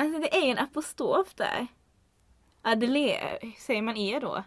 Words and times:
Alltså 0.00 0.20
det 0.20 0.34
är 0.34 0.50
en 0.50 0.58
apostrof 0.58 1.34
där. 1.34 1.66
Adelaide, 2.62 3.52
säger 3.58 3.82
man 3.82 3.96
E 3.96 4.18
då? 4.20 4.44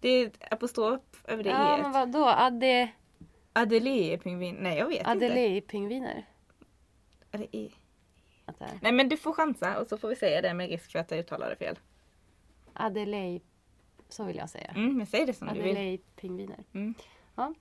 Det 0.00 0.08
är 0.08 0.26
ett 0.26 0.52
apostrof 0.52 1.00
över 1.24 1.42
det 1.44 1.50
Ja, 1.50 1.78
E. 1.78 1.82
men 1.82 1.92
vadå? 1.92 2.24
Ade... 2.24 2.90
Adelaide-pingvin. 3.52 4.56
Nej 4.60 4.78
jag 4.78 4.86
vet 4.86 4.98
inte. 4.98 5.10
Adelaide-pingviner? 5.10 6.22
Är 7.30 7.38
det 7.38 7.56
E? 7.56 7.70
Nej 8.80 8.92
men 8.92 9.08
du 9.08 9.16
får 9.16 9.32
chansa 9.32 9.80
och 9.80 9.86
så 9.86 9.98
får 9.98 10.08
vi 10.08 10.16
säga 10.16 10.42
det 10.42 10.54
med 10.54 10.68
risk 10.68 10.92
för 10.92 10.98
att 10.98 11.10
jag 11.10 11.20
uttalar 11.20 11.50
det 11.50 11.56
fel. 11.56 11.78
Adelaide... 12.72 13.42
Så 14.08 14.24
vill 14.24 14.36
jag 14.36 14.50
säga. 14.50 14.70
Mm, 14.76 14.96
men 14.96 15.06
säg 15.06 15.26
det 15.26 15.34
som 15.34 15.48
du 15.48 15.62
vill. 15.62 15.76
Adelaide-pingviner. 15.76 16.64
Mm. 16.72 16.94
Ja. 17.34 17.54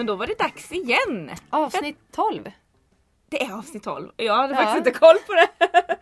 Men 0.00 0.06
då 0.06 0.14
var 0.16 0.26
det 0.26 0.38
dags 0.38 0.72
igen. 0.72 1.30
Avsnitt 1.50 1.98
12. 2.12 2.50
Det 3.28 3.42
är 3.44 3.52
avsnitt 3.58 3.82
12. 3.82 4.10
Jag 4.16 4.34
hade 4.34 4.54
Ja. 4.54 4.56
faktiskt 4.56 4.76
inte 4.86 4.98
koll 4.98 5.16
på 5.26 5.34
det. 5.34 5.48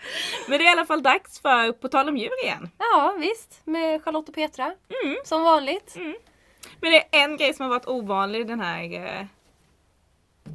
Men 0.49 0.59
det 0.59 0.65
är 0.65 0.69
i 0.69 0.73
alla 0.73 0.87
fall 0.87 1.03
dags 1.03 1.41
för 1.41 1.73
På 1.73 1.89
tal 1.89 2.09
om 2.09 2.17
djur 2.17 2.45
igen. 2.45 2.71
Ja, 2.79 3.15
visst. 3.19 3.61
Med 3.65 4.05
Charlotte 4.05 4.29
och 4.29 4.35
Petra. 4.35 4.65
Mm. 4.65 5.17
Som 5.25 5.43
vanligt. 5.43 5.97
Men 6.81 6.91
det 6.93 6.97
är 7.17 7.25
en 7.25 7.37
grej 7.37 7.55
som 7.55 7.63
har 7.65 7.71
varit 7.71 7.87
ovanlig 7.89 8.47
den 8.47 8.61
här, 8.61 8.93
eh, 8.95 9.21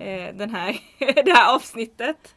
eh, 0.07 0.35
den 0.35 0.49
här, 0.49 0.79
det 1.25 1.31
här 1.33 1.55
avsnittet. 1.55 2.35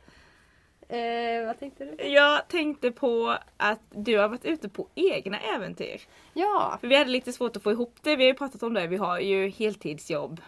Eh, 0.88 1.46
vad 1.46 1.58
tänkte 1.58 1.84
du? 1.84 2.04
Jag 2.08 2.48
tänkte 2.48 2.90
på 2.90 3.36
att 3.56 3.80
du 3.90 4.18
har 4.18 4.28
varit 4.28 4.44
ute 4.44 4.68
på 4.68 4.88
egna 4.94 5.40
äventyr. 5.40 6.00
Ja. 6.34 6.76
För 6.80 6.88
vi 6.88 6.96
hade 6.96 7.10
lite 7.10 7.32
svårt 7.32 7.56
att 7.56 7.62
få 7.62 7.70
ihop 7.72 7.94
det. 8.02 8.16
Vi 8.16 8.24
har 8.24 8.28
ju 8.32 8.34
pratat 8.38 8.62
om 8.62 8.74
det. 8.74 8.86
Vi 8.86 8.96
har 8.96 9.20
ju 9.20 9.48
heltidsjobb. 9.48 10.40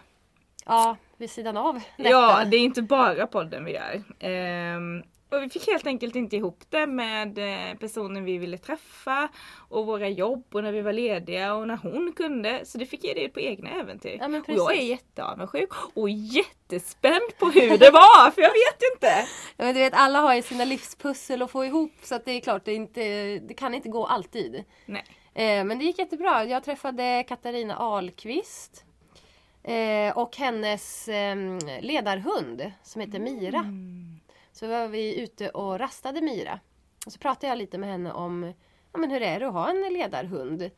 Ja, 0.69 0.97
vid 1.17 1.29
sidan 1.29 1.57
av 1.57 1.81
detta. 1.97 2.09
Ja, 2.09 2.45
det 2.45 2.57
är 2.57 2.61
inte 2.61 2.81
bara 2.81 3.27
podden 3.27 3.65
vi 3.65 3.71
gör. 3.71 4.03
Ehm, 4.19 5.03
och 5.31 5.43
vi 5.43 5.49
fick 5.49 5.67
helt 5.67 5.87
enkelt 5.87 6.15
inte 6.15 6.35
ihop 6.35 6.63
det 6.69 6.87
med 6.87 7.37
eh, 7.37 7.77
personen 7.77 8.25
vi 8.25 8.37
ville 8.37 8.57
träffa 8.57 9.29
och 9.69 9.85
våra 9.85 10.07
jobb 10.07 10.43
och 10.51 10.63
när 10.63 10.71
vi 10.71 10.81
var 10.81 10.93
lediga 10.93 11.53
och 11.53 11.67
när 11.67 11.77
hon 11.77 12.13
kunde. 12.15 12.65
Så 12.65 12.77
det 12.77 12.85
fick 12.85 13.03
ge 13.03 13.13
det 13.13 13.29
på 13.29 13.39
egna 13.39 13.69
äventyr. 13.69 14.17
Ja, 14.19 14.27
och 14.27 14.43
jag 14.47 14.77
är 14.77 14.81
jätteavundsjuk 14.81 15.69
och 15.93 16.09
jättespänd 16.09 17.37
på 17.39 17.45
hur 17.45 17.77
det 17.77 17.91
var 17.91 18.31
för 18.31 18.41
jag 18.41 18.49
vet 18.49 18.93
inte. 18.93 19.27
Ja, 19.57 19.65
men 19.65 19.73
du 19.73 19.79
vet, 19.79 19.93
alla 19.93 20.19
har 20.19 20.35
ju 20.35 20.41
sina 20.41 20.65
livspussel 20.65 21.41
att 21.41 21.51
få 21.51 21.65
ihop 21.65 21.93
så 22.03 22.15
att 22.15 22.25
det 22.25 22.31
är 22.31 22.41
klart, 22.41 22.65
det, 22.65 22.71
är 22.71 22.75
inte, 22.75 23.01
det 23.39 23.53
kan 23.53 23.73
inte 23.73 23.89
gå 23.89 24.05
alltid. 24.05 24.63
Nej. 24.85 25.03
Eh, 25.33 25.63
men 25.63 25.79
det 25.79 25.85
gick 25.85 25.99
jättebra. 25.99 26.45
Jag 26.45 26.63
träffade 26.63 27.23
Katarina 27.27 27.75
Ahlqvist. 27.77 28.85
Eh, 29.63 30.17
och 30.17 30.37
hennes 30.37 31.07
eh, 31.07 31.35
ledarhund 31.81 32.71
som 32.83 33.01
heter 33.01 33.19
Mira. 33.19 33.65
Så 34.51 34.67
var 34.67 34.87
vi 34.87 35.19
ute 35.21 35.49
och 35.49 35.79
rastade 35.79 36.21
Mira. 36.21 36.59
Och 37.05 37.11
så 37.11 37.19
pratade 37.19 37.47
jag 37.47 37.57
lite 37.57 37.77
med 37.77 37.89
henne 37.89 38.11
om 38.13 38.53
ja, 38.91 38.99
men 38.99 39.11
hur 39.11 39.21
är 39.21 39.39
det 39.39 39.47
att 39.47 39.53
ha 39.53 39.69
en 39.69 39.93
ledarhund. 39.93 40.69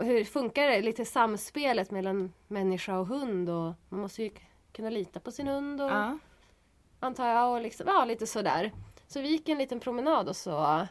Hur 0.00 0.24
funkar 0.24 0.68
det? 0.70 0.80
Lite 0.82 1.04
samspelet 1.04 1.90
mellan 1.90 2.32
människa 2.48 2.98
och 2.98 3.06
hund. 3.06 3.48
Och 3.48 3.72
man 3.88 4.00
måste 4.00 4.22
ju 4.22 4.30
kunna 4.72 4.90
lita 4.90 5.20
på 5.20 5.30
sin 5.30 5.48
hund. 5.48 5.80
Och, 5.80 5.90
Ja. 5.90 6.18
antar 7.00 7.26
jag. 7.28 7.52
Och 7.54 7.60
liksom, 7.60 7.86
ja, 7.88 8.04
lite 8.04 8.26
sådär. 8.26 8.72
Så 9.06 9.20
vi 9.20 9.28
gick 9.28 9.48
en 9.48 9.58
liten 9.58 9.80
promenad 9.80 10.28
och 10.28 10.36
så 10.36 10.86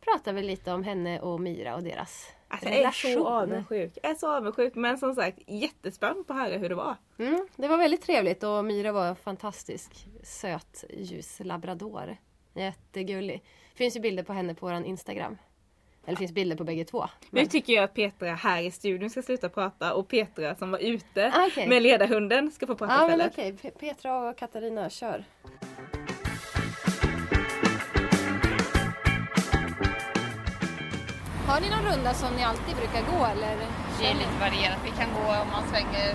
pratade 0.00 0.36
vi 0.40 0.42
lite 0.46 0.72
om 0.72 0.82
henne 0.84 1.20
och 1.20 1.40
Mira 1.40 1.74
och 1.74 1.82
deras 1.82 2.26
Alltså, 2.52 2.68
jag 2.68 2.82
är 2.84 2.90
så 3.14 3.28
avundsjuk. 3.28 3.98
Jag 4.02 4.10
är 4.10 4.14
så 4.14 4.36
avundsjuk 4.36 4.74
men 4.74 4.98
som 4.98 5.14
sagt 5.14 5.38
jättespänd 5.46 6.26
på 6.26 6.32
att 6.32 6.38
höra 6.38 6.56
hur 6.58 6.68
det 6.68 6.74
var. 6.74 6.96
Mm, 7.18 7.46
det 7.56 7.68
var 7.68 7.76
väldigt 7.78 8.02
trevligt 8.02 8.42
och 8.42 8.64
Mira 8.64 8.92
var 8.92 9.06
en 9.06 9.16
fantastisk 9.16 10.06
söt 10.22 10.84
ljus 10.90 11.40
labrador. 11.44 12.16
Jättegullig. 12.54 13.42
finns 13.74 13.96
ju 13.96 14.00
bilder 14.00 14.22
på 14.22 14.32
henne 14.32 14.54
på 14.54 14.66
vår 14.66 14.74
Instagram. 14.84 15.38
Eller 16.04 16.12
det 16.16 16.18
finns 16.18 16.32
bilder 16.32 16.56
på 16.56 16.64
bägge 16.64 16.84
två. 16.84 17.06
Nu 17.30 17.46
tycker 17.46 17.72
jag 17.72 17.84
att 17.84 17.94
Petra 17.94 18.34
här 18.34 18.62
i 18.62 18.70
studion 18.70 19.10
ska 19.10 19.22
sluta 19.22 19.48
prata 19.48 19.94
och 19.94 20.08
Petra 20.08 20.54
som 20.54 20.70
var 20.70 20.78
ute 20.78 21.32
Ah, 21.34 21.46
okej. 21.46 21.68
med 21.68 21.82
ledarhunden 21.82 22.50
ska 22.50 22.66
få 22.66 22.74
prata 22.74 23.06
men 23.06 23.20
istället. 23.20 23.32
okej, 23.32 23.52
Pe- 23.72 23.78
Petra 23.78 24.28
och 24.30 24.36
Katarina 24.38 24.90
kör. 24.90 25.24
Har 31.52 31.60
ni 31.60 31.68
någon 31.70 31.86
runda 31.92 32.14
som 32.14 32.30
ni 32.38 32.42
alltid 32.50 32.74
brukar 32.82 33.02
gå 33.12 33.20
eller? 33.32 33.54
Det 33.98 34.06
är 34.10 34.14
lite 34.14 34.36
varierat. 34.40 34.80
Vi 34.88 34.92
kan 35.00 35.08
gå 35.18 35.26
om 35.42 35.48
man 35.56 35.64
svänger 35.70 36.08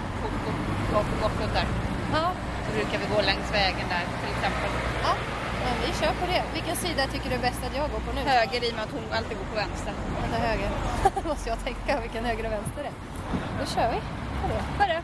och 0.98 1.06
bort 1.22 1.38
där. 1.58 1.68
Ja, 2.14 2.26
Så 2.66 2.70
brukar 2.78 2.98
vi 3.04 3.06
gå 3.16 3.22
längs 3.32 3.48
vägen 3.60 3.88
där 3.94 4.06
till 4.22 4.32
exempel. 4.36 4.70
ja. 5.06 5.14
Men 5.64 5.74
vi 5.84 5.90
kör 6.00 6.14
på 6.22 6.26
det. 6.34 6.44
Vilken 6.54 6.76
sida 6.76 7.02
tycker 7.14 7.30
du 7.30 7.36
är 7.36 7.46
bäst 7.50 7.62
att 7.68 7.76
jag 7.76 7.90
går 7.94 8.00
på 8.08 8.12
nu? 8.16 8.22
Höger 8.22 8.64
i 8.68 8.70
och 8.72 8.76
med 8.76 8.84
att 8.84 8.94
hon 8.98 9.04
alltid 9.18 9.38
går 9.38 9.48
på 9.54 9.56
vänster. 9.64 9.94
Vänta, 10.22 10.38
höger. 10.48 10.70
Då 11.16 11.28
måste 11.30 11.50
jag 11.50 11.60
tänka 11.68 12.02
vilken 12.02 12.26
höger 12.26 12.46
och 12.46 12.52
vänster 12.52 12.84
är. 12.90 12.94
Då 13.60 13.66
kör 13.76 13.90
vi 13.94 14.00
på 14.80 14.86
det. 14.94 15.02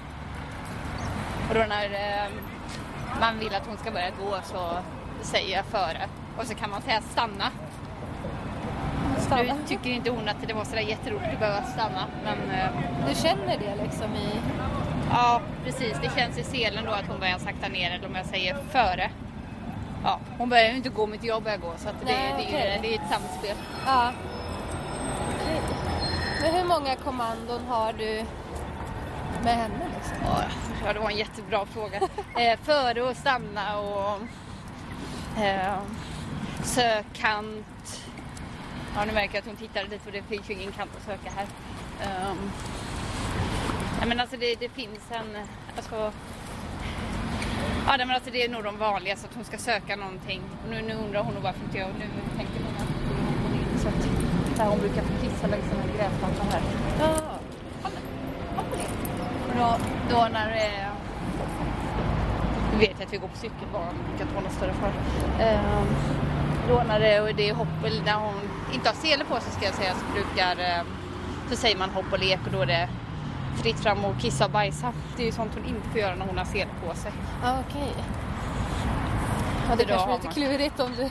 Och 1.49 1.55
då 1.55 1.63
när 1.75 1.87
eh, 2.03 2.27
man 3.19 3.39
vill 3.39 3.55
att 3.55 3.67
hon 3.67 3.77
ska 3.77 3.91
börja 3.91 4.11
gå 4.23 4.31
så 4.53 4.61
säger 5.21 5.57
jag 5.57 5.65
före. 5.65 6.09
Och 6.37 6.45
så 6.47 6.55
kan 6.55 6.69
man 6.69 6.81
säga 6.81 7.01
stanna. 7.11 7.47
Nu 9.37 9.53
tycker 9.67 9.89
inte 9.89 10.09
hon 10.09 10.27
att 10.27 10.47
det 10.47 10.53
var 10.53 10.63
sådär 10.63 10.81
jätteroligt 10.81 11.33
att 11.33 11.39
behöva 11.39 11.63
stanna. 11.63 12.07
Men 12.23 12.51
eh, 12.59 12.69
Du 13.07 13.15
känner 13.15 13.57
det 13.57 13.83
liksom 13.83 14.15
i... 14.15 14.29
ja, 15.11 15.41
precis. 15.65 15.97
Det 16.01 16.19
känns 16.19 16.37
i 16.37 16.43
selen 16.43 16.85
då 16.85 16.91
att 16.91 17.07
hon 17.07 17.19
börjar 17.19 17.37
sakta 17.37 17.67
ner 17.67 17.91
eller 17.91 18.07
om 18.07 18.15
jag 18.15 18.25
säger 18.25 18.55
före. 18.71 19.09
Ja, 20.03 20.19
hon 20.37 20.49
börjar 20.49 20.69
ju 20.69 20.75
inte 20.75 20.89
gå 20.89 21.07
mitt 21.07 21.23
jobb 21.23 21.43
börjar 21.43 21.57
gå 21.57 21.73
så 21.77 21.89
att 21.89 21.95
det, 21.99 22.05
Nej, 22.05 22.33
det, 22.37 22.43
är 22.43 22.47
okej. 22.47 22.73
ju, 22.75 22.81
det 22.81 22.95
är 22.95 22.99
ett 22.99 23.11
samspel. 23.11 23.57
Ja. 23.85 24.11
Okej. 25.35 25.61
Men 26.41 26.53
hur 26.53 26.63
många 26.67 26.95
kommandon 26.95 27.61
har 27.67 27.93
du 27.93 28.23
med 29.43 29.55
henne 29.55 29.85
liksom? 29.95 30.17
Ja, 30.85 30.93
det 30.93 30.99
var 30.99 31.09
en 31.09 31.17
jättebra 31.17 31.65
fråga. 31.65 31.97
eh, 32.39 32.59
före 32.63 33.01
och 33.01 33.17
stanna 33.17 33.77
och 33.79 34.19
eh, 35.43 35.79
sökkant. 36.63 38.02
Ja, 38.95 39.05
nu 39.05 39.13
märker 39.13 39.33
jag 39.33 39.41
att 39.41 39.47
hon 39.47 39.55
tittar 39.55 39.83
lite 39.83 39.99
för 39.99 40.11
det 40.11 40.21
finns 40.21 40.49
ju 40.49 40.53
ingen 40.53 40.71
kant 40.71 40.91
att 40.97 41.05
söka 41.05 41.31
här. 41.35 41.47
Um, 42.31 42.51
ja, 43.99 44.05
men 44.05 44.19
alltså 44.19 44.37
det, 44.37 44.55
det 44.59 44.69
finns 44.69 45.11
en, 45.11 45.37
alltså, 45.75 46.11
ja 47.87 47.97
men 47.97 48.11
alltså 48.11 48.31
det 48.31 48.43
är 48.43 48.49
nog 48.49 48.63
de 48.63 48.77
vanligaste 48.77 49.27
att 49.27 49.35
hon 49.35 49.43
ska 49.43 49.57
söka 49.57 49.95
någonting. 49.95 50.41
Och 50.63 50.69
nu, 50.69 50.81
nu 50.81 50.93
undrar 50.93 51.23
hon 51.23 51.33
nog 51.33 51.43
varför 51.43 51.63
inte 51.65 51.77
jag, 51.77 51.89
nu 51.99 52.05
tänker 52.37 52.53
hon 52.53 52.75
att 52.75 52.93
hon 53.43 53.53
in 53.53 53.79
så 53.79 53.87
att 53.87 54.57
där 54.57 54.65
hon 54.65 54.79
brukar 54.79 55.01
få 55.01 55.13
kissa 55.21 55.47
längs 55.47 55.65
här 55.65 55.97
gräsmattan 55.97 56.47
här. 56.51 56.61
Ja. 56.99 57.39
Och 59.47 59.55
då, 59.57 59.77
då 60.09 60.27
när 60.31 60.51
eh, 60.51 60.93
vet 62.79 62.95
jag 62.99 63.05
att 63.05 63.13
vi 63.13 63.17
går 63.17 63.27
på 63.27 63.37
cykelbana, 63.37 63.91
det 63.91 64.03
brukar 64.09 64.23
inte 64.23 64.35
vara 64.35 64.43
någon 64.43 64.53
större 64.53 64.73
fara. 64.73 64.93
Eh, 65.39 65.83
det, 66.67 67.19
och 67.21 67.35
det 67.35 67.49
är 67.49 67.53
hopp, 67.53 67.67
eller 67.85 68.03
när 68.03 68.13
hon 68.13 68.33
inte 68.73 68.89
har 68.89 68.95
sele 68.95 69.23
på 69.25 69.39
sig 69.39 69.51
ska 69.51 69.65
jag 69.65 69.73
säga, 69.73 69.93
så 69.93 70.13
brukar 70.13 70.51
eh, 70.79 70.83
så 71.49 71.55
säger 71.55 71.77
man 71.77 71.89
hopp 71.89 72.05
och 72.11 72.19
lek 72.19 72.39
och 72.45 72.51
då 72.51 72.61
är 72.61 72.65
det 72.65 72.89
fritt 73.55 73.79
fram 73.79 74.05
och 74.05 74.19
kissa 74.19 74.45
och 74.45 74.51
bajsa. 74.51 74.93
Det 75.17 75.21
är 75.21 75.25
ju 75.25 75.31
sånt 75.31 75.51
hon 75.55 75.65
inte 75.65 75.89
får 75.89 75.99
göra 75.99 76.15
när 76.15 76.25
hon 76.25 76.37
har 76.37 76.45
sele 76.45 76.69
på 76.87 76.95
sig. 76.95 77.11
Ja, 77.43 77.55
okej. 77.69 77.93
Ja, 79.69 79.75
det 79.75 79.85
kanske 79.85 79.93
är 79.93 80.07
har 80.07 80.17
lite 80.17 80.27
klurigt 80.33 80.79
om 80.79 80.89
du 80.97 81.09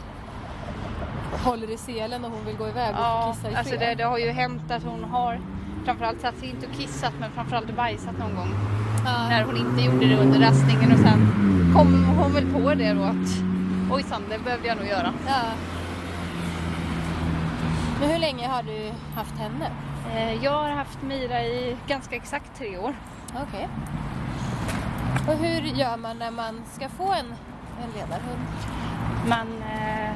håller 1.45 1.71
i 1.71 1.77
selen 1.77 2.25
och 2.25 2.31
hon 2.31 2.45
vill 2.45 2.57
gå 2.57 2.69
iväg 2.69 2.91
och 2.95 3.01
Ja, 3.01 3.35
kissa 3.35 3.51
i 3.51 3.55
alltså 3.55 3.77
fred. 3.77 3.89
det, 3.89 3.95
det 3.95 4.05
har 4.05 4.19
ju 4.19 4.31
hänt 4.31 4.71
att 4.71 4.83
hon 4.83 5.05
har 5.05 5.41
framförallt 5.85 6.21
satt 6.21 6.39
sig 6.39 6.49
inte 6.49 6.67
och 6.67 6.73
kissat 6.73 7.13
men 7.21 7.31
framförallt 7.31 7.77
bajsat 7.77 8.19
någon 8.19 8.37
gång. 8.37 8.55
Ja. 9.05 9.29
när 9.29 9.45
hon 9.45 9.57
inte 9.57 9.83
gjorde 9.83 10.07
det 10.07 10.17
under 10.17 10.41
rastningen 10.41 10.93
och 10.93 10.99
sen 10.99 11.21
kom 11.75 12.05
hon 12.19 12.33
väl 12.33 12.47
på 12.53 12.75
det 12.75 12.93
då 12.93 13.03
att 13.03 13.52
ojsan, 13.93 14.23
det 14.31 14.39
behövde 14.39 14.69
jag 14.69 14.77
nog 14.77 14.87
göra. 14.87 15.13
Ja. 15.27 15.43
Men 18.01 18.11
hur 18.11 18.19
länge 18.19 18.49
har 18.49 18.63
du 18.63 18.93
haft 19.17 19.39
henne? 19.39 19.71
Eh, 20.15 20.45
Jag 20.45 20.51
har 20.53 20.69
haft 20.71 21.03
Mira 21.03 21.43
i 21.45 21.77
ganska 21.87 22.17
exakt 22.17 22.59
tre 22.59 22.79
år. 22.79 22.95
Okej. 23.49 23.69
Och 25.29 25.35
hur 25.35 25.61
gör 25.63 25.97
man 25.97 26.19
när 26.19 26.31
man 26.31 26.63
ska 26.73 26.89
få 26.89 27.13
en, 27.13 27.27
en 27.85 27.91
ledarhund? 27.95 28.41
Man, 29.29 29.63
eh, 29.63 30.11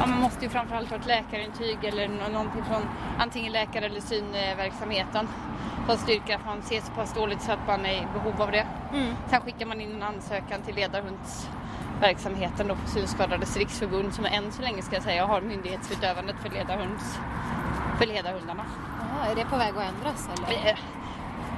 ja, 0.00 0.06
man 0.06 0.20
måste 0.20 0.44
ju 0.44 0.50
framförallt 0.50 0.90
ha 0.90 0.96
ett 0.96 1.06
läkarintyg 1.06 1.78
eller 1.84 2.08
nå- 2.08 2.28
någonting 2.32 2.62
från 2.64 2.82
antingen 3.18 3.52
läkare 3.52 3.86
eller 3.86 4.00
synverksamheten 4.00 5.28
för 5.86 5.92
att 5.92 6.00
styrka 6.00 6.36
att 6.36 6.46
man 6.46 6.62
ser 6.62 6.80
så 6.80 6.92
pass 6.92 7.14
dåligt 7.14 7.42
så 7.42 7.52
att 7.52 7.66
man 7.66 7.86
är 7.86 7.92
i 7.94 8.06
behov 8.14 8.42
av 8.42 8.50
det. 8.50 8.66
Mm. 8.94 9.14
Sen 9.30 9.40
skickar 9.40 9.66
man 9.66 9.80
in 9.80 9.92
en 9.92 10.02
ansökan 10.02 10.62
till 10.62 10.74
ledarhundsverksamheten 12.02 12.68
då 12.68 12.74
på 12.74 12.88
Synskadades 12.88 13.56
riksförbund 13.56 14.14
som 14.14 14.24
än 14.24 14.52
så 14.52 14.62
länge 14.62 14.82
ska 14.82 14.96
jag 14.96 15.02
säga 15.02 15.26
har 15.26 15.40
myndighetsutövandet 15.40 16.36
för, 16.42 16.50
ledarhunds, 16.50 17.18
för 17.98 18.06
ledarhundarna. 18.06 18.64
Aha, 19.00 19.30
är 19.30 19.34
det 19.34 19.44
på 19.44 19.56
väg 19.56 19.72
att 19.76 19.94
ändras 19.94 20.28
eller? 20.28 20.64
Det, 20.64 20.76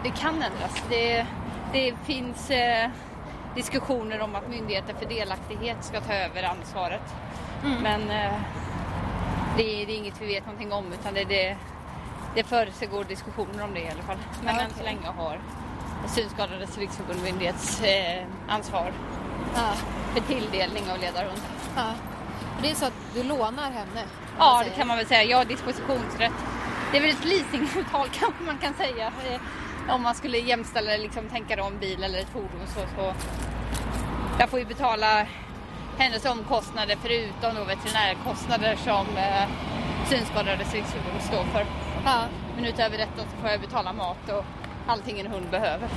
det 0.02 0.10
kan 0.10 0.34
ändras. 0.34 0.82
Det, 0.88 1.26
det 1.72 1.94
finns 2.04 2.50
eh, 2.50 2.90
diskussioner 3.54 4.20
om 4.20 4.34
att 4.34 4.48
Myndigheten 4.48 4.96
för 4.98 5.06
delaktighet 5.06 5.84
ska 5.84 6.00
ta 6.00 6.12
över 6.12 6.42
ansvaret. 6.42 7.14
Mm. 7.64 7.82
Men 7.82 8.00
eh, 8.00 8.40
det, 9.56 9.82
är, 9.82 9.86
det 9.86 9.92
är 9.92 9.96
inget 9.96 10.22
vi 10.22 10.26
vet 10.26 10.46
någonting 10.46 10.72
om 10.72 10.92
utan 10.92 11.14
det, 11.14 11.24
det, 11.24 11.56
det 12.34 12.44
försiggår 12.44 13.04
diskussioner 13.04 13.64
om 13.64 13.74
det 13.74 13.80
i 13.80 13.90
alla 13.90 14.02
fall. 14.02 14.18
Men 14.44 14.54
Ja, 14.54 14.62
än 14.62 14.70
så 14.70 14.82
länge 14.82 15.08
har 15.16 15.38
Synskadades 16.08 16.78
riksförbund 16.78 17.22
myndighetsansvar 17.22 17.88
eh, 17.88 18.54
ansvar 18.54 18.92
Ja, 19.54 19.72
för 20.14 20.20
tilldelning 20.20 20.90
av 20.90 20.98
ledarhund. 20.98 21.40
ja. 21.76 21.92
Det 22.62 22.70
är 22.70 22.74
så 22.74 22.84
att 22.86 22.92
du 23.14 23.22
lånar 23.22 23.70
henne? 23.70 24.02
om 24.02 24.38
Ja, 24.38 24.62
det 24.64 24.70
kan 24.70 24.88
man 24.88 24.96
väl 24.96 25.06
säga. 25.06 25.22
Jag 25.22 25.38
har 25.38 25.44
dispositionsrätt. 25.44 26.32
Det 26.92 26.96
är 26.98 27.02
väl 27.02 27.10
ett 27.10 27.24
leasingavtal 27.24 28.08
kanske 28.20 28.44
man 28.46 28.58
kan 28.58 28.74
säga. 28.74 29.06
Eh, 29.06 29.94
Om 29.94 30.02
man 30.02 30.14
skulle 30.14 30.38
jämställa 30.38 30.90
det, 30.90 30.98
liksom, 30.98 31.28
tänka 31.28 31.54
en 31.54 31.78
bil 31.78 32.02
eller 32.02 32.18
ett 32.18 32.30
fordon 32.32 32.66
så, 32.66 32.80
så. 32.96 33.14
Jag 34.38 34.48
får 34.48 34.58
ju 34.58 34.64
betala 34.64 35.26
hennes 35.98 36.24
omkostnader 36.24 36.96
förutom 37.02 37.54
då 37.54 37.64
veterinärkostnader 37.64 38.76
som 38.76 39.06
eh, 39.16 39.48
Synskadades 40.08 40.74
riksförbund 40.74 41.22
står 41.22 41.44
för. 41.44 41.66
Ja. 42.04 42.24
Men 42.56 42.64
utöver 42.64 42.98
detta 42.98 43.22
så 43.22 43.36
får 43.40 43.50
jag 43.50 43.60
betala 43.60 43.92
mat 43.92 44.28
och 44.28 44.44
allting 44.86 45.20
en 45.20 45.26
hund 45.26 45.46
behöver. 45.50 45.88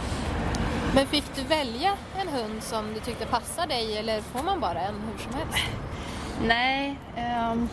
Men 0.95 1.07
fick 1.07 1.35
du 1.35 1.41
välja 1.43 1.93
en 2.21 2.27
hund 2.27 2.63
som 2.63 2.93
du 2.93 2.99
tyckte 2.99 3.25
passade 3.25 3.67
dig 3.67 3.97
eller 3.97 4.21
får 4.21 4.43
man 4.43 4.59
bara 4.59 4.79
en 4.79 4.95
hur 5.11 5.17
som 5.17 5.33
helst? 5.33 5.57
Nej, 6.41 6.99
ehm, 7.15 7.69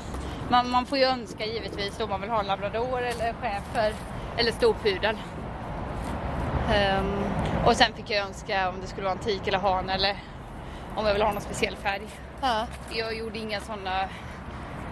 man, 0.49 0.71
man 0.71 0.87
får 0.87 0.99
ju 0.99 1.05
önska 1.05 1.47
givetvis 1.47 2.01
om 2.01 2.11
man 2.11 2.21
vill 2.21 2.31
ha 2.31 2.41
en 2.41 2.47
labrador 2.47 3.03
eller 3.03 3.33
schäfer 3.33 3.95
eller 4.37 4.53
storpudel. 4.53 5.17
Ehm, 6.75 7.25
och 7.67 7.77
sen 7.77 7.93
fick 7.93 8.11
jag 8.11 8.27
önska 8.27 8.69
om 8.69 8.81
det 8.81 8.87
skulle 8.87 9.05
vara 9.05 9.19
en 9.19 9.25
tik 9.25 9.47
eller 9.47 9.59
han 9.59 9.91
eller 9.91 10.17
om 10.97 11.07
jag 11.07 11.13
vill 11.13 11.23
ha 11.23 11.33
någon 11.33 11.43
speciell 11.43 11.77
färg. 11.77 12.09
Ja. 12.41 12.67
Jag 12.91 13.17
gjorde 13.17 13.39
inga 13.39 13.61
sådana 13.61 14.09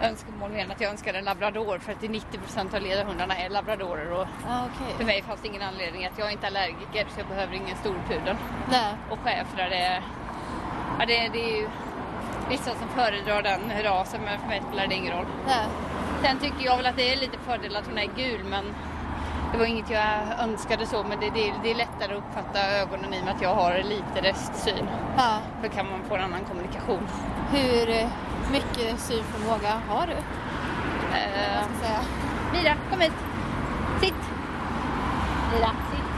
önskemål 0.01 0.51
mer 0.51 0.63
än 0.65 0.71
att 0.71 0.81
jag 0.81 0.91
önskade 0.91 1.17
en 1.17 1.25
labrador 1.25 1.77
för 1.77 1.91
att 1.91 2.03
är 2.03 2.07
90% 2.07 2.75
av 2.75 2.81
ledarhundarna 2.81 3.37
är 3.37 3.49
labradorer 3.49 4.11
och 4.11 4.27
Ja, 4.47 4.65
okej. 4.75 4.93
för 4.97 5.03
mig 5.05 5.21
fanns 5.21 5.41
det 5.41 5.47
ingen 5.47 5.61
anledning 5.61 6.05
att 6.05 6.17
jag 6.17 6.27
är 6.27 6.31
inte 6.31 6.47
allergiker 6.47 7.05
så 7.13 7.19
jag 7.19 7.27
behöver 7.27 7.53
ingen 7.53 7.77
storpudel. 7.77 8.35
Och 9.09 9.19
schäfrar 9.19 9.69
det, 9.69 10.01
ja, 10.99 11.05
det, 11.05 11.29
det 11.33 11.51
är 11.51 11.57
ju 11.57 11.67
vissa 12.49 12.71
som 12.71 12.87
föredrar 12.95 13.41
den 13.41 13.83
rasen 13.83 14.21
men 14.25 14.39
för 14.39 14.47
mig 14.47 14.61
spelar 14.67 14.87
det 14.87 14.95
ingen 14.95 15.13
roll. 15.17 15.25
Nej. 15.47 15.65
Sen 16.23 16.39
tycker 16.39 16.65
jag 16.65 16.77
väl 16.77 16.85
att 16.85 16.95
det 16.95 17.13
är 17.13 17.17
lite 17.17 17.37
fördel 17.37 17.75
att 17.75 17.87
hon 17.87 17.97
är 17.97 18.09
gul 18.15 18.43
men 18.43 18.65
det 19.51 19.57
var 19.59 19.65
inget 19.65 19.89
jag 19.89 20.03
önskade 20.39 20.85
så 20.85 21.03
men 21.03 21.19
det, 21.19 21.29
det, 21.29 21.53
det 21.63 21.71
är 21.71 21.75
lättare 21.75 22.13
att 22.13 22.17
uppfatta 22.23 22.59
ögonen 22.81 23.13
i 23.13 23.19
och 23.21 23.25
med 23.25 23.35
att 23.35 23.41
jag 23.41 23.55
har 23.55 23.77
lite 23.83 24.21
restsyn. 24.29 24.87
Ja. 25.17 25.37
Då 25.63 25.69
kan 25.69 25.89
man 25.89 25.99
få 26.09 26.15
en 26.15 26.21
annan 26.23 26.43
kommunikation. 26.45 27.07
Hur 27.51 27.89
eh, 27.89 28.07
mycket 28.53 28.99
synförmåga 28.99 29.81
har 29.89 30.07
du? 30.07 30.13
Eh. 31.17 31.65
Mira, 32.53 32.75
kom 32.91 32.99
hit. 33.01 33.13
Sitt. 34.01 34.23
Mira, 35.53 35.67
sitt. 35.91 36.09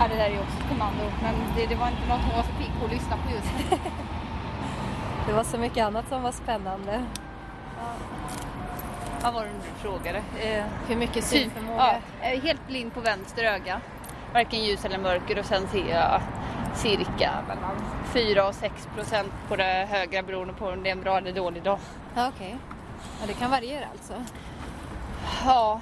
Ja, 0.00 0.08
det 0.08 0.14
där 0.14 0.24
är 0.24 0.30
ju 0.30 0.38
också 0.40 0.56
ett 0.60 0.68
kommando 0.68 1.04
men 1.22 1.34
det, 1.56 1.66
det 1.66 1.74
var 1.74 1.88
inte 1.88 2.08
något 2.08 2.20
hon 2.20 2.36
var 2.36 2.42
så 2.42 2.52
pigg 2.58 2.72
på 2.80 2.84
att 2.84 2.92
lyssna 2.92 3.16
på 3.16 3.30
just. 3.34 3.80
Det 5.26 5.32
var 5.32 5.44
så 5.44 5.58
mycket 5.58 5.84
annat 5.86 6.08
som 6.08 6.22
var 6.22 6.32
spännande. 6.32 7.04
Vad 9.22 9.34
var 9.34 9.42
det 9.42 9.48
du 9.50 9.88
frågade? 9.88 10.18
Eh, 10.18 10.64
Hur 10.88 10.96
mycket 10.96 11.24
Syn. 11.24 11.42
synförmåga? 11.42 11.96
Ja, 12.22 12.28
helt 12.42 12.66
blind 12.66 12.94
på 12.94 13.00
vänster 13.00 13.44
öga. 13.44 13.80
Varken 14.34 14.64
ljus 14.64 14.84
eller 14.84 14.98
mörker 14.98 15.38
och 15.38 15.44
sen 15.44 15.68
ser 15.68 15.88
jag 15.90 16.20
cirka 16.74 17.32
mellan 17.48 17.76
4 18.12 18.48
och 18.48 18.54
6 18.54 18.88
procent 18.96 19.32
på 19.48 19.56
det 19.56 19.88
högra 19.90 20.22
beroende 20.22 20.54
på 20.54 20.66
om 20.66 20.82
det 20.82 20.88
är 20.88 20.92
en 20.92 21.02
bra 21.02 21.18
eller 21.18 21.32
dålig 21.32 21.62
dag. 21.62 21.78
Ja, 22.14 22.28
okej. 22.28 22.56
Ja, 23.20 23.26
det 23.26 23.32
kan 23.32 23.50
variera 23.50 23.84
alltså. 23.92 24.14
Ja, 25.46 25.80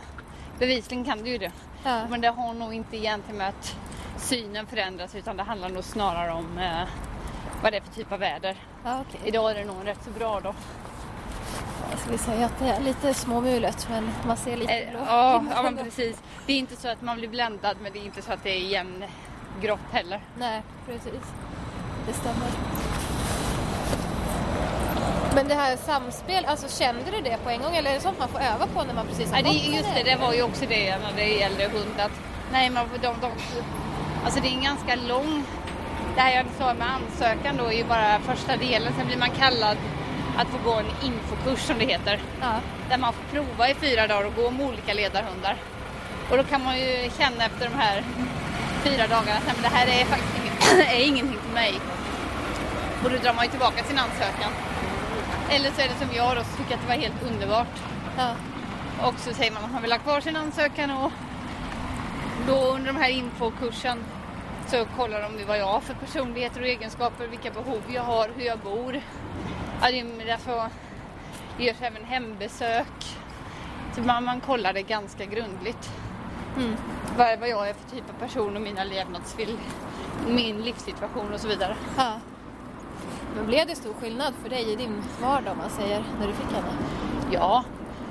bevisligen 0.58 1.04
kan 1.04 1.22
det 1.22 1.30
ju 1.30 1.38
det. 1.38 1.52
Ja. 1.84 2.06
Men 2.08 2.20
det 2.20 2.28
har 2.28 2.54
nog 2.54 2.74
inte 2.74 2.96
egentligen 2.96 3.38
med 3.38 3.48
att 3.48 3.76
synen 4.16 4.66
förändras 4.66 5.14
utan 5.14 5.36
det 5.36 5.42
handlar 5.42 5.68
nog 5.68 5.84
snarare 5.84 6.32
om 6.32 6.58
eh, 6.58 6.88
vad 7.62 7.72
det 7.72 7.76
är 7.76 7.80
för 7.82 7.92
typ 7.94 8.12
av 8.12 8.18
väder. 8.18 8.56
Ja, 8.84 9.00
okej. 9.08 9.20
Idag 9.24 9.50
är 9.50 9.54
det 9.54 9.64
nog 9.64 9.76
en 9.80 9.86
rätt 9.86 10.04
så 10.04 10.10
bra 10.10 10.40
dag. 10.40 10.54
Jag 11.90 12.00
skulle 12.00 12.18
säga 12.18 12.46
att 12.46 12.58
det 12.58 12.68
är 12.68 12.80
lite 12.80 13.14
småmulet 13.14 13.88
men 13.90 14.10
man 14.26 14.36
ser 14.36 14.56
lite 14.56 14.72
Eh, 14.72 14.90
blå 14.90 15.00
Ja, 15.06 15.44
ja 15.54 15.62
men 15.62 15.76
precis. 15.76 16.22
Det 16.46 16.52
är 16.52 16.58
inte 16.58 16.76
så 16.76 16.88
att 16.88 17.02
man 17.02 17.16
blir 17.16 17.28
bländad 17.28 17.76
men 17.82 17.92
det 17.92 17.98
är 17.98 18.04
inte 18.04 18.22
så 18.22 18.32
att 18.32 18.42
det 18.42 18.50
är 18.50 18.68
jämngrått 19.60 19.92
heller. 19.92 20.20
Nej, 20.38 20.62
precis. 20.86 21.22
Det 22.06 22.12
stämmer. 22.12 22.48
Men 25.34 25.48
det 25.48 25.54
här 25.54 25.76
samspel, 25.76 26.44
alltså 26.44 26.78
kände 26.82 27.10
du 27.10 27.20
det 27.20 27.36
på 27.44 27.50
en 27.50 27.62
gång 27.62 27.76
eller 27.76 27.90
är 27.90 27.94
det 27.94 28.00
sånt 28.00 28.18
man 28.18 28.28
får 28.28 28.40
öva 28.40 28.66
på 28.66 28.84
när 28.84 28.94
man 28.94 29.06
precis 29.06 29.32
har 29.32 29.42
Nej, 29.42 29.62
det, 29.70 29.76
just 29.76 29.94
det, 29.94 30.02
det 30.10 30.16
var 30.16 30.32
ju 30.32 30.42
också 30.42 30.64
det 30.68 30.98
när 30.98 31.12
det 31.16 31.28
gällde 31.28 31.64
hund 31.64 32.00
att 32.00 32.12
nej, 32.52 32.70
man, 32.70 32.88
de, 33.02 33.14
de, 33.20 33.30
alltså 34.24 34.40
det 34.40 34.48
är 34.48 34.52
en 34.52 34.62
ganska 34.62 34.94
lång, 34.94 35.44
det 36.14 36.20
här 36.20 36.36
jag 36.36 36.46
sa 36.58 36.74
med 36.74 36.88
ansökan 36.90 37.56
då 37.56 37.64
är 37.64 37.72
ju 37.72 37.84
bara 37.84 38.18
första 38.20 38.56
delen, 38.56 38.92
sen 38.98 39.06
blir 39.06 39.18
man 39.18 39.30
kallad 39.30 39.76
att 40.38 40.48
få 40.48 40.58
gå 40.64 40.74
en 40.74 40.86
infokurs 41.02 41.60
som 41.60 41.78
det 41.78 41.84
heter. 41.84 42.20
Ja. 42.40 42.52
Där 42.88 42.98
man 42.98 43.12
får 43.12 43.22
prova 43.36 43.68
i 43.68 43.74
fyra 43.74 44.06
dagar 44.06 44.26
och 44.26 44.34
gå 44.34 44.50
med 44.50 44.66
olika 44.66 44.94
ledarhundar. 44.94 45.56
Och 46.30 46.36
då 46.36 46.44
kan 46.44 46.64
man 46.64 46.78
ju 46.78 47.10
känna 47.18 47.44
efter 47.44 47.68
de 47.68 47.74
här 47.74 48.04
fyra 48.84 49.06
dagarna 49.06 49.38
att 49.38 49.46
men 49.46 49.62
det 49.62 49.68
här 49.78 49.86
är 49.86 50.04
faktiskt 50.04 50.34
ingen, 50.40 50.80
är 50.96 51.06
ingenting 51.06 51.38
för 51.46 51.54
mig. 51.54 51.80
Och 53.04 53.10
då 53.10 53.16
drar 53.16 53.34
man 53.34 53.44
ju 53.44 53.50
tillbaka 53.50 53.84
sin 53.84 53.98
ansökan. 53.98 54.52
Eller 55.50 55.70
så 55.70 55.80
är 55.80 55.88
det 55.88 56.06
som 56.06 56.16
jag 56.16 56.36
då, 56.36 56.42
så 56.44 56.56
tycker 56.56 56.74
att 56.74 56.80
det 56.82 56.88
var 56.88 57.02
helt 57.06 57.22
underbart. 57.30 57.76
Ja. 58.18 58.34
Och 59.06 59.14
så 59.18 59.34
säger 59.34 59.52
man 59.52 59.64
att 59.64 59.72
man 59.72 59.82
vill 59.82 59.92
ha 59.92 59.98
kvar 59.98 60.20
sin 60.20 60.36
ansökan 60.36 60.90
och 60.90 61.12
då 62.46 62.54
under 62.54 62.92
de 62.92 62.96
här 62.98 63.10
infokursen 63.10 63.98
så 64.66 64.84
kollar 64.96 65.22
de 65.22 65.44
vad 65.46 65.58
jag 65.58 65.66
har 65.66 65.80
för 65.80 65.94
personligheter 65.94 66.60
och 66.60 66.66
egenskaper, 66.66 67.26
vilka 67.26 67.50
behov 67.50 67.82
jag 67.88 68.02
har, 68.02 68.30
hur 68.36 68.44
jag 68.44 68.58
bor. 68.58 69.00
Alltså, 69.80 70.70
det 71.58 71.64
görs 71.64 71.76
även 71.80 72.04
hembesök. 72.04 73.16
Så 73.94 74.00
man, 74.00 74.24
man 74.24 74.40
kollar 74.40 74.72
det 74.72 74.82
ganska 74.82 75.24
grundligt. 75.24 75.90
Mm. 76.56 76.76
Vad, 77.16 77.38
vad 77.38 77.48
jag 77.48 77.68
är 77.68 77.74
för 77.74 77.90
typ 77.90 78.04
av 78.10 78.26
person 78.26 78.56
och 78.56 78.62
mina 78.62 78.84
levnadsvill, 78.84 79.58
min 80.28 80.62
livssituation 80.62 81.32
och 81.34 81.40
så 81.40 81.48
vidare. 81.48 81.76
ja. 81.96 82.12
Men 83.36 83.46
blev 83.46 83.66
det 83.66 83.74
stor 83.74 83.94
skillnad 83.94 84.34
för 84.42 84.50
dig 84.50 84.72
i 84.72 84.76
din 84.76 85.02
vardag 85.22 85.52
om 85.52 85.58
man 85.58 85.70
säger, 85.70 86.04
när 86.20 86.26
du 86.26 86.32
fick 86.32 86.46
henne? 86.52 86.72
Ja, 87.32 87.64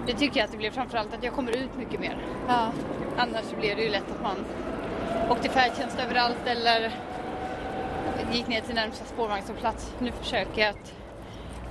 det 0.08 0.14
tycker 0.14 0.40
jag 0.40 0.46
att 0.46 0.52
det 0.52 0.58
blev 0.58 0.72
framförallt 0.72 1.14
att 1.14 1.24
jag 1.24 1.34
kommer 1.34 1.52
ut 1.52 1.78
mycket 1.78 2.00
mer. 2.00 2.26
Ja. 2.48 2.72
Annars 3.18 3.56
blir 3.60 3.76
det 3.76 3.82
ju 3.82 3.90
lätt 3.90 4.12
att 4.12 4.22
man 4.24 4.36
åkte 5.30 5.50
färdtjänst 5.50 6.00
överallt 6.00 6.48
eller 6.48 6.92
gick 8.34 8.48
ner 8.48 8.62
till 8.62 8.76
närmsta 8.76 9.06
spårvagnshållplats. 9.06 9.94
Nu 10.00 10.12
försöker 10.12 10.62
jag 10.62 10.70
att 10.70 10.94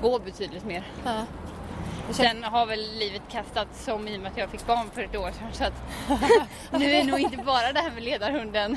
gå 0.03 0.19
betydligt 0.19 0.65
mer. 0.65 0.87
ja. 1.05 1.25
Sen 2.13 2.45
har 2.45 2.67
väl 2.67 2.81
livet 2.99 3.23
kastats 3.31 3.89
om 3.89 4.09
i 4.09 4.17
och 4.17 4.21
med 4.21 4.33
att 4.33 4.39
jag 4.39 4.51
fick 4.51 4.67
barn 4.67 4.91
för 4.95 5.03
ett 5.03 5.17
år 5.17 5.31
sedan 5.31 5.49
så 5.53 5.65
att 5.65 5.73
nu 6.81 6.91
är 6.93 7.05
nog 7.05 7.21
inte 7.21 7.37
bara 7.37 7.73
det 7.73 7.81
här 7.81 7.91
med 7.91 8.03
ledarhunden 8.03 8.77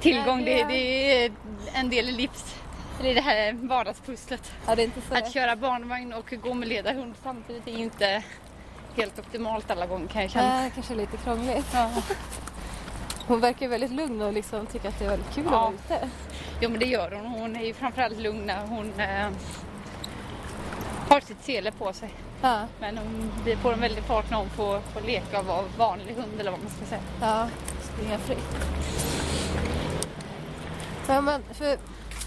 tillgång. 0.00 0.44
Det, 0.44 0.64
det 0.64 1.24
är 1.24 1.32
en 1.72 1.90
del 1.90 2.08
i 2.08 2.12
livs... 2.12 2.56
Eller 3.00 3.10
i 3.10 3.14
det 3.14 3.20
här 3.20 3.52
vardagspusslet. 3.52 4.52
ja, 4.66 4.74
det 4.74 4.82
är 4.82 4.84
inte 4.84 5.00
så 5.00 5.14
Att 5.14 5.32
köra 5.32 5.56
barnvagn 5.56 6.12
och 6.12 6.34
gå 6.42 6.54
med 6.54 6.68
ledarhund 6.68 7.14
samtidigt 7.22 7.68
är 7.68 7.78
inte 7.78 8.22
helt 8.96 9.18
optimalt 9.18 9.70
alla 9.70 9.86
gånger 9.86 10.08
kan 10.08 10.22
jag 10.22 10.30
känna. 10.30 10.48
Nej, 10.48 10.70
kanske 10.74 10.94
lite 10.94 11.16
krångligt. 11.16 11.66
Ja. 11.72 11.90
Hon 13.26 13.40
verkar 13.40 13.68
väldigt 13.68 13.90
lugn 13.90 14.22
och 14.22 14.32
liksom 14.32 14.66
tycker 14.66 14.88
att 14.88 14.98
det 14.98 15.04
är 15.04 15.08
väldigt 15.08 15.34
kul 15.34 15.44
Ja. 15.50 15.50
att 15.50 15.90
vara 15.90 15.98
ute. 16.00 16.08
Jo 16.60 16.70
men 16.70 16.78
det 16.80 16.86
gör 16.86 17.10
hon. 17.10 17.26
Hon 17.26 17.56
är 17.56 17.64
ju 17.64 17.74
framförallt 17.74 18.18
lugn 18.18 18.46
när 18.46 18.66
hon 18.66 19.00
eh, 19.00 19.28
har 21.08 21.20
sitt 21.20 21.44
sele 21.44 21.72
på 21.72 21.92
sig. 21.92 22.10
Ja. 22.42 22.66
Men 22.80 22.98
hon 22.98 23.30
blir 23.44 23.56
på 23.56 23.72
en 23.72 23.80
väldig 23.80 24.04
fart 24.04 24.30
när 24.30 24.36
hon 24.38 24.50
får, 24.50 24.80
får 24.80 25.00
leka 25.00 25.38
och 25.38 25.46
vara 25.46 25.64
vanlig 25.78 26.14
hund 26.14 26.40
eller 26.40 26.50
vad 26.50 26.60
man 26.60 26.70
ska 26.70 26.86
säga. 26.86 27.00
Ja, 27.20 27.48
springa 27.82 28.18
fritt. 28.18 28.56
Ja, 31.08 31.20
men 31.20 31.42
för 31.52 31.78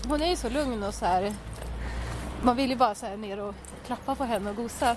hon 0.08 0.22
är 0.22 0.30
ju 0.30 0.36
så 0.36 0.50
lugn 0.50 0.84
och 0.84 0.94
så 0.94 1.06
här. 1.06 1.34
Man 2.42 2.56
vill 2.56 2.70
ju 2.70 2.76
bara 2.76 2.96
så 2.96 3.06
här 3.06 3.18
ner 3.18 3.40
och 3.40 3.56
klappa 3.86 4.16
på 4.16 4.24
henne 4.24 4.50
och 4.50 4.56
gosa. 4.56 4.96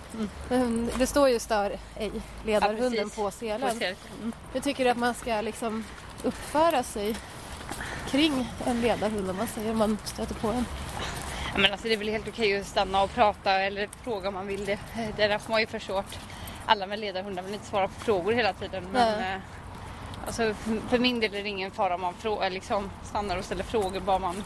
Mm. 0.51 0.91
Det 0.99 1.07
står 1.07 1.29
ju 1.29 1.39
stör 1.39 1.77
ej 1.97 2.13
ledarhunden 2.45 2.93
precis. 2.93 3.17
på 3.17 3.23
På 3.23 3.31
selen. 3.31 3.79
selen. 3.79 3.97
Mm. 4.19 4.33
Jag 4.53 4.63
tycker 4.63 4.87
att 4.87 4.97
man 4.97 5.15
ska 5.15 5.41
liksom 5.41 5.85
uppföra 6.23 6.83
sig 6.83 7.17
kring 8.11 8.53
en 8.67 8.81
ledarhund 8.81 9.31
om 9.31 9.37
man 9.37 9.47
säger 9.47 9.75
man 9.75 9.99
stöter 10.05 10.35
på 10.35 10.49
en. 10.49 10.65
Men 11.57 11.73
alltså 11.73 11.89
det 11.89 11.95
är 11.95 11.99
väl 11.99 12.09
helt 12.09 12.29
okej 12.29 12.61
att 12.61 12.67
stanna 12.67 13.03
och 13.03 13.11
prata 13.15 13.53
eller 13.53 13.89
fråga 14.05 14.29
om 14.29 14.35
man 14.35 14.47
vill 14.47 14.65
det. 14.65 14.79
Det 15.17 15.27
där 15.29 15.39
får 15.39 15.51
man 15.51 15.61
ju 15.61 15.67
förstått. 15.67 16.19
Alla 16.67 16.87
med 16.87 16.99
ledarhundar 16.99 17.43
vill 17.43 17.55
inte 17.55 17.67
svara 17.67 17.89
på 17.89 18.01
frågor 18.01 18.33
hela 18.33 18.53
tiden. 18.53 18.85
Men, 18.93 19.21
eh, 19.35 19.41
alltså, 20.27 20.55
för, 20.55 20.89
för 20.89 20.99
min 20.99 21.21
del 21.21 21.35
är 21.35 21.43
det 21.43 21.49
ingen 21.49 21.71
fara 21.71 21.95
om 21.95 22.01
man 22.01 22.15
frå- 22.23 22.45
eh, 22.45 22.51
liksom 22.51 22.91
stannar 23.05 23.37
och 23.37 23.45
ställer 23.45 23.65
frågor. 23.65 24.01
Bara 24.01 24.19
man 24.19 24.45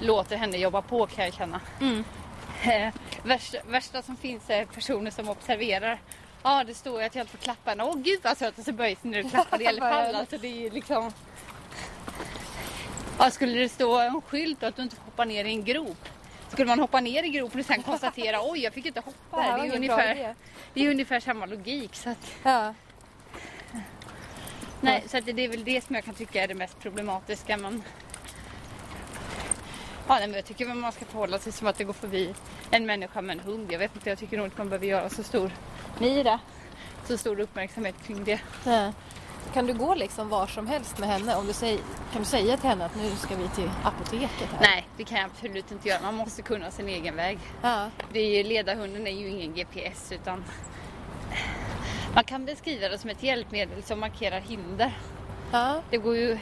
låter 0.00 0.36
henne 0.36 0.56
jobba 0.56 0.82
på 0.82 1.06
kan 1.06 1.24
jag 1.24 1.34
känna. 1.34 1.60
Eh, 2.62 2.94
värsta, 3.22 3.58
värsta 3.66 4.02
som 4.02 4.16
finns 4.16 4.50
är 4.50 4.64
personer 4.64 5.10
som 5.10 5.28
observerar. 5.28 5.98
Ja, 6.42 6.64
det 6.64 6.74
står 6.74 7.00
ju 7.00 7.06
att 7.06 7.14
jag 7.14 7.22
inte 7.22 7.32
får 7.36 7.44
klappa 7.44 7.70
henne. 7.70 7.84
Åh 7.84 7.96
gud 7.96 8.20
vad 8.22 8.38
söt! 8.38 8.58
Och 8.58 8.64
så 8.64 8.72
böjer 8.72 8.96
sig 8.96 9.10
när 9.10 9.22
du 9.22 9.30
klappar 9.30 9.58
det 9.58 9.64
i 9.64 9.66
alla 9.68 9.80
fall. 9.80 10.14
Alltså, 10.14 10.38
det 10.38 10.48
är 10.48 10.60
ju 10.60 10.70
liksom... 10.70 11.12
Ja, 13.18 13.30
skulle 13.30 13.58
det 13.58 13.68
stå 13.68 13.98
en 13.98 14.22
skylt 14.22 14.62
att 14.62 14.76
du 14.76 14.82
inte 14.82 14.96
får 14.96 15.04
hoppa 15.04 15.24
ner 15.24 15.44
i 15.44 15.48
en 15.48 15.64
grop. 15.64 16.08
Skulle 16.52 16.68
man 16.68 16.80
hoppa 16.80 17.00
ner 17.00 17.22
i 17.22 17.28
gropen 17.28 17.60
och 17.60 17.66
sen 17.66 17.82
konstatera 17.82 18.38
oj 18.42 18.58
jag 18.58 18.72
fick 18.72 18.86
inte 18.86 19.00
hoppa 19.00 19.36
Det 19.36 19.42
här 19.42 19.58
Det 19.58 19.66
är, 19.68 19.76
ungefär, 19.76 20.34
det 20.74 20.86
är 20.86 20.90
ungefär 20.90 21.20
samma 21.20 21.46
logik. 21.46 21.94
Så, 21.94 22.10
att, 22.10 22.32
Ja. 22.42 22.74
nej, 24.80 25.04
så 25.08 25.18
att 25.18 25.26
det 25.26 25.44
är 25.44 25.48
väl 25.48 25.64
det 25.64 25.84
som 25.84 25.94
jag 25.94 26.04
kan 26.04 26.14
tycka 26.14 26.42
är 26.42 26.48
det 26.48 26.54
mest 26.54 26.80
problematiska. 26.80 27.56
Men... 27.56 27.82
Ja, 30.08 30.14
nej, 30.18 30.26
men 30.26 30.34
jag 30.36 30.44
tycker 30.44 30.66
man 30.66 30.92
ska 30.92 31.04
förhålla 31.04 31.38
sig 31.38 31.52
som 31.52 31.66
att 31.66 31.78
det 31.78 31.84
går 31.84 31.92
förbi 31.92 32.34
en 32.70 32.86
människa 32.86 33.20
med 33.20 33.38
en 33.38 33.44
hund. 33.44 33.72
Jag 33.72 33.78
vet 33.78 33.94
inte, 33.94 34.08
jag 34.08 34.18
tycker 34.18 34.36
nog 34.36 34.46
inte 34.46 34.58
man 34.58 34.68
behöver 34.68 34.86
göra 34.86 35.08
så 35.10 35.22
stor 35.22 35.50
Mira. 35.98 36.40
Så 37.04 37.18
stor 37.18 37.40
uppmärksamhet 37.40 37.94
kring 38.06 38.24
det. 38.24 38.40
Ja. 38.64 38.92
Kan 39.54 39.66
du 39.66 39.74
gå 39.74 39.94
liksom 39.94 40.28
var 40.28 40.46
som 40.46 40.66
helst 40.66 40.98
med 40.98 41.08
henne? 41.08 41.36
Om 41.36 41.46
du 41.46 41.52
säger, 41.52 41.78
kan 42.12 42.22
du 42.22 42.24
säga 42.24 42.56
till 42.56 42.68
henne 42.68 42.84
att 42.84 42.96
nu 42.96 43.10
ska 43.16 43.36
vi 43.36 43.48
till 43.48 43.70
apoteket? 43.84 44.48
Här? 44.52 44.60
Nej, 44.60 44.88
det 44.96 45.04
kan 45.04 45.18
jag 45.18 45.26
absolut 45.26 45.72
inte 45.72 45.88
göra. 45.88 46.00
Man 46.02 46.14
måste 46.14 46.42
kunna 46.42 46.70
sin 46.70 46.88
egen 46.88 47.16
väg. 47.16 47.38
Ja. 47.62 47.90
Det 48.12 48.20
är 48.20 48.36
ju, 48.36 48.42
ledarhunden 48.48 49.06
är 49.06 49.10
ju 49.10 49.28
ingen 49.28 49.54
GPS 49.54 50.12
utan 50.12 50.44
man 52.14 52.24
kan 52.24 52.44
beskriva 52.44 52.88
det 52.88 52.98
som 52.98 53.10
ett 53.10 53.22
hjälpmedel 53.22 53.82
som 53.82 54.00
markerar 54.00 54.40
hinder. 54.40 54.98
Ja. 55.52 55.82
Det 55.90 55.98
går 55.98 56.16
ju 56.16 56.38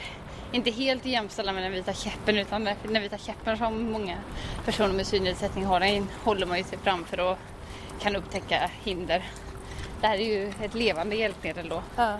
inte 0.53 0.71
helt 0.71 1.03
att 1.03 1.11
jämställa 1.11 1.53
med 1.53 1.63
den 1.63 1.73
vita 1.73 1.93
käppen 1.93 2.39
utan 2.39 2.65
den 2.65 3.03
vita 3.03 3.19
käppen 3.19 3.59
som 3.59 3.93
många 3.93 4.17
personer 4.65 4.95
med 4.95 5.07
synnedsättning 5.07 5.65
har 5.65 5.81
den 5.81 6.09
håller 6.25 6.47
man 6.47 6.59
ju 6.59 6.65
sig 6.65 6.79
framför 6.83 7.21
och 7.21 7.39
kan 8.01 8.17
upptäcka 8.17 8.71
hinder. 8.83 9.31
Det 10.01 10.07
här 10.07 10.19
är 10.19 10.25
ju 10.25 10.53
ett 10.63 10.75
levande 10.75 11.17
hjälpmedel 11.17 11.69
då. 11.69 11.83
Ja. 11.97 12.19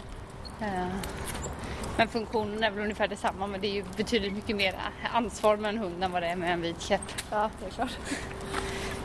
Men 1.97 2.09
funktionen 2.09 2.65
är 2.65 2.71
väl 2.71 2.83
ungefär 2.83 3.09
detsamma 3.09 3.47
men 3.47 3.61
det 3.61 3.67
är 3.67 3.73
ju 3.73 3.85
betydligt 3.97 4.33
mycket 4.33 4.57
mer 4.57 4.75
ansvar 5.13 5.57
med 5.57 5.69
en 5.69 5.79
hund 5.79 6.05
än 6.05 6.13
vad 6.13 6.23
det 6.23 6.29
är 6.29 6.37
med 6.37 6.53
en 6.53 6.63
vit 6.63 6.83
käpp. 6.83 7.01
ja, 7.31 7.51
det 7.61 7.67
är 7.67 7.71
klart. 7.71 7.99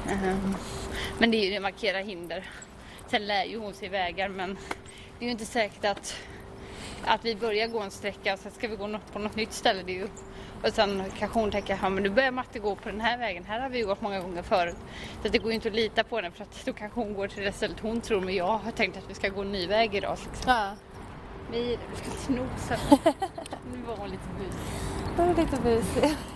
Ehm, 0.10 0.56
Men 1.18 1.32
det 1.32 1.38
är 1.38 1.46
ju 1.46 1.52
det 1.52 1.60
markera 1.60 1.98
hinder. 1.98 2.50
Sen 3.08 3.28
lär 3.28 3.44
ju 3.44 3.58
hon 3.58 3.74
sig 3.74 3.90
vägar 3.90 4.30
men 4.30 4.58
det 5.20 5.26
är 5.26 5.26
ju 5.26 5.32
inte 5.32 5.46
säkert 5.46 5.86
att, 5.86 6.16
att 7.06 7.26
vi 7.26 7.36
börjar 7.36 7.68
gå 7.68 7.80
en 7.80 7.92
sträcka 7.92 8.34
och 8.34 8.40
sen 8.40 8.52
ska 8.52 8.68
vi 8.68 8.76
gå 8.76 9.00
på 9.14 9.20
något 9.20 9.36
nytt 9.36 9.54
ställe. 9.54 9.84
Det 9.86 9.92
är 9.92 9.96
ju, 9.96 10.08
och 10.64 10.74
sen 10.74 11.04
kanske 11.18 11.40
hon 11.40 11.52
tänker, 11.52 11.90
men 11.90 12.04
nu 12.04 12.10
börjar 12.10 12.32
Matte 12.32 12.60
gå 12.60 12.76
på 12.76 12.90
den 12.90 13.02
här 13.02 13.18
vägen, 13.18 13.46
här 13.46 13.60
har 13.60 13.70
vi 13.70 13.78
ju 13.78 13.86
gått 13.86 14.02
många 14.02 14.20
gånger 14.20 14.44
förut. 14.44 14.78
Så 15.22 15.28
att 15.28 15.34
det 15.34 15.40
går 15.40 15.52
ju 15.52 15.56
inte 15.56 15.68
att 15.68 15.76
lita 15.76 16.04
på 16.04 16.22
den 16.22 16.32
för 16.32 16.44
att 16.44 16.66
då 16.66 16.74
kanske 16.74 17.00
hon 17.00 17.14
går 17.14 17.28
till 17.28 17.44
det 17.44 17.52
stället 17.52 17.80
hon 17.80 18.02
tror, 18.02 18.22
men 18.22 18.36
jag 18.36 18.58
har 18.58 18.72
tänkt 18.72 18.98
att 18.98 19.10
vi 19.10 19.14
ska 19.14 19.30
gå 19.30 19.42
en 19.42 19.52
ny 19.52 19.68
väg 19.68 19.96
idag. 19.96 20.18
Liksom. 20.26 20.52
Ja. 20.52 20.76
Vi, 21.52 21.78
du 21.92 21.96
ska 21.98 22.06
inte 22.12 22.44
nosa. 22.44 22.76
Nu 23.72 23.78
var 23.88 23.96
hon 23.98 24.10
lite 24.10 24.24
busig. 24.38 24.60
Det 25.18 25.24
är 25.24 25.36
lite 25.46 25.62
busig. 25.62 26.16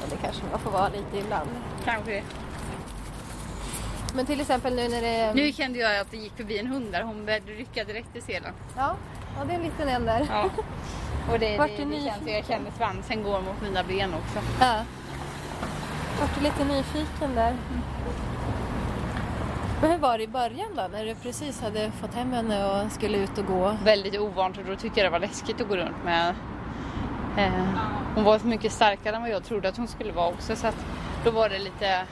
Men 0.00 0.10
det 0.10 0.16
kanske 0.22 0.42
man 0.50 0.60
får 0.60 0.70
vara 0.70 0.88
lite 0.88 1.18
ibland. 1.18 1.48
Kanske 1.84 2.10
det. 2.10 2.22
Men 4.14 4.26
till 4.26 4.40
exempel 4.40 4.74
nu 4.76 4.88
när 4.88 5.02
det... 5.02 5.34
Nu 5.34 5.52
kände 5.52 5.78
jag 5.78 5.98
att 5.98 6.10
det 6.10 6.16
gick 6.16 6.36
förbi 6.36 6.58
en 6.58 6.66
hund 6.66 6.92
där, 6.92 7.02
hon 7.02 7.24
började 7.24 7.52
rycka 7.52 7.84
direkt 7.84 8.16
i 8.16 8.20
selen. 8.20 8.52
Ja, 8.76 8.96
ja 9.38 9.44
det 9.44 9.52
är 9.52 9.56
en 9.56 9.62
liten 9.62 9.88
en 9.88 10.06
där. 10.06 10.26
Ja. 10.30 10.50
Och 11.32 11.38
det, 11.38 11.58
Vart 11.58 11.68
det, 11.68 11.76
det 11.76 11.84
nyfiken? 11.84 12.14
känns, 12.14 12.28
jag 12.28 12.46
känner 12.46 12.70
svansen 12.76 13.22
går 13.22 13.40
mot 13.40 13.62
mina 13.62 13.82
ben 13.82 14.14
också. 14.14 14.38
Ja. 14.60 14.80
Vart 16.20 16.34
du 16.34 16.40
lite 16.40 16.64
nyfiken 16.64 17.34
där? 17.34 17.56
Men 19.80 19.90
hur 19.90 19.98
var 19.98 20.18
det 20.18 20.24
i 20.24 20.28
början 20.28 20.68
då? 20.76 20.82
När 20.92 21.04
du 21.04 21.14
precis 21.14 21.60
hade 21.62 21.90
fått 21.90 22.14
hem 22.14 22.32
henne 22.32 22.64
och 22.84 22.92
skulle 22.92 23.18
ut 23.18 23.38
och 23.38 23.46
gå? 23.46 23.76
Väldigt 23.84 24.18
ovant 24.20 24.58
och 24.58 24.64
då 24.64 24.76
tyckte 24.76 25.00
jag 25.00 25.06
det 25.06 25.10
var 25.10 25.18
läskigt 25.18 25.60
att 25.60 25.68
gå 25.68 25.76
runt 25.76 26.04
med. 26.04 26.34
Eh, 27.38 27.52
hon 28.14 28.24
var 28.24 28.40
mycket 28.44 28.72
starkare 28.72 29.16
än 29.16 29.22
vad 29.22 29.30
jag 29.30 29.44
trodde 29.44 29.68
att 29.68 29.76
hon 29.76 29.88
skulle 29.88 30.12
vara 30.12 30.28
också 30.28 30.56
så 30.56 30.66
att 30.66 30.86
då 31.24 31.30
var 31.30 31.48
det 31.48 31.58
lite 31.58 32.02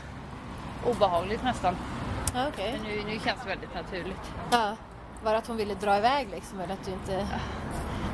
obehagligt 0.86 1.42
nästan. 1.44 1.76
Ja, 2.34 2.46
okej. 2.48 2.72
Men 2.82 2.90
nu, 2.90 3.02
nu 3.06 3.10
känns 3.24 3.40
det 3.42 3.48
väldigt 3.48 3.74
naturligt. 3.74 4.30
Ja. 4.50 4.76
Var 5.24 5.32
det 5.32 5.38
att 5.38 5.46
hon 5.46 5.56
ville 5.56 5.74
dra 5.74 5.96
iväg 5.98 6.28
liksom? 6.30 6.60
Eller 6.60 6.74
att 6.74 6.84
du 6.84 6.90
inte... 6.92 7.26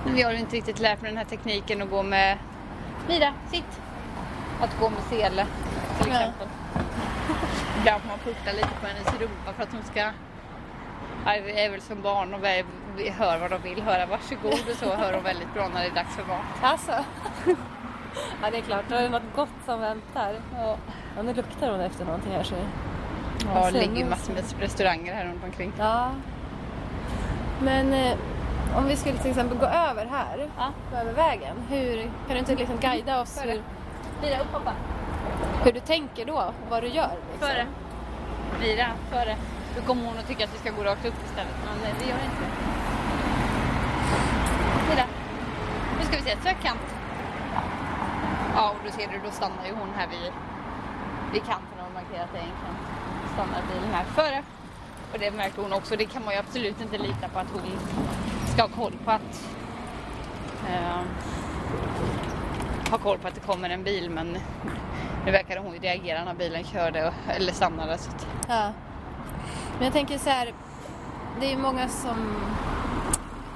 Vi 0.07 0.23
har 0.23 0.33
inte 0.33 0.57
riktigt 0.57 0.81
lärt 0.81 1.03
mig 1.03 1.11
den 1.11 1.19
här 1.19 1.25
tekniken 1.25 1.83
att 1.83 1.91
gå 1.91 2.03
med 2.03 2.39
Mira, 3.09 3.33
sitt! 3.53 3.81
Att 4.61 4.81
gå 4.81 4.89
med 4.89 5.03
sele 5.11 5.47
till 6.01 6.13
Ja. 6.13 6.19
exempel. 6.21 6.49
Ibland 6.49 6.60
får 7.85 8.09
man 8.09 8.19
putta 8.25 8.53
lite 8.53 8.69
på 8.81 8.87
hennes 8.87 9.21
rumpa 9.21 9.53
för 9.57 9.63
att 9.63 9.73
hon 9.73 9.83
ska 9.83 10.01
Ja, 11.25 11.33
det 11.45 11.65
är 11.65 11.71
väl 11.71 11.81
som 11.81 12.03
barn 12.03 12.35
och 12.35 12.45
vi 12.45 12.65
vi 12.97 13.11
hör 13.11 13.39
vad 13.39 13.51
de 13.51 13.63
vill 13.63 13.83
höra. 13.83 14.07
Varsågod 14.07 14.69
och 14.71 14.77
så 14.77 14.95
hör 14.95 15.13
hon 15.15 15.23
väldigt 15.23 15.55
bra 15.55 15.69
när 15.75 15.81
det 15.81 15.87
är 15.87 15.95
dags 15.95 16.17
för 16.17 16.25
mat. 16.25 16.41
Alltså? 16.63 16.93
ja, 18.43 18.51
det 18.51 18.59
är 18.59 18.63
klart. 18.63 18.85
Då 18.89 18.95
är 18.95 19.03
det 19.03 19.09
något 19.09 19.35
gott 19.37 19.57
som 19.67 19.81
väntar. 19.81 20.35
Ja, 20.59 20.77
Ja, 21.17 21.23
nu 21.23 21.35
luktar 21.35 21.71
hon 21.71 21.81
efter 21.81 22.05
någonting 22.05 22.33
här 22.33 22.43
så... 22.43 22.55
ja 23.55 23.71
det 23.71 23.81
ligger 23.81 23.97
ju 23.97 24.05
massor 24.05 24.33
med 24.33 24.45
restauranger 24.61 25.15
här 25.15 25.25
runt 25.25 25.45
omkring. 25.45 25.73
Ja. 25.79 26.11
Men 27.63 27.93
eh, 27.93 28.17
om 28.77 28.87
vi 28.87 28.97
skulle 28.97 29.19
till 29.19 29.31
exempel 29.31 29.59
gå 29.59 29.67
över 29.67 30.07
här, 30.07 30.49
Ja. 30.59 30.99
över 31.01 31.13
vägen. 31.13 31.57
Hur, 31.69 32.03
kan 32.03 32.13
du 32.29 32.39
inte 32.39 32.55
liksom 32.55 32.77
guida 32.81 33.21
oss 33.21 33.41
hur, 33.45 33.63
Mira, 34.23 34.41
upp 34.41 34.53
hoppa! 34.53 34.73
Hur 35.65 35.73
du 35.73 35.81
tänker 35.81 36.25
då? 36.25 36.35
och 36.35 36.55
Vad 36.71 36.83
du 36.83 36.89
gör? 36.89 37.11
Liksom? 37.33 37.49
Före! 37.49 37.67
Mira, 38.61 38.87
före! 39.11 39.37
Då 39.77 39.83
kommer 39.83 40.05
hon 40.05 40.19
att 40.19 40.29
tycka 40.29 40.45
att 40.45 40.55
vi 40.55 40.59
ska 40.59 40.71
gå 40.71 40.85
rakt 40.85 41.07
upp 41.07 41.15
istället, 41.25 41.55
men 41.65 41.81
det 41.99 42.05
gör 42.05 42.19
inte 42.25 42.41
det. 42.41 42.51
Mira! 44.91 45.05
Nu 45.99 46.05
ska 46.05 46.17
vi 46.17 46.23
se, 46.23 46.37
sök 46.43 46.63
kant. 46.63 46.81
Ja, 48.55 48.71
och 48.71 48.77
då 48.85 48.91
ser 48.91 49.09
du, 49.09 49.21
då 49.25 49.31
stannar 49.31 49.67
ju 49.67 49.73
hon 49.73 49.89
här 49.97 50.07
vid, 50.09 50.33
vid 51.33 51.43
kanten 51.45 51.79
och 51.87 51.93
markerar 51.95 52.25
att 52.25 52.33
det 52.33 52.39
är 52.39 52.43
en 52.43 52.49
kant. 52.49 52.79
Stannar 53.35 53.63
bilen 53.73 53.95
här 53.95 54.05
före. 54.05 54.43
Och 55.13 55.19
det 55.19 55.31
märker 55.31 55.63
hon 55.63 55.73
också. 55.73 55.97
Det 55.97 56.05
kan 56.05 56.25
man 56.25 56.35
ju 56.35 56.41
absolut 56.41 56.81
inte 56.81 56.99
lita 56.99 57.29
på 57.29 57.39
att 57.39 57.51
hon 57.53 57.79
ska 58.53 58.63
ha 58.63 58.69
koll 58.69 58.93
på 59.05 59.11
att 59.11 59.51
eh, 60.69 61.01
ha 62.91 62.99
koll 62.99 63.19
på 63.19 63.29
att 63.29 63.35
det 63.35 63.41
kommer 63.41 63.71
en 63.71 63.85
bil 63.85 64.11
men 64.11 64.39
nu 65.27 65.33
verkade 65.33 65.61
hon 65.61 65.75
ju 65.75 65.79
reagera 65.81 66.25
när 66.25 66.35
bilen 66.35 66.65
körde 66.65 67.09
och, 67.09 67.15
eller 67.29 67.53
stannade. 67.53 67.99
Så 67.99 68.11
att, 68.11 68.27
Ja. 68.49 68.73
Men 69.77 69.85
jag 69.85 69.93
tänker 69.93 70.19
så 70.19 70.31
här, 70.31 70.53
det 71.41 71.47
är 71.47 71.51
ju 71.51 71.59
många 71.59 71.89
som 71.89 72.37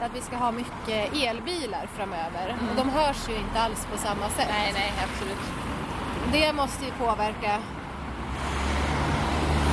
att 0.00 0.14
vi 0.14 0.20
ska 0.20 0.36
ha 0.36 0.52
mycket 0.52 1.12
elbilar 1.14 1.86
framöver 1.96 2.56
och 2.70 2.76
de 2.76 2.88
hörs 2.88 3.28
ju 3.28 3.34
inte 3.36 3.60
alls 3.60 3.86
på 3.92 3.98
samma 3.98 4.28
sätt. 4.28 4.48
nej, 4.50 4.72
nej, 4.74 4.92
absolut. 5.04 5.38
Det 6.32 6.52
måste 6.52 6.84
ju 6.84 6.90
påverka 6.90 7.60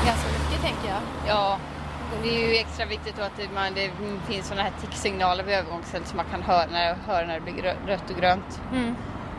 ganska 0.06 0.28
mycket 0.28 0.62
tänker 0.62 0.90
jag. 0.90 1.02
Ja, 1.28 1.58
det 2.24 2.30
är 2.30 2.48
ju 2.50 2.56
extra 2.56 2.86
viktigt 2.86 3.18
då 3.18 3.24
att 3.24 3.38
det, 3.38 3.50
man, 3.54 3.74
det 3.74 3.92
finns 4.28 4.48
sådana 4.48 4.64
här 4.64 4.72
ticksignaler 4.82 5.44
vid 5.44 5.56
övergångsställen 5.56 6.08
som 6.08 6.18
man 6.18 6.26
kan 6.32 6.44
höra 6.44 6.66
när, 6.72 6.96
höra 7.08 7.28
när 7.28 7.40
det 7.40 7.52
blir 7.52 7.76
rött 7.88 8.10
och 8.10 8.16
grönt. 8.16 8.62
Mm. 8.74 8.96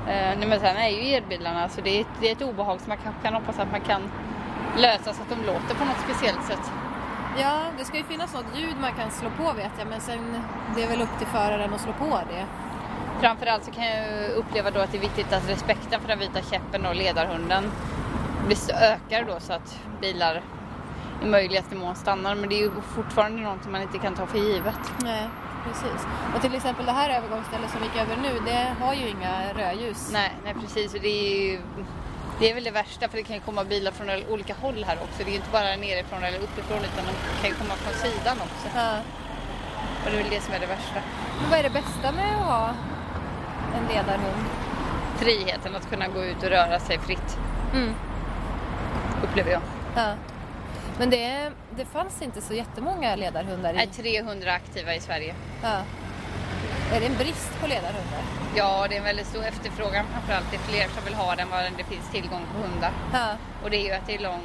Eh, 0.08 0.38
nej, 0.38 0.48
men 0.48 0.60
sen 0.60 0.76
är 0.76 0.88
ju 0.88 1.14
elbilarna, 1.14 1.68
så 1.68 1.80
det 1.80 1.90
är, 1.96 2.00
ett, 2.00 2.06
det 2.20 2.28
är 2.28 2.32
ett 2.32 2.42
obehag 2.42 2.80
som 2.80 2.88
man 2.88 2.98
kanske 3.02 3.22
kan 3.22 3.34
hoppas 3.34 3.58
att 3.58 3.70
man 3.70 3.80
kan 3.80 4.02
lösa 4.76 5.12
så 5.12 5.22
att 5.22 5.28
de 5.28 5.46
låter 5.46 5.74
på 5.74 5.84
något 5.84 6.00
speciellt 6.04 6.44
sätt. 6.44 6.70
Ja, 7.38 7.60
det 7.78 7.84
ska 7.84 7.96
ju 7.96 8.04
finnas 8.04 8.34
något 8.34 8.58
ljud 8.58 8.76
man 8.80 8.92
kan 8.92 9.10
slå 9.10 9.30
på 9.30 9.52
vet 9.52 9.72
jag 9.78 9.88
men 9.88 10.00
sen 10.00 10.42
det 10.76 10.82
är 10.82 10.88
väl 10.88 11.02
upp 11.02 11.18
till 11.18 11.26
föraren 11.26 11.74
att 11.74 11.80
slå 11.80 11.92
på 11.92 12.20
det. 12.30 12.46
Framförallt 13.20 13.64
så 13.64 13.70
kan 13.70 13.86
jag 13.86 14.30
uppleva 14.30 14.70
då 14.70 14.80
att 14.80 14.92
det 14.92 14.98
är 14.98 15.02
viktigt 15.02 15.32
att 15.32 15.48
respekten 15.48 16.00
för 16.00 16.08
den 16.08 16.18
vita 16.18 16.42
käppen 16.42 16.86
och 16.86 16.94
ledarhunden 16.94 17.64
ökar 18.82 19.24
då 19.24 19.40
så 19.40 19.52
att 19.52 19.78
bilar 20.00 20.42
i 21.22 21.26
möjligaste 21.26 21.74
mån 21.74 21.94
stannar. 21.94 22.34
Men 22.34 22.48
det 22.48 22.54
är 22.54 22.62
ju 22.62 22.70
fortfarande 22.94 23.42
något 23.42 23.70
man 23.70 23.82
inte 23.82 23.98
kan 23.98 24.14
ta 24.14 24.26
för 24.26 24.38
givet. 24.38 24.92
Nej, 25.02 25.28
precis. 25.64 26.06
Och 26.34 26.40
till 26.40 26.54
exempel 26.54 26.86
det 26.86 26.92
här 26.92 27.10
övergångsstället 27.10 27.70
som 27.70 27.80
vi 27.80 27.86
gick 27.86 27.96
över 27.96 28.16
nu, 28.16 28.40
det 28.46 28.74
har 28.84 28.94
ju 28.94 29.08
inga 29.08 29.52
rödljus. 29.54 30.10
Nej, 30.12 30.30
nej 30.44 30.54
precis. 30.62 30.94
Och 30.94 31.00
det 31.00 31.08
är 31.08 31.42
ju 31.52 31.60
Det 32.40 32.50
är 32.50 32.54
väl 32.54 32.64
det 32.64 32.70
värsta 32.70 33.08
för 33.08 33.16
det 33.16 33.22
kan 33.22 33.36
ju 33.36 33.42
komma 33.42 33.64
bilar 33.64 33.92
från 33.92 34.08
olika 34.30 34.54
håll 34.54 34.84
här 34.88 34.96
också. 35.02 35.18
Det 35.18 35.24
är 35.24 35.28
ju 35.30 35.36
inte 35.36 35.50
bara 35.52 35.76
nerifrån 35.76 36.22
eller 36.22 36.38
uppifrån 36.38 36.78
utan 36.78 37.04
de 37.06 37.12
kan 37.40 37.50
ju 37.50 37.54
komma 37.56 37.74
från 37.74 37.94
sidan 37.94 38.36
också. 38.46 38.66
Ja. 38.76 38.92
Och 40.04 40.10
det 40.10 40.16
är 40.18 40.22
väl 40.22 40.30
det 40.30 40.40
som 40.40 40.54
är 40.54 40.60
det 40.60 40.66
värsta. 40.66 41.00
Men 41.40 41.50
vad 41.50 41.58
är 41.58 41.62
det 41.62 41.70
bästa 41.70 42.12
med 42.12 42.36
att 42.36 42.44
ha 42.44 42.68
en 43.76 43.86
ledarhund? 43.94 44.44
Friheten 45.16 45.76
att 45.76 45.90
kunna 45.90 46.08
gå 46.08 46.24
ut 46.24 46.42
och 46.42 46.48
röra 46.48 46.78
sig 46.80 46.98
fritt 46.98 47.38
Mm. 47.74 47.94
upplever 49.22 49.50
jag. 49.50 49.60
Ja. 49.96 50.14
Men 50.98 51.10
det, 51.10 51.50
det 51.76 51.84
fanns 51.84 52.22
inte 52.22 52.40
så 52.40 52.54
jättemånga 52.54 53.16
ledarhundar 53.16 53.82
i... 53.82 53.86
300 53.86 54.52
aktiva 54.52 54.94
i 54.94 55.00
Sverige. 55.00 55.34
Ja. 55.62 55.82
Är 56.92 57.00
det 57.00 57.06
en 57.06 57.16
brist 57.16 57.60
på 57.60 57.66
ledarhundar? 57.66 58.22
Ja, 58.56 58.86
det 58.88 58.94
är 58.94 58.98
en 58.98 59.04
väldigt 59.04 59.26
stor 59.26 59.44
efterfrågan 59.44 60.06
framförallt. 60.12 60.46
Det 60.50 60.56
är 60.56 60.60
fler 60.60 60.88
som 60.94 61.04
vill 61.04 61.14
ha 61.14 61.34
den 61.34 61.50
vad 61.50 61.60
det 61.76 61.84
finns 61.84 62.10
tillgång 62.10 62.42
på 62.52 62.58
hundar. 62.68 62.92
Ja. 63.12 63.36
Och 63.64 63.70
det 63.70 63.76
är 63.76 63.84
ju 63.84 63.92
att 63.92 64.06
det 64.06 64.14
är 64.14 64.18
lång... 64.18 64.42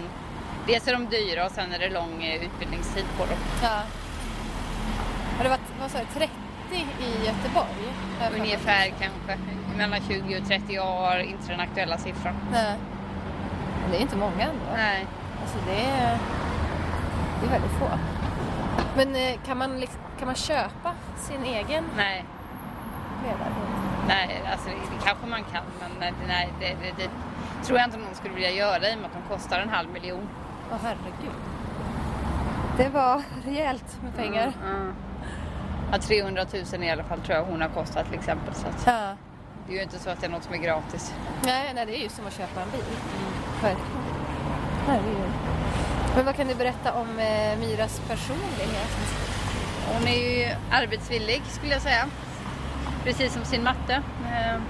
Dels 0.68 0.88
är 0.88 0.94
de 0.94 1.06
dyra 1.06 1.46
och 1.46 1.51
sen 1.51 1.72
är 1.74 1.80
det 1.80 1.89
lång 1.89 2.24
eh, 2.24 2.46
utbildningstid 2.46 3.06
på 3.18 3.25
dem. 3.25 3.38
ja. 3.63 3.82
Har 5.38 5.44
det 5.44 5.50
varit, 5.50 5.70
vad 5.80 5.92
sa 5.92 5.98
du, 5.98 6.20
30 6.20 6.34
i 7.00 7.25
Göteborg? 7.25 7.94
Har 8.20 8.32
jag. 8.32 8.39
Ungefär 8.39 8.86
kanske 9.00 9.38
mellan 9.77 10.00
20 10.08 10.38
och 10.39 10.48
30 10.48 10.80
år, 10.80 11.20
inte 11.20 11.48
den 11.48 11.60
aktuella 11.60 11.98
siffran. 11.98 12.36
Nej. 12.51 12.75
Men 13.82 13.92
det 13.92 13.98
är 13.98 14.01
inte 14.01 14.16
många 14.18 14.42
ändå. 14.44 14.66
Nej. 14.75 15.06
Alltså 15.48 15.66
det 15.66 15.82
är, 15.86 16.18
det 17.42 17.48
är 17.48 17.51
väldigt 17.51 17.72
få. 17.72 17.89
Men 18.96 19.16
eh, 19.16 19.39
kan 19.46 19.58
man, 19.58 19.80
liksom, 19.80 20.00
kan 20.20 20.25
man 20.25 20.36
köpa 20.36 20.92
sin 21.18 21.44
egen 21.44 21.84
Nej, 21.98 22.25
ledarhund? 23.24 23.75
nej 24.08 24.42
alltså 24.51 24.70
det, 24.70 25.06
kanske 25.06 25.25
man 25.27 25.44
kan 25.44 25.63
men 26.00 26.13
nej, 26.27 26.54
det, 26.60 26.66
det, 26.68 27.04
det 27.04 27.10
tror 27.66 27.80
jag 27.80 27.88
inte 27.88 27.98
någon 27.98 28.16
skulle 28.16 28.34
vilja 28.34 28.51
göra 28.51 28.89
i 28.89 28.96
och 28.96 28.98
med 29.00 29.06
att 29.06 29.13
de 29.30 29.36
kostar 29.36 29.60
en 29.60 29.70
halv 29.70 29.89
miljon. 29.89 30.30
Åh 30.72 30.77
herregud. 30.84 31.36
Det 32.77 32.89
var 32.89 33.22
rejält 33.46 33.98
med 34.04 34.16
pengar. 34.16 34.54
Mm. 34.66 34.94
Ja, 35.92 35.98
300 35.98 36.46
000 36.74 36.84
i 36.84 36.89
alla 36.92 37.04
fall 37.04 37.20
tror 37.20 37.38
jag 37.38 37.44
hon 37.46 37.62
har 37.62 37.70
kostat 37.70 38.06
till 38.06 38.16
exempel. 38.20 38.54
Så 38.54 38.68
att 38.68 38.84
Ja. 38.86 39.16
det 39.68 39.74
är 39.74 39.77
ju 39.77 39.84
inte 39.84 40.00
så 40.00 40.10
att 40.10 40.20
det 40.22 40.27
är 40.27 40.32
något 40.32 40.44
som 40.44 40.54
är 40.54 40.58
gratis. 40.58 41.13
Nej, 41.46 41.72
nej, 41.75 41.86
det 41.86 41.98
är 42.00 42.04
ju 42.04 42.10
som 42.10 42.27
att 42.27 42.34
köpa 42.34 42.62
en 42.62 42.70
bil. 42.72 42.82
Verkligen. 43.62 44.06
Herregud. 44.88 45.32
Men 46.15 46.25
vad 46.25 46.36
kan 46.36 46.48
du 46.48 46.56
berätta 46.56 46.94
om 46.94 47.20
eh, 47.20 47.60
Myras 47.60 48.01
personlighet? 48.08 49.17
Hon 49.94 50.08
är 50.08 50.39
ju 50.39 50.56
arbetsvillig 50.72 51.41
skulle 51.46 51.74
jag 51.74 51.82
säga. 51.82 52.06
Precis 53.03 53.34
som 53.34 53.46
sin 53.46 53.63
matte. 53.63 53.94
Eh, 54.25 54.62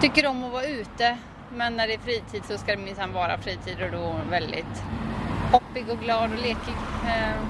tycker 0.00 0.26
om 0.26 0.44
att 0.44 0.52
vara 0.52 0.64
ute 0.64 1.18
men 1.52 1.76
när 1.76 1.86
det 1.86 1.94
är 1.94 1.98
fritid 1.98 2.42
så 2.44 2.58
ska 2.58 2.76
det 2.76 2.82
minsann 2.82 3.12
vara 3.12 3.38
fritid 3.38 3.82
och 3.82 3.90
då 3.90 3.96
är 3.96 4.12
hon 4.12 4.30
väldigt 4.30 4.82
hoppig 5.52 5.90
och 5.90 5.98
glad 5.98 6.32
och 6.32 6.38
lekig. 6.38 6.74
Eh, 7.06 7.42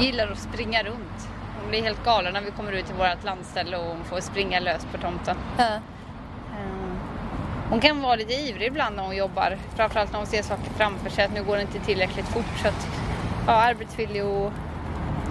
gillar 0.00 0.32
att 0.32 0.38
springa 0.38 0.82
runt. 0.82 1.28
Hon 1.60 1.70
blir 1.70 1.82
helt 1.82 2.04
galen 2.04 2.32
när 2.32 2.40
vi 2.40 2.50
kommer 2.50 2.72
ut 2.72 2.86
till 2.86 2.94
vårt 2.94 3.24
landställe 3.24 3.76
och 3.76 3.84
hon 3.84 4.04
får 4.04 4.20
springa 4.20 4.60
lös 4.60 4.86
på 4.92 4.98
tomten. 4.98 5.36
Ja. 5.58 5.80
Hon 7.70 7.80
kan 7.80 8.02
vara 8.02 8.14
lite 8.14 8.32
ivrig 8.32 8.66
ibland 8.66 8.96
när 8.96 9.02
hon 9.02 9.16
jobbar. 9.16 9.56
Framförallt 9.76 10.12
när 10.12 10.18
hon 10.18 10.26
ser 10.26 10.42
saker 10.42 10.70
framför 10.76 11.10
sig 11.10 11.24
att 11.24 11.32
nu 11.34 11.44
går 11.44 11.56
det 11.56 11.62
inte 11.62 11.78
tillräckligt 11.78 12.26
fort. 12.28 12.58
Så 12.62 12.68
att, 12.68 12.88
ja, 13.46 13.52
arbetsvillig 13.52 14.24
och, 14.24 14.52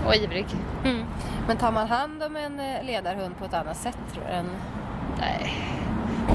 och 0.06 0.16
ivrig. 0.16 0.46
Mm. 0.86 1.06
Men 1.48 1.58
tar 1.58 1.72
man 1.72 1.88
hand 1.88 2.24
om 2.24 2.36
en 2.36 2.60
eh, 2.60 2.84
ledarhund 2.84 3.38
på 3.38 3.46
ett 3.46 3.54
annat 3.54 3.78
sätt 3.78 3.98
tror 4.14 4.24
du? 4.28 4.32
Än... 4.34 4.50
Nej, 5.20 5.54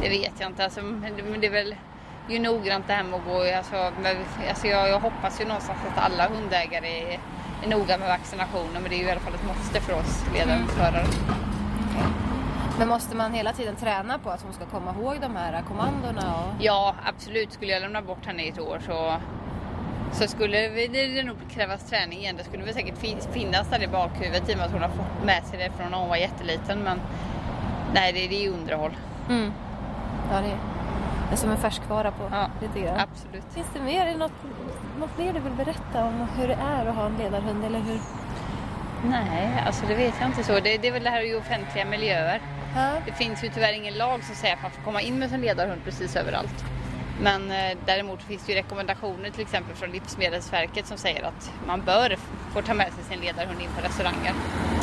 det 0.03 0.09
vet 0.09 0.33
jag 0.39 0.51
inte. 0.51 0.65
Alltså, 0.65 0.83
men 0.83 1.41
det- 1.41 1.47
är 1.47 1.51
väl 1.51 1.75
ju 2.29 2.39
noggrant 2.39 2.87
det 2.87 2.93
här 2.93 3.03
med 3.03 3.15
att 3.15 3.25
gå. 3.27 3.57
Alltså, 3.57 3.93
men, 4.03 4.17
alltså 4.49 4.67
jag, 4.67 4.89
jag 4.89 5.01
hoppas 5.01 5.41
ju 5.41 5.45
någonstans 5.45 5.79
att 5.93 6.05
alla 6.05 6.29
hundägare 6.29 6.89
är, 7.13 7.19
är 7.65 7.69
noga 7.69 7.99
med 7.99 8.09
vaccinationer. 8.09 8.81
Men 8.81 8.85
det 8.91 8.95
är 8.97 8.99
ju 8.99 9.07
i 9.07 9.11
alla 9.11 9.21
fall 9.21 9.35
ett 9.35 9.47
måste 9.47 9.81
för 9.81 9.93
oss 9.93 10.25
ledarhundsförare. 10.35 11.07
Men 12.79 12.89
måste 12.89 13.17
man 13.17 13.33
hela 13.33 13.53
tiden 13.53 13.77
träna 13.77 14.19
på 14.19 14.31
att 14.31 14.43
hon 14.43 14.53
ska 14.53 14.65
komma 14.65 14.95
ihåg 15.01 15.17
de 15.21 15.37
här 15.37 15.63
kommandona? 15.69 16.35
Och... 16.37 16.53
Ja, 16.65 16.95
absolut. 17.05 17.53
Skulle 17.53 17.73
jag 17.73 17.83
lämna 17.83 18.03
bort 18.03 18.27
henne 18.27 18.43
i 18.43 18.49
ett 18.49 18.61
år 18.61 18.81
så, 18.87 19.15
så 20.13 20.29
skulle 20.29 20.59
det, 20.69 21.23
nog 21.23 21.37
krävas 21.51 21.91
träning 21.91 22.19
igen. 22.19 22.37
Det 22.39 22.45
skulle 22.45 22.65
väl 22.65 22.75
säkert 22.75 22.99
fin- 22.99 23.21
finnas 23.33 23.69
där 23.71 23.83
i 23.83 23.89
bakhuvudet 23.89 24.49
i 24.49 24.53
och 24.53 24.57
med 24.57 24.67
att 24.67 24.73
hon 24.73 24.83
har 24.83 24.89
fått 24.89 25.25
med 25.25 25.45
sig 25.47 25.59
det 25.59 25.71
från 25.79 25.91
när 25.91 25.99
hon 25.99 26.09
var 26.09 26.17
jätteliten. 26.17 26.79
Men 26.79 27.01
nej, 27.95 28.13
det, 28.13 28.29
det 28.29 28.45
är 28.47 28.51
underhåll. 28.51 28.97
Mm. 29.29 29.53
Ja, 30.33 30.41
det 30.41 30.47
är, 30.47 30.59
det 31.29 31.33
är 31.35 31.37
som 31.37 31.51
en 31.51 31.57
färskvara 31.57 32.11
på 32.11 32.29
Ja, 32.31 32.47
lite 32.61 32.81
grann. 32.81 33.01
Absolut. 33.01 33.45
Finns 33.55 33.67
det 33.75 33.81
mer, 33.81 34.07
är 34.07 34.17
något, 34.17 34.33
något 34.99 35.19
mer 35.19 35.33
du 35.33 35.41
vill 35.41 35.53
berätta 35.53 36.05
om 36.05 36.27
hur 36.39 36.49
det 36.49 36.59
är 36.79 36.87
att 36.87 36.95
ha 36.97 37.07
en 37.07 37.17
ledarhund? 37.17 37.65
Eller 37.65 37.81
hur? 37.81 37.99
Nej, 39.05 39.63
alltså 39.67 39.87
det 39.87 39.95
vet 39.95 40.15
jag 40.21 40.29
inte 40.29 40.45
så. 40.45 40.53
Det, 40.53 40.79
det 40.79 40.89
är 40.89 40.93
väl 40.93 41.03
det 41.03 41.11
här 41.11 41.31
i 41.31 41.35
offentliga 41.35 41.85
miljöer. 41.85 42.41
Det 43.07 43.13
finns 43.13 43.45
ju 43.45 43.49
tyvärr 43.49 43.73
ingen 43.73 43.95
lag 43.95 44.25
som 44.25 44.35
säger 44.35 44.55
att 44.55 44.63
man 44.63 44.71
får 44.71 44.83
komma 44.83 45.01
in 45.01 45.19
med 45.19 45.31
sin 45.31 45.41
ledarhund 45.41 45.85
precis 45.85 46.17
överallt. 46.17 46.65
Men 47.21 47.51
eh, 47.51 47.79
däremot 47.87 48.23
finns 48.23 48.47
det 48.47 48.53
ju 48.53 48.59
rekommendationer 48.59 49.31
till 49.31 49.41
exempel 49.41 49.77
från 49.77 49.91
Livsmedelsverket 49.91 50.87
som 50.87 50.99
säger 50.99 51.23
att 51.23 51.53
man 51.67 51.81
bör 51.81 52.17
få 52.55 52.63
ta 52.63 52.75
med 52.75 52.93
sig 52.93 53.05
sin 53.05 53.21
ledarhund 53.21 53.61
in 53.61 53.69
på 53.77 53.87
restauranger. 53.87 54.35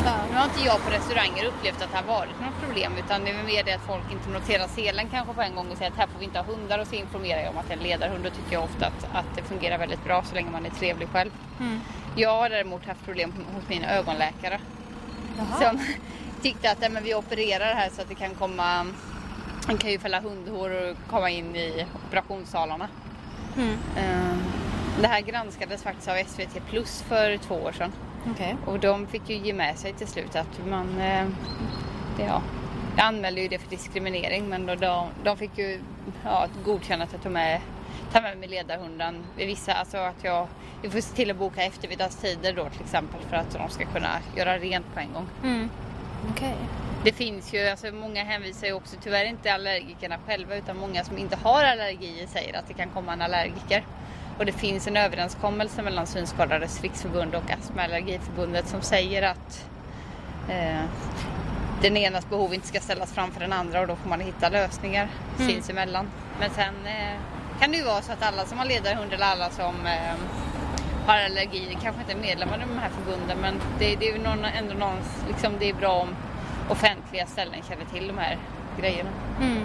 Ja. 0.04 0.14
Nu 0.30 0.36
har 0.36 0.44
inte 0.44 0.64
jag 0.64 0.84
på 0.84 0.90
restauranger 0.90 1.44
upplevt 1.44 1.82
att 1.82 1.90
det 1.90 1.96
har 1.96 2.04
varit 2.18 2.40
något 2.40 2.60
problem 2.66 2.92
utan 3.04 3.24
det 3.24 3.30
är 3.30 3.44
mer 3.44 3.64
det 3.64 3.72
att 3.72 3.86
folk 3.86 4.12
inte 4.12 4.28
noterar 4.30 4.68
selen 4.68 5.06
kanske 5.10 5.34
på 5.34 5.42
en 5.42 5.54
gång 5.54 5.70
och 5.70 5.76
säger 5.76 5.90
att 5.90 5.96
här 5.96 6.06
får 6.06 6.18
vi 6.18 6.24
inte 6.24 6.38
ha 6.38 6.46
hundar 6.46 6.78
och 6.78 6.86
så 6.86 6.94
informerar 6.94 7.40
jag 7.40 7.50
om 7.50 7.58
att 7.58 7.68
det 7.68 7.74
är 7.74 7.78
en 7.78 7.82
ledarhund. 7.82 8.24
Då 8.24 8.30
tycker 8.30 8.52
jag 8.52 8.64
ofta 8.64 8.86
att, 8.86 9.06
att 9.12 9.36
det 9.36 9.42
fungerar 9.42 9.78
väldigt 9.78 10.04
bra 10.04 10.22
så 10.22 10.34
länge 10.34 10.50
man 10.50 10.66
är 10.66 10.70
trevlig 10.70 11.08
själv. 11.08 11.30
Mm. 11.60 11.80
Jag 12.16 12.36
har 12.36 12.50
däremot 12.50 12.86
haft 12.86 13.04
problem 13.04 13.32
hos 13.54 13.68
min 13.68 13.84
ögonläkare 13.84 14.60
Jaha. 15.38 15.60
som 15.60 15.80
tyckte 16.42 16.70
att 16.70 16.80
nej, 16.80 16.90
men 16.90 17.02
vi 17.02 17.14
opererar 17.14 17.74
här 17.74 17.90
så 17.92 18.02
att 18.02 18.08
det 18.08 18.14
kan 18.14 18.34
komma 18.34 18.86
man 19.68 19.78
kan 19.78 19.90
ju 19.90 19.98
fälla 19.98 20.20
hundhår 20.20 20.70
och 20.70 20.96
komma 21.10 21.30
in 21.30 21.56
i 21.56 21.86
operationssalarna. 22.08 22.88
Mm. 23.56 23.76
Eh, 23.96 24.36
Det 25.00 25.06
här 25.08 25.20
granskades 25.20 25.82
faktiskt 25.82 26.08
av 26.08 26.16
SVT 26.26 26.60
Plus 26.70 27.02
för 27.02 27.36
två 27.36 27.54
år 27.54 27.72
sedan. 27.72 27.92
Okej. 28.30 28.56
Och 28.66 28.80
de 28.80 29.06
fick 29.06 29.30
ju 29.30 29.36
ge 29.36 29.52
med 29.52 29.78
sig 29.78 29.92
till 29.92 30.06
slut 30.06 30.36
att 30.36 30.66
man... 30.68 31.00
eh, 31.00 31.26
Det, 32.16 32.22
ja, 32.22 32.42
jag 32.96 33.06
anmälde 33.06 33.40
ju 33.40 33.48
det 33.48 33.58
för 33.58 33.70
diskriminering 33.70 34.48
men 34.48 34.66
då, 34.66 34.74
de, 34.74 35.08
de 35.24 35.36
fick 35.36 35.58
ju 35.58 35.80
ja, 36.24 36.46
godkänna 36.64 37.04
att 37.04 37.12
jag 37.12 37.22
tog 37.22 37.32
med, 37.32 37.60
ta 38.12 38.20
med 38.20 38.38
mig 38.38 38.48
ledarhunden 38.48 39.24
vid 39.36 39.46
vissa, 39.46 39.72
alltså 39.72 39.96
att 39.98 40.24
jag... 40.24 40.46
Vi 40.82 40.90
får 40.90 41.00
se 41.00 41.14
till 41.16 41.30
att 41.30 41.36
boka 41.36 41.62
eftermiddagstider 41.62 42.52
då 42.52 42.68
till 42.68 42.80
exempel 42.80 43.20
för 43.28 43.36
att 43.36 43.50
de 43.52 43.68
ska 43.70 43.84
kunna 43.84 44.18
göra 44.36 44.58
rent 44.58 44.94
på 44.94 45.00
en 45.00 45.12
gång. 45.12 45.26
Mm. 45.44 45.70
Okej. 46.30 46.56
Det 47.04 47.12
finns 47.12 47.54
ju, 47.54 47.68
alltså 47.68 47.92
många 47.92 48.24
hänvisar 48.24 48.66
ju 48.66 48.72
också, 48.72 48.96
tyvärr 49.02 49.24
inte 49.24 49.54
allergikerna 49.54 50.16
själva 50.26 50.56
utan 50.56 50.76
många 50.76 51.04
som 51.04 51.18
inte 51.18 51.36
har 51.36 51.64
allergier 51.64 52.26
säger 52.26 52.58
att 52.58 52.68
det 52.68 52.74
kan 52.74 52.88
komma 52.88 53.12
en 53.12 53.22
allergiker. 53.22 53.84
Och 54.38 54.46
det 54.46 54.52
finns 54.52 54.86
en 54.86 54.96
överenskommelse 54.96 55.82
mellan 55.82 56.06
Synskadades 56.06 56.82
riksförbund 56.82 57.34
och 57.34 57.50
Astma 57.50 57.74
och 57.76 57.82
allergiförbundet 57.82 58.68
som 58.68 58.82
säger 58.82 59.22
att 59.22 59.66
eh, 60.48 60.84
den 61.82 61.96
enas 61.96 62.28
behov 62.30 62.54
inte 62.54 62.66
ska 62.66 62.80
ställas 62.80 63.12
framför 63.12 63.40
den 63.40 63.52
andra 63.52 63.80
och 63.80 63.86
då 63.86 63.96
får 63.96 64.08
man 64.08 64.20
hitta 64.20 64.48
lösningar 64.48 65.08
Mm. 65.38 65.50
sinsemellan. 65.52 66.10
Men 66.40 66.50
sen 66.50 66.86
eh, 66.86 67.16
kan 67.60 67.70
det 67.70 67.76
ju 67.76 67.84
vara 67.84 68.02
så 68.02 68.12
att 68.12 68.22
alla 68.22 68.44
som 68.44 68.58
har 68.58 68.64
ledarhund 68.66 69.12
eller 69.12 69.26
alla 69.26 69.50
som 69.50 69.86
eh, 69.86 70.14
har 71.10 71.18
allergier 71.24 71.78
kanske 71.82 72.00
inte 72.00 72.12
är 72.12 72.16
medlemmar 72.28 72.56
i 72.56 72.60
de 72.74 72.78
här 72.78 72.90
förbunden 72.96 73.38
men 73.38 73.54
det, 73.78 73.96
det 73.96 74.08
är 74.08 74.12
ju 74.12 74.22
någon, 74.22 74.44
ändå 74.44 74.74
någon, 74.74 74.96
liksom 75.28 75.52
det 75.58 75.68
är 75.70 75.74
bra 75.74 75.92
om 75.92 76.08
offentliga 76.68 77.26
ställen 77.26 77.62
känner 77.68 77.84
till 77.84 78.06
de 78.06 78.18
här 78.18 78.38
grejerna. 78.80 79.10
Mm. 79.40 79.64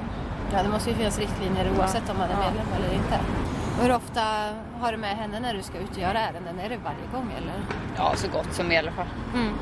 Ja, 0.54 0.64
det 0.64 0.70
måste 0.70 0.90
ju 0.90 0.96
finnas 0.96 1.20
riktlinjer 1.20 1.72
oavsett 1.78 2.10
om 2.10 2.18
man 2.18 2.30
är 2.30 2.34
Ja. 2.34 2.40
medlem 2.50 2.68
eller 2.78 2.94
inte. 2.94 3.20
Hur 3.82 3.96
ofta 3.96 4.22
har 4.80 4.92
du 4.92 4.98
med 4.98 5.18
henne 5.18 5.40
när 5.40 5.54
du 5.54 5.62
ska 5.64 5.78
ut 5.78 5.92
och 5.92 5.98
göra 5.98 6.20
ärenden? 6.20 6.60
Är 6.60 6.70
det 6.70 6.78
varje 6.78 7.08
gång 7.14 7.34
eller? 7.38 7.54
Ja, 7.98 8.12
så 8.16 8.28
gott 8.28 8.54
som 8.54 8.72
i 8.72 8.78
alla 8.78 8.92
fall. 8.92 9.08
Mm. 9.34 9.54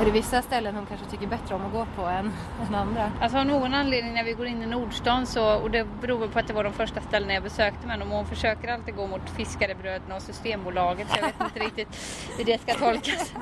Är 0.00 0.04
det 0.04 0.10
vissa 0.10 0.42
ställen 0.42 0.74
hon 0.76 0.86
kanske 0.86 1.06
tycker 1.06 1.26
bättre 1.26 1.54
om 1.54 1.66
att 1.66 1.72
gå 1.72 1.86
på 1.96 2.02
än, 2.02 2.32
än 2.68 2.74
andra? 2.74 3.12
Alltså 3.20 3.38
av 3.38 3.46
någon 3.46 3.74
anledning 3.74 4.14
när 4.14 4.24
vi 4.24 4.32
går 4.32 4.46
in 4.46 4.62
i 4.62 4.66
Nordstan 4.66 5.26
så, 5.26 5.54
och 5.54 5.70
det 5.70 5.84
beror 6.00 6.28
på 6.28 6.38
att 6.38 6.46
det 6.46 6.52
var 6.52 6.64
de 6.64 6.72
första 6.72 7.00
ställena 7.00 7.34
jag 7.34 7.42
besökte 7.42 7.86
med 7.86 7.98
dem 7.98 8.10
och 8.10 8.16
hon 8.16 8.26
försöker 8.26 8.72
alltid 8.72 8.96
gå 8.96 9.06
mot 9.06 9.30
Fiskarebröderna 9.36 10.16
och 10.16 10.22
Systembolaget 10.22 11.10
så 11.10 11.16
jag 11.20 11.26
vet 11.26 11.40
inte 11.40 11.60
riktigt 11.60 11.88
hur 12.38 12.44
det 12.44 12.62
ska 12.62 12.74
tolkas. 12.74 13.32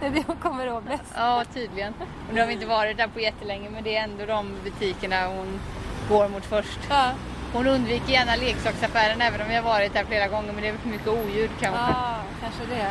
Det 0.00 0.06
är 0.06 0.10
det 0.10 0.24
hon 0.26 0.36
kommer 0.36 0.66
ihåg 0.66 0.82
bäst. 0.82 1.14
Ja, 1.16 1.44
tydligen. 1.54 1.94
Och 2.28 2.34
nu 2.34 2.40
har 2.40 2.46
vi 2.46 2.52
inte 2.52 2.66
varit 2.66 2.96
där 2.96 3.08
på 3.08 3.20
jättelänge 3.20 3.70
men 3.70 3.84
det 3.84 3.96
är 3.96 4.04
ändå 4.04 4.26
de 4.26 4.54
butikerna 4.64 5.26
hon 5.26 5.60
går 6.08 6.28
mot 6.28 6.44
först. 6.44 6.78
Ja. 6.88 7.10
Hon 7.52 7.66
undviker 7.66 8.12
gärna 8.12 8.36
leksaksaffären 8.36 9.20
även 9.20 9.40
om 9.40 9.48
vi 9.48 9.54
har 9.54 9.62
varit 9.62 9.92
där 9.92 10.04
flera 10.04 10.28
gånger 10.28 10.52
men 10.52 10.62
det 10.62 10.68
är 10.68 10.74
för 10.74 10.88
mycket 10.88 11.08
oljud 11.08 11.50
kanske. 11.60 11.80
Ja, 11.80 12.16
kanske 12.40 12.74
det. 12.74 12.90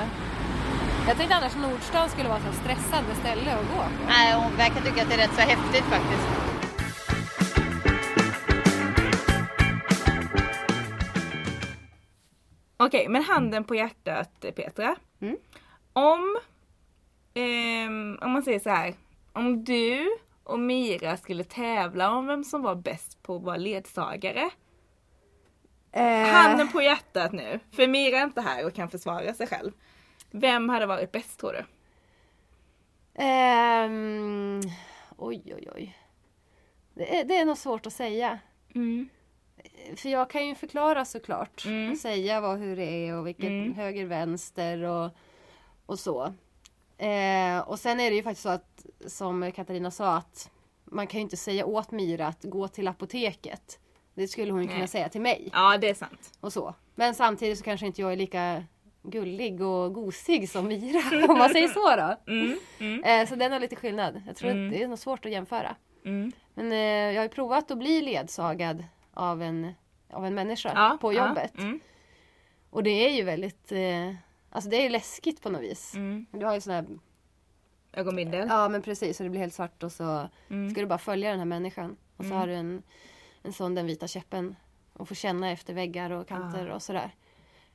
Jag 1.10 1.18
tänkte 1.18 1.36
annars 1.36 1.56
Nordstan 1.56 2.10
skulle 2.10 2.30
vara 2.30 2.40
så 2.40 2.54
stressad 2.54 3.04
med 3.08 3.18
ställe 3.18 3.54
att 3.54 3.70
gå 3.70 3.76
på. 3.76 3.84
Nej, 4.08 4.34
hon 4.34 4.58
verkar 4.58 4.82
tycka 4.82 5.02
att 5.02 5.10
det 5.10 5.16
är 5.16 5.18
rätt 5.18 5.36
så 5.36 5.42
häftigt 5.42 5.84
faktiskt. 5.84 6.28
Okej, 12.78 13.08
men 13.10 13.24
handen 13.24 13.64
på 13.64 13.76
hjärtat 13.76 14.46
Petra. 14.56 14.96
Mm. 15.22 15.38
Om, 15.94 16.38
ehm, 17.34 18.18
om 18.22 18.32
man 18.32 18.44
säger 18.44 18.60
så 18.60 18.70
här. 18.70 18.94
Om 19.34 19.64
du 19.64 20.18
och 20.44 20.60
Mira 20.60 21.18
skulle 21.18 21.44
tävla 21.44 22.12
om 22.12 22.28
vem 22.28 22.44
som 22.44 22.62
var 22.62 22.76
bäst 22.76 23.24
på 23.24 23.36
att 23.36 23.44
vara 23.44 23.58
ledsagare. 23.58 24.50
Eh, 25.92 26.28
Handen 26.28 26.68
på 26.68 26.82
hjärtat 26.82 27.32
nu. 27.32 27.60
För 27.72 27.88
Mira 27.88 28.20
är 28.20 28.24
inte 28.24 28.42
här 28.42 28.66
och 28.66 28.74
kan 28.74 28.90
försvara 28.90 29.34
sig 29.34 29.48
själv. 29.48 29.72
Vem 30.32 30.70
hade 30.70 30.86
varit 30.86 31.12
bäst 31.12 31.40
tror 31.40 31.54
du? 31.54 31.66
ehm, 33.24 34.62
oj, 35.18 35.42
oj, 35.56 35.68
oj. 35.76 35.98
Det 36.94 37.20
är, 37.20 37.24
det 37.24 37.36
är 37.38 37.46
nog 37.46 37.58
svårt 37.58 37.86
att 37.86 37.94
säga. 37.94 38.40
För 39.96 40.10
jag 40.10 40.30
kan 40.30 40.48
ju 40.48 40.56
förklara 40.56 41.06
såklart. 41.06 41.66
Mm. 41.66 41.92
Och 41.92 41.98
säga 41.98 42.42
vad, 42.42 42.60
hur 42.60 42.76
det 42.76 42.84
är 43.08 43.16
och 43.18 43.28
vilket 43.28 43.44
Mm. 43.50 43.74
höger, 43.74 44.06
vänster 44.06 44.84
och, 44.84 45.12
och 45.86 46.00
så. 46.00 46.34
Eh, 46.98 47.60
och 47.60 47.80
sen 47.80 48.00
är 48.00 48.10
det 48.10 48.16
ju 48.16 48.24
faktiskt 48.24 48.44
så 48.44 48.50
att 48.50 48.86
som 49.08 49.52
Katarina 49.52 49.92
sa 49.92 50.16
att 50.16 50.52
man 50.86 51.08
kan 51.08 51.18
ju 51.20 51.24
inte 51.24 51.38
säga 51.38 51.66
åt 51.66 51.92
Mira 51.92 52.28
att 52.28 52.44
gå 52.44 52.68
till 52.68 52.88
apoteket. 52.88 53.80
Det 54.14 54.28
skulle 54.28 54.52
hon 54.52 54.62
ju 54.62 54.68
kunna 54.68 54.88
säga 54.88 55.10
till 55.10 55.22
mig. 55.22 55.50
Ja, 55.54 55.78
det 55.78 55.90
är 55.90 55.94
sant. 55.94 56.34
och 56.40 56.54
så. 56.54 56.74
Men 56.96 57.16
samtidigt 57.16 57.58
så 57.58 57.64
kanske 57.64 57.86
inte 57.86 58.02
jag 58.02 58.12
är 58.12 58.16
lika 58.18 58.64
gullig 59.04 59.62
och 59.62 59.94
gosig 59.94 60.50
som 60.50 60.68
Mira 60.68 61.28
om 61.30 61.38
man 61.38 61.50
säger 61.50 61.68
så 61.68 61.96
då. 61.96 62.32
Mm, 62.32 62.60
mm, 62.80 63.04
Eh, 63.04 63.28
så 63.28 63.36
är 63.44 63.50
nog 63.50 63.62
lite 63.62 63.76
skillnad. 63.76 64.22
Jag 64.28 64.36
tror 64.36 64.52
Mm. 64.52 64.66
att 64.68 64.72
det 64.74 64.84
är 64.84 64.88
nog 64.88 65.00
svårt 65.00 65.26
att 65.26 65.32
jämföra. 65.32 65.76
mm. 66.06 66.32
Men 66.54 66.72
eh, 66.72 66.78
jag 67.14 67.16
har 67.16 67.24
ju 67.24 67.30
provat 67.30 67.72
att 67.72 67.78
bli 67.78 68.02
ledsagad 68.02 68.84
av 69.14 69.42
en, 69.42 69.72
av 70.10 70.26
en 70.26 70.36
människa 70.36 70.72
Ja, 70.76 70.98
på 71.02 71.14
ja, 71.14 71.28
jobbet. 71.28 71.58
mm, 71.58 71.80
Och 72.70 72.84
det 72.84 72.90
är 72.90 73.10
ju 73.10 73.24
väldigt, 73.24 73.72
eh, 73.72 74.14
alltså 74.50 74.70
det 74.70 74.86
är 74.86 74.90
läskigt 74.90 75.42
på 75.42 75.50
något 75.50 75.62
vis. 75.62 75.96
mm. 75.96 76.26
Du 76.32 76.46
har 76.46 76.54
ju 76.54 76.62
sån 76.62 76.74
här, 76.74 76.86
Ögonbindel. 77.94 78.48
ja 78.50 78.70
men 78.70 78.82
precis, 78.82 79.18
så 79.18 79.24
det 79.24 79.30
blir 79.30 79.40
helt 79.42 79.54
svart 79.54 79.84
och 79.84 79.92
så 79.92 80.30
ska 80.72 80.82
du 80.82 80.86
bara 80.88 81.00
följa 81.00 81.30
den 81.30 81.40
här 81.40 81.46
människan. 81.46 81.98
Och 82.18 82.26
så 82.26 82.34
har 82.34 82.48
du 82.48 82.54
en, 82.54 82.84
en 83.44 83.54
sån 83.54 83.76
den 83.76 83.86
vita 83.86 84.08
käppen. 84.08 84.56
Och 84.94 85.08
får 85.08 85.16
känna 85.16 85.52
efter 85.52 85.74
väggar 85.74 86.10
och 86.10 86.28
kanter 86.28 86.70
Ah. 86.70 86.76
och 86.76 86.82
sådär. 86.82 87.12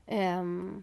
Ehm, 0.07 0.83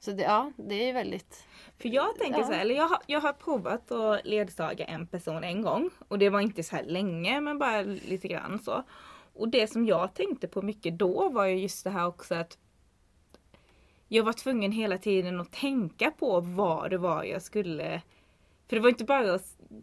så 0.00 0.12
det, 0.12 0.22
ja, 0.22 0.52
det 0.56 0.74
är 0.74 0.86
ju 0.86 0.92
väldigt... 0.92 1.44
För 1.78 1.88
jag 1.88 2.16
tänker 2.18 2.40
Ja. 2.40 2.46
så 2.46 2.52
här, 2.52 2.60
eller 2.60 2.74
jag 2.74 2.88
har, 2.88 2.98
jag 3.06 3.20
har 3.20 3.32
provat 3.32 3.92
att 3.92 4.26
ledsaga 4.26 4.84
en 4.84 5.06
person 5.06 5.44
en 5.44 5.62
gång. 5.62 5.90
Och 6.08 6.18
det 6.18 6.28
var 6.28 6.40
inte 6.40 6.62
så 6.62 6.76
här 6.76 6.84
länge 6.84 7.40
men 7.40 7.58
bara 7.58 7.82
lite 7.82 8.28
grann 8.28 8.58
så. 8.58 8.82
Och 9.34 9.48
det 9.48 9.66
som 9.66 9.86
jag 9.86 10.14
tänkte 10.14 10.48
på 10.48 10.62
mycket 10.62 10.98
då 10.98 11.28
var 11.28 11.44
ju 11.44 11.56
just 11.56 11.84
det 11.84 11.90
här 11.90 12.06
också 12.06 12.34
att 12.34 12.58
jag 14.08 14.24
var 14.24 14.32
tvungen 14.32 14.72
hela 14.72 14.98
tiden 14.98 15.40
att 15.40 15.52
tänka 15.52 16.10
på 16.10 16.40
vad 16.40 16.90
det 16.90 16.98
var 16.98 17.24
jag 17.24 17.42
skulle 17.42 18.02
för 18.70 18.76
det 18.76 18.82
var 18.82 18.88
inte 18.88 19.04
bara, 19.04 19.38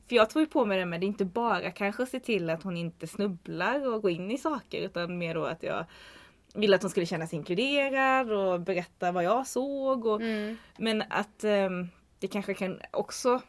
för 0.08 0.16
jag 0.16 0.30
tror 0.30 0.44
ju 0.44 0.48
på 0.48 0.66
mig 0.66 0.80
det 0.80 0.86
med, 0.86 1.00
det 1.00 1.06
är 1.06 1.08
inte 1.08 1.26
bara 1.26 1.72
kanske 1.72 2.04
att 2.04 2.10
se 2.10 2.20
till 2.20 2.50
att 2.50 2.64
hon 2.64 2.78
inte 2.78 3.08
snubblar 3.08 3.88
och 3.88 4.02
går 4.02 4.12
in 4.12 4.32
i 4.32 4.38
saker 4.38 4.82
utan 4.82 5.18
mer 5.18 5.36
då 5.36 5.46
att 5.46 5.64
jag 5.64 5.86
ville 6.58 6.76
att 6.76 6.82
hon 6.82 6.90
skulle 6.92 7.06
känna 7.06 7.28
sig 7.28 7.38
inkluderad 7.38 8.32
och 8.32 8.62
berätta 8.62 9.12
vad 9.12 9.24
jag 9.24 9.48
såg 9.48 10.06
och 10.06 10.22
men 10.78 11.04
att 11.10 11.44
ehm, 11.44 11.88
det 12.20 12.28
kanske 12.28 12.54
kan 12.54 12.80
också 12.92 13.42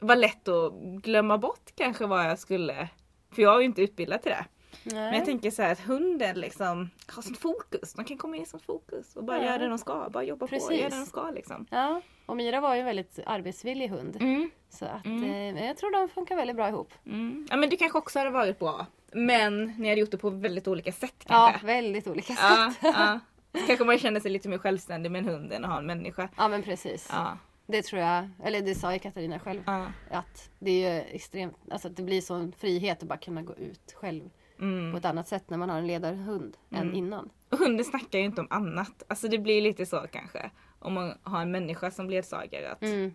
vara 0.00 0.14
lätt 0.18 0.48
att 0.48 0.72
glömma 1.02 1.38
bort 1.38 1.70
kanske 1.74 2.06
vad 2.06 2.24
jag 2.24 2.38
skulle. 2.38 2.88
För 3.32 3.42
jag 3.42 3.54
är 3.54 3.58
ju 3.58 3.64
inte 3.64 3.82
utbildad 3.82 4.22
till 4.22 4.30
det. 4.32 4.44
Men 4.84 5.14
jag 5.14 5.24
tänker 5.24 5.50
så 5.50 5.62
här 5.62 5.72
att 5.72 5.80
hunden 5.80 6.40
liksom 6.40 6.90
har 7.06 7.22
sånt 7.22 7.38
fokus. 7.38 7.92
De 7.94 8.04
kan 8.04 8.18
komma 8.18 8.36
in 8.36 8.42
i 8.42 8.46
sånt 8.46 8.62
fokus 8.62 9.16
och 9.16 9.24
bara 9.24 9.38
Ja. 9.38 9.44
göra 9.44 9.58
det 9.58 9.68
de 9.68 9.78
ska. 9.78 10.08
Bara 10.10 10.22
jobba 10.24 10.38
på 10.38 10.44
och 10.44 10.50
Precis. 10.50 10.78
göra 10.80 10.90
det 10.90 10.96
de 10.98 11.06
ska 11.06 11.30
liksom. 11.30 11.66
Ja, 11.70 12.02
och 12.26 12.36
Mira 12.36 12.60
var 12.60 12.74
ju 12.74 12.80
en 12.80 12.86
väldigt 12.86 13.18
arbetsvillig 13.26 13.88
hund. 13.88 14.16
Mm. 14.20 14.50
Så 14.68 14.84
att, 14.84 15.06
Mm. 15.06 15.56
eh, 15.56 15.66
jag 15.66 15.76
tror 15.76 15.92
de 15.92 16.08
funkar 16.08 16.36
väldigt 16.36 16.56
bra 16.56 16.68
ihop. 16.68 16.92
Mm. 17.06 17.46
Ja 17.50 17.56
men 17.56 17.70
du 17.70 17.76
kanske 17.76 17.98
också 17.98 18.18
hade 18.18 18.30
varit 18.30 18.58
bra. 18.58 18.86
Men 19.12 19.64
ni 19.78 19.88
hade 19.88 20.00
gjort 20.00 20.10
det 20.10 20.18
på 20.18 20.30
väldigt 20.30 20.68
olika 20.68 20.92
sätt 20.92 21.24
Ja, 21.28 21.48
kanske. 21.50 21.66
väldigt 21.66 22.06
olika 22.06 22.34
sätt. 22.34 22.38
Ja, 22.42 22.72
ja. 22.82 23.20
Kanske 23.66 23.84
man 23.84 23.98
känner 23.98 24.20
sig 24.20 24.30
lite 24.30 24.48
mer 24.48 24.58
självständig 24.58 25.10
med 25.10 25.18
en 25.18 25.28
hund 25.28 25.52
än 25.52 25.64
att 25.64 25.70
ha 25.70 25.78
en 25.78 25.86
människa. 25.86 26.28
Ja 26.36 26.48
men 26.48 26.62
precis. 26.62 27.08
Ja, 27.12 27.38
Det 27.66 27.82
tror 27.82 28.02
jag, 28.02 28.28
eller 28.44 28.60
det 28.60 28.74
sa 28.74 28.92
ju 28.92 28.98
Katarina 28.98 29.38
själv. 29.38 29.62
ja. 29.66 29.86
Att 30.10 30.50
det 30.58 30.70
är 30.84 30.94
ju 30.94 31.00
extremt, 31.00 31.56
alltså 31.70 31.88
att 31.88 31.96
det 31.96 32.02
blir 32.02 32.20
sån 32.20 32.52
frihet 32.52 33.02
att 33.02 33.08
bara 33.08 33.18
kunna 33.18 33.42
gå 33.42 33.56
ut 33.56 33.92
själv 34.00 34.30
Mm. 34.60 34.92
på 34.92 34.98
ett 34.98 35.04
annat 35.04 35.28
sätt 35.28 35.50
när 35.50 35.58
man 35.58 35.70
har 35.70 35.78
en 35.78 35.86
ledarhund 35.86 36.56
än 36.70 36.82
Mm. 36.82 36.94
innan. 36.94 37.30
Och 37.48 37.58
hunden 37.58 37.84
snackar 37.84 38.18
ju 38.18 38.24
inte 38.24 38.40
om 38.40 38.46
annat. 38.50 39.02
Alltså 39.08 39.28
det 39.28 39.38
blir 39.38 39.62
lite 39.62 39.86
så 39.86 40.06
kanske. 40.12 40.50
Om 40.78 40.92
man 40.92 41.18
har 41.22 41.42
en 41.42 41.50
människa 41.50 41.90
som 41.90 42.10
ledsagare. 42.10 42.72
Att 42.72 42.82
Mm. 42.82 43.14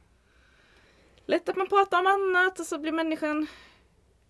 Lätt 1.26 1.50
att 1.50 1.56
man 1.56 1.68
pratar 1.68 2.00
om 2.00 2.08
annat 2.08 2.60
och 2.60 2.66
så 2.66 2.80
blir 2.80 2.92
människan, 2.92 3.48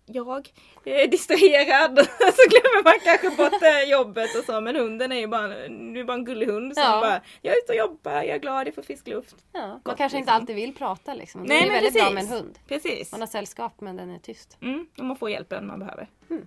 jag, 0.06 0.48
eh, 0.84 1.10
distraherad. 1.10 1.98
så 2.18 2.48
glömmer 2.50 2.84
man 2.84 2.94
kanske 3.04 3.30
bort 3.30 3.62
eh, 3.62 3.90
jobbet 3.90 4.36
och 4.38 4.44
så. 4.44 4.60
Men 4.60 4.76
hunden 4.76 5.12
är 5.12 5.16
ju 5.16 5.26
bara, 5.26 5.48
det 5.48 6.00
är 6.00 6.04
bara 6.04 6.14
en 6.14 6.24
gullig 6.24 6.46
hund 6.46 6.74
som 6.74 6.82
Ja. 6.82 7.00
bara, 7.00 7.20
jag 7.42 7.54
är 7.54 7.58
ute 7.58 7.72
och 7.72 7.78
jobbar, 7.78 8.12
jag 8.12 8.26
är 8.26 8.38
glad, 8.38 8.66
jag 8.66 8.74
får 8.74 8.82
frisk 8.82 9.06
luft. 9.08 9.36
Ja, 9.52 9.66
man 9.66 9.80
Gott, 9.82 9.96
kanske 9.96 10.18
inte 10.18 10.26
liksom. 10.32 10.40
alltid 10.40 10.56
vill 10.56 10.74
prata 10.74 11.14
liksom. 11.14 11.42
Det 11.42 11.48
Nej, 11.48 11.58
är 11.62 11.66
men 11.66 11.74
väldigt 11.74 11.94
bra 11.94 12.10
med 12.10 12.14
precis. 12.14 12.30
en 12.32 12.36
hund. 12.38 12.58
Precis. 12.68 13.12
Man 13.12 13.20
har 13.20 13.28
sällskap 13.28 13.80
men 13.80 13.96
den 13.96 14.10
är 14.10 14.18
tyst. 14.18 14.58
Mm, 14.62 14.86
och 14.98 15.04
man 15.04 15.16
får 15.16 15.30
hjälpen 15.30 15.66
man 15.66 15.78
behöver. 15.78 16.08
Mm. 16.30 16.46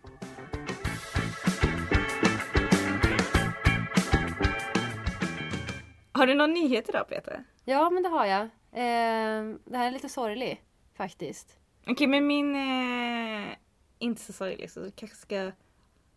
Har 6.11 6.27
du 6.27 6.33
någon 6.33 6.53
nyhet 6.53 6.89
idag 6.89 7.07
Peter? 7.09 7.43
Ja 7.65 7.89
men 7.89 8.03
det 8.03 8.09
har 8.09 8.25
jag. 8.25 8.41
Eh, 8.41 9.55
det 9.65 9.77
här 9.77 9.87
är 9.87 9.91
lite 9.91 10.09
sorglig 10.09 10.61
faktiskt. 10.97 11.58
Okej 11.89 12.07
men 12.07 12.27
min 12.27 12.55
eh, 12.55 13.55
inte 13.99 14.21
så 14.21 14.33
sorglig 14.33 14.71
så 14.71 14.79
du 14.79 14.91
kanske 14.91 15.17
ska 15.17 15.51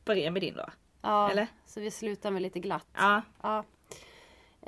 börja 0.05 0.31
med 0.31 0.43
din 0.43 0.55
då. 0.55 0.67
Ja, 1.03 1.31
Eller? 1.31 1.47
Så 1.67 1.81
vi 1.81 1.91
slutar 1.91 2.31
med 2.31 2.43
lite 2.43 2.59
glatt. 2.61 2.87
Ja. 2.95 3.23
Ja. 3.43 3.65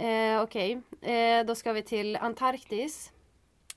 Eh, 0.05 0.43
Okej, 0.43 0.81
eh, 1.01 1.47
då 1.47 1.55
ska 1.55 1.73
vi 1.73 1.83
till 1.83 2.17
Antarktis. 2.17 3.13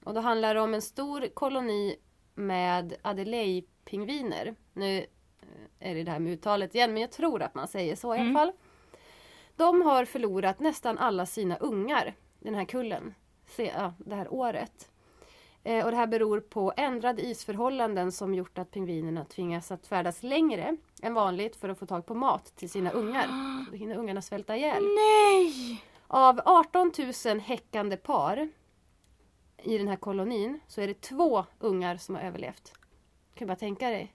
Och 0.03 0.13
då 0.13 0.21
handlar 0.21 0.55
det 0.55 0.61
om 0.61 0.73
en 0.73 0.81
stor 0.81 1.27
koloni 1.33 1.95
med 2.35 2.95
Adelaide-pingviner. 3.03 4.55
Nu 4.73 4.97
eh, 4.97 5.89
är 5.91 5.95
det 5.95 6.03
det 6.03 6.11
här 6.11 6.19
med 6.19 6.33
uttalet 6.33 6.75
igen, 6.75 6.93
men 6.93 7.01
jag 7.01 7.11
tror 7.11 7.41
att 7.41 7.55
man 7.55 7.67
säger 7.67 7.95
så 7.95 8.07
i 8.15 8.17
alla 8.17 8.21
Mm. 8.29 8.33
fall. 8.35 8.51
De 9.55 9.81
har 9.81 10.05
förlorat 10.05 10.59
nästan 10.59 10.97
alla 10.97 11.25
sina 11.25 11.57
ungar, 11.57 12.13
den 12.39 12.55
här 12.55 12.65
kullen, 12.65 13.13
se, 13.45 13.71
ja, 13.77 13.93
det 13.97 14.15
här 14.15 14.33
året. 14.33 14.89
Eh, 15.67 15.85
och 15.85 15.91
det 15.91 15.97
här 15.97 16.07
beror 16.07 16.39
på 16.39 16.73
ändrade 16.77 17.21
isförhållanden 17.21 18.11
som 18.11 18.33
gjort 18.35 18.57
att 18.57 18.71
pingvinerna 18.71 19.25
tvingas 19.25 19.71
att 19.71 19.87
färdas 19.87 20.23
längre 20.23 20.77
än 21.01 21.13
vanligt 21.13 21.55
för 21.55 21.69
att 21.69 21.79
få 21.79 21.85
tag 21.85 22.05
på 22.05 22.15
mat 22.15 22.55
till 22.55 22.69
sina 22.69 22.91
ungar. 22.91 23.27
Då 23.71 23.77
hinner 23.77 23.97
ungarna 23.97 24.21
svälta 24.21 24.57
ihjäl. 24.57 24.83
Nej! 24.83 25.83
Av 26.07 26.41
18 26.45 26.91
000 27.25 27.39
häckande 27.39 27.97
par 27.97 28.49
i 29.63 29.77
den 29.77 29.87
här 29.87 29.95
kolonin 29.95 30.59
så 30.67 30.81
är 30.81 30.87
det 30.87 31.01
två 31.01 31.45
ungar 31.59 31.97
som 31.97 32.15
har 32.15 32.21
överlevt. 32.21 32.73
Kan 33.33 33.45
du 33.45 33.45
bara 33.45 33.55
tänka 33.55 33.89
dig. 33.89 34.13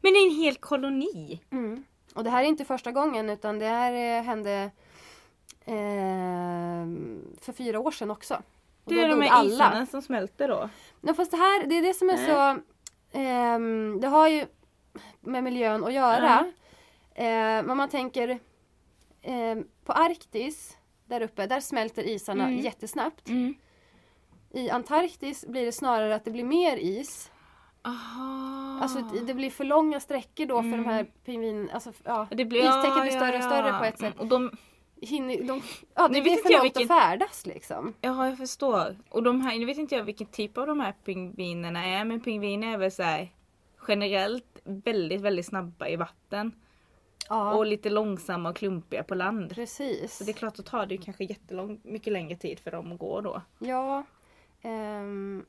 Men 0.00 0.12
det 0.12 0.18
är 0.18 0.30
en 0.30 0.36
hel 0.36 0.56
koloni. 0.56 1.40
Mm. 1.50 1.84
Och 2.14 2.24
det 2.24 2.30
här 2.30 2.42
är 2.42 2.48
inte 2.48 2.64
första 2.64 2.92
gången 2.92 3.30
utan 3.30 3.58
det 3.58 3.66
här 3.66 4.18
eh, 4.18 4.22
hände 4.22 4.70
eh, 5.64 6.86
för 7.40 7.52
fyra 7.52 7.80
år 7.80 7.90
sedan 7.90 8.10
också. 8.10 8.42
Och 8.84 8.92
Det 8.92 9.00
är 9.00 9.08
de 9.08 9.20
här 9.22 9.44
isarna 9.46 9.86
som 9.86 10.02
smälter 10.02 10.48
då. 10.48 10.68
Ja, 11.00 11.14
fast 11.14 11.30
det 11.30 11.36
här, 11.36 11.66
det 11.66 11.74
är 11.78 11.82
det 11.82 11.94
som 11.94 12.10
är 12.10 12.16
Nej. 12.16 12.26
så... 12.26 12.60
ehm, 13.18 14.00
det 14.00 14.08
har 14.08 14.28
ju 14.28 14.46
med 15.20 15.44
miljön 15.44 15.84
att 15.84 15.92
göra. 15.92 16.52
Eh, 17.14 17.24
men 17.62 17.76
man 17.76 17.88
tänker 17.88 18.38
ehm, 19.22 19.64
på 19.84 19.92
Arktis, 19.92 20.76
där 21.06 21.20
uppe, 21.20 21.46
där 21.46 21.60
smälter 21.60 22.02
isarna 22.02 22.44
Mm. 22.48 22.58
jättesnabbt. 22.60 23.28
Mm. 23.28 23.54
I 24.50 24.70
Antarktis 24.70 25.44
blir 25.48 25.64
det 25.64 25.72
snarare 25.72 26.14
att 26.14 26.24
det 26.24 26.30
blir 26.30 26.44
mer 26.44 26.76
is. 26.76 27.30
Aha. 27.84 28.78
Alltså 28.82 29.00
det- 29.26 29.34
blir 29.34 29.50
för 29.50 29.64
långa 29.64 30.00
sträckor 30.00 30.46
då 30.46 30.62
för 30.62 30.68
Mm. 30.68 30.82
de 30.82 30.88
här 30.90 31.06
pingvin... 31.24 31.70
Alltså, 31.74 31.92
ja, 32.04 32.26
det 32.30 32.44
blir, 32.44 32.60
istäcket 32.60 33.02
blir 33.02 33.12
ja, 33.12 33.18
större 33.18 33.36
och 33.38 33.42
ja, 33.44 33.48
större 33.50 33.68
ja. 33.68 33.78
på 33.78 33.84
ett 33.84 33.98
sätt. 33.98 34.18
Och 34.20 34.26
de, 34.26 34.50
Hinner, 35.06 35.42
de, 35.42 35.62
ja, 35.94 36.08
det 36.08 36.14
vet 36.14 36.22
blir 36.22 36.32
inte 36.32 36.42
för 36.42 36.50
jag 36.52 36.62
vilken- 36.62 36.82
att 36.82 36.88
färdas 36.88 37.46
liksom. 37.46 37.94
ja 38.00 38.28
jag 38.28 38.38
förstår. 38.38 38.96
Och 39.08 39.22
de 39.22 39.40
här, 39.40 39.58
nu 39.58 39.64
vet 39.66 39.78
inte 39.78 39.94
jag 39.94 40.04
vilken 40.04 40.26
typ 40.26 40.58
av 40.58 40.66
de 40.66 40.80
här 40.80 40.94
pingvinerna 41.04 41.84
är 41.86 42.04
men 42.04 42.20
pingviner 42.20 42.72
är 42.72 42.76
väl 42.78 42.92
så 42.92 43.02
här 43.02 43.28
generellt 43.88 44.60
väldigt 44.64 45.20
väldigt 45.20 45.46
snabba 45.46 45.88
i 45.88 45.96
vatten. 45.96 46.52
Ja, 47.28 47.54
Och 47.54 47.66
lite 47.66 47.90
långsamma 47.90 48.48
och 48.50 48.56
klumpiga 48.56 49.02
på 49.02 49.14
land. 49.14 49.54
precis. 49.54 50.16
Så 50.16 50.24
det 50.24 50.30
är 50.30 50.34
klart, 50.34 50.54
då 50.54 50.62
tar 50.62 50.86
det 50.86 50.94
ju 50.94 51.00
kanske 51.02 51.24
jättelång, 51.24 51.80
mycket 51.84 52.12
längre 52.12 52.36
tid 52.36 52.58
för 52.60 52.70
dem 52.70 52.92
att 52.92 52.98
gå 52.98 53.20
då. 53.20 53.42
Ja. 53.58 54.04
ehm, 54.62 55.44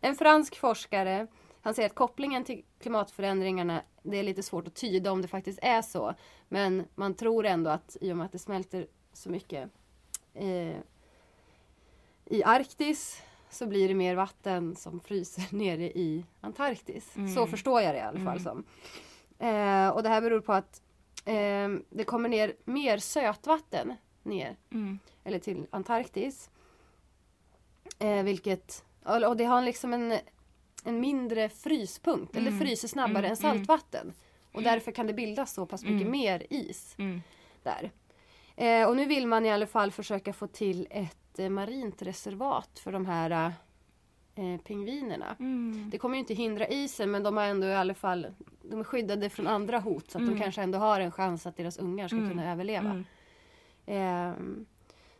en 0.00 0.14
fransk 0.14 0.56
forskare 0.58 1.26
han 1.62 1.74
säger 1.74 1.88
att 1.88 1.94
kopplingen 1.94 2.44
till 2.44 2.64
klimatförändringarna 2.80 3.82
det 4.02 4.16
är 4.16 4.22
lite 4.22 4.42
svårt 4.42 4.68
att 4.68 4.74
tyda 4.74 5.12
om 5.12 5.22
det 5.22 5.28
faktiskt 5.28 5.58
är 5.62 5.82
så. 5.82 6.14
Men 6.48 6.84
man 6.94 7.14
tror 7.14 7.46
ändå 7.46 7.70
att 7.70 7.96
i 8.00 8.12
och 8.12 8.16
med 8.16 8.26
att 8.26 8.32
det 8.32 8.38
smälter 8.38 8.86
så 9.12 9.30
mycket 9.30 9.70
eh, 10.34 10.76
i 12.24 12.42
Arktis 12.44 13.22
så 13.50 13.66
blir 13.66 13.88
det 13.88 13.94
mer 13.94 14.14
vatten 14.14 14.76
som 14.76 15.00
fryser 15.00 15.44
nere 15.56 15.84
i 15.84 16.24
Antarktis. 16.40 17.14
Så 17.34 17.46
förstår 17.46 17.80
jag 17.80 17.94
det 17.94 17.98
i 17.98 18.02
alla 18.02 18.24
fall 18.24 18.40
som. 18.40 18.64
Eh, 19.38 19.88
och 19.88 20.02
det 20.02 20.08
här 20.08 20.20
beror 20.20 20.40
på 20.40 20.52
att 20.52 20.82
eh, 21.24 21.68
det 21.90 22.04
kommer 22.04 22.28
ner 22.28 22.54
mer 22.64 22.98
sötvatten 22.98 23.94
ner 24.22 24.56
eller 25.24 25.38
till 25.38 25.66
Antarktis. 25.70 26.50
Eh, 27.98 28.22
vilket, 28.22 28.84
och 29.04 29.36
det 29.36 29.44
har 29.44 29.62
liksom 29.62 29.92
en, 29.92 30.18
en 30.84 31.00
mindre 31.00 31.48
fryspunkt, 31.48 32.36
eller 32.36 32.50
det 32.50 32.58
fryser 32.58 32.88
snabbare 32.88 33.28
än 33.28 33.36
saltvatten. 33.36 34.12
Och 34.52 34.62
därför 34.62 34.92
kan 34.92 35.06
det 35.06 35.12
bildas 35.12 35.52
så 35.54 35.66
pass 35.66 35.84
mycket 35.84 36.08
mer 36.10 36.46
is 36.50 36.96
där. 37.62 37.90
Eh, 38.56 38.88
och 38.88 38.96
nu 38.96 39.04
vill 39.06 39.26
man 39.26 39.46
i 39.46 39.50
alla 39.50 39.66
fall 39.66 39.90
försöka 39.92 40.32
få 40.32 40.46
till 40.46 40.86
ett 40.90 41.38
eh, 41.38 41.48
marint 41.48 42.02
reservat 42.02 42.78
för 42.78 42.92
de 42.92 43.06
här 43.06 43.52
eh, 44.34 44.60
pingvinerna. 44.64 45.36
Det 45.90 45.98
kommer 45.98 46.14
ju 46.14 46.20
inte 46.20 46.34
hindra 46.34 46.66
isen 46.68 47.10
men 47.10 47.22
de 47.22 47.36
har 47.36 47.44
ändå 47.44 47.66
i 47.66 47.74
alla 47.74 47.94
fall 47.94 48.26
de 48.62 48.80
är 48.80 48.84
skyddade 48.84 49.30
från 49.30 49.46
andra 49.46 49.78
hot 49.78 50.10
så 50.10 50.18
att 50.18 50.26
de 50.26 50.38
kanske 50.40 50.62
ändå 50.62 50.78
har 50.78 51.00
en 51.00 51.12
chans 51.12 51.46
att 51.46 51.56
deras 51.56 51.78
ungar 51.78 52.08
ska 52.08 52.16
kunna 52.16 52.52
överleva. 52.52 53.04
Ehm, 53.86 54.66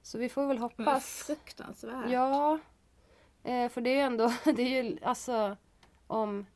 så 0.02 0.18
vi 0.18 0.28
får 0.28 0.46
väl 0.46 0.58
hoppas. 0.58 1.22
fruktansvärt. 1.26 2.10
Ja. 2.10 2.58
Eh, 3.44 3.68
för 3.68 3.80
det 3.80 3.90
är 3.90 3.94
ju 3.94 4.00
ändå, 4.00 4.32
det 4.44 4.62
är 4.62 4.82
ju 4.82 4.98
alltså 5.02 5.56
om 6.06 6.46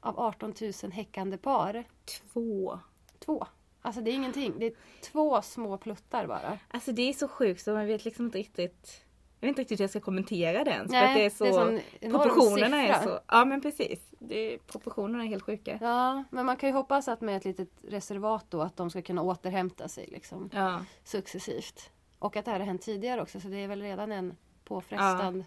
av 0.00 0.20
18 0.20 0.54
000 0.82 0.92
häckande 0.92 1.36
par, 1.36 1.84
Två. 2.04 2.78
två. 3.18 3.46
Alltså 3.82 4.00
det 4.00 4.10
är 4.10 4.14
ingenting. 4.14 4.54
Det 4.58 4.66
är 4.66 4.72
två 5.02 5.42
små 5.42 5.78
pluttar 5.78 6.26
bara. 6.26 6.58
Alltså 6.68 6.92
det 6.92 7.02
är 7.02 7.12
så 7.12 7.28
sjukt 7.28 7.62
så 7.64 7.72
man 7.72 7.86
vet 7.86 8.04
liksom 8.04 8.24
inte 8.24 8.38
riktigt 8.38 9.04
jag 9.40 9.46
vet 9.46 9.48
inte 9.48 9.60
riktigt 9.60 9.80
hur 9.80 9.82
jag 9.82 9.90
ska 9.90 10.00
kommentera 10.00 10.64
det 10.64 10.70
ens. 10.70 10.90
Nej, 10.90 11.00
för 11.00 11.10
att 11.10 11.16
det 11.16 11.46
är 11.46 11.52
så, 11.52 11.64
det 12.00 12.06
är 12.06 12.10
proportionerna 12.10 12.82
är 12.82 13.02
så, 13.02 13.20
ja 13.28 13.44
men 13.44 13.60
precis. 13.60 13.98
Det, 14.18 14.58
proportionerna 14.66 15.24
är 15.24 15.28
helt 15.28 15.42
sjuka. 15.42 15.78
Ja, 15.80 16.24
men 16.30 16.46
man 16.46 16.56
kan 16.56 16.68
ju 16.68 16.74
hoppas 16.74 17.08
att 17.08 17.20
med 17.20 17.36
ett 17.36 17.44
litet 17.44 17.68
reservat 17.88 18.46
då 18.48 18.62
att 18.62 18.76
de 18.76 18.90
ska 18.90 19.02
kunna 19.02 19.22
återhämta 19.22 19.88
sig 19.88 20.06
liksom 20.12 20.50
Ja. 20.52 20.84
successivt. 21.04 21.90
Och 22.18 22.36
att 22.36 22.44
det 22.44 22.50
här 22.50 22.58
har 22.58 22.66
hänt 22.66 22.82
tidigare 22.82 23.22
också 23.22 23.40
så 23.40 23.48
det 23.48 23.56
är 23.56 23.68
väl 23.68 23.82
redan 23.82 24.12
en 24.12 24.36
påfrestad 24.64 25.44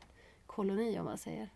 koloni 0.55 0.99
om 0.99 1.05
man 1.05 1.17
säger. 1.17 1.49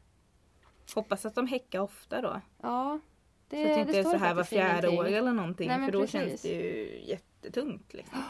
Hoppas 0.95 1.25
att 1.25 1.35
de 1.35 1.47
häckar 1.47 1.79
ofta 1.79 2.21
då. 2.21 2.41
Ja, 2.61 2.99
det, 3.47 3.63
så 3.63 3.69
att 3.69 3.75
det 3.75 3.81
inte 3.81 3.99
är 3.99 4.03
så 4.03 4.17
här 4.17 4.33
var 4.33 4.43
fjärde 4.43 4.87
år 4.87 5.05
eller 5.05 5.33
någonting. 5.33 5.67
Nej, 5.67 5.85
för 5.85 5.91
då 5.91 5.99
precis. 5.99 6.11
känns 6.11 6.41
det 6.41 6.47
ju 6.49 7.03
jättetungt. 7.05 7.93
Liksom. 7.93 8.19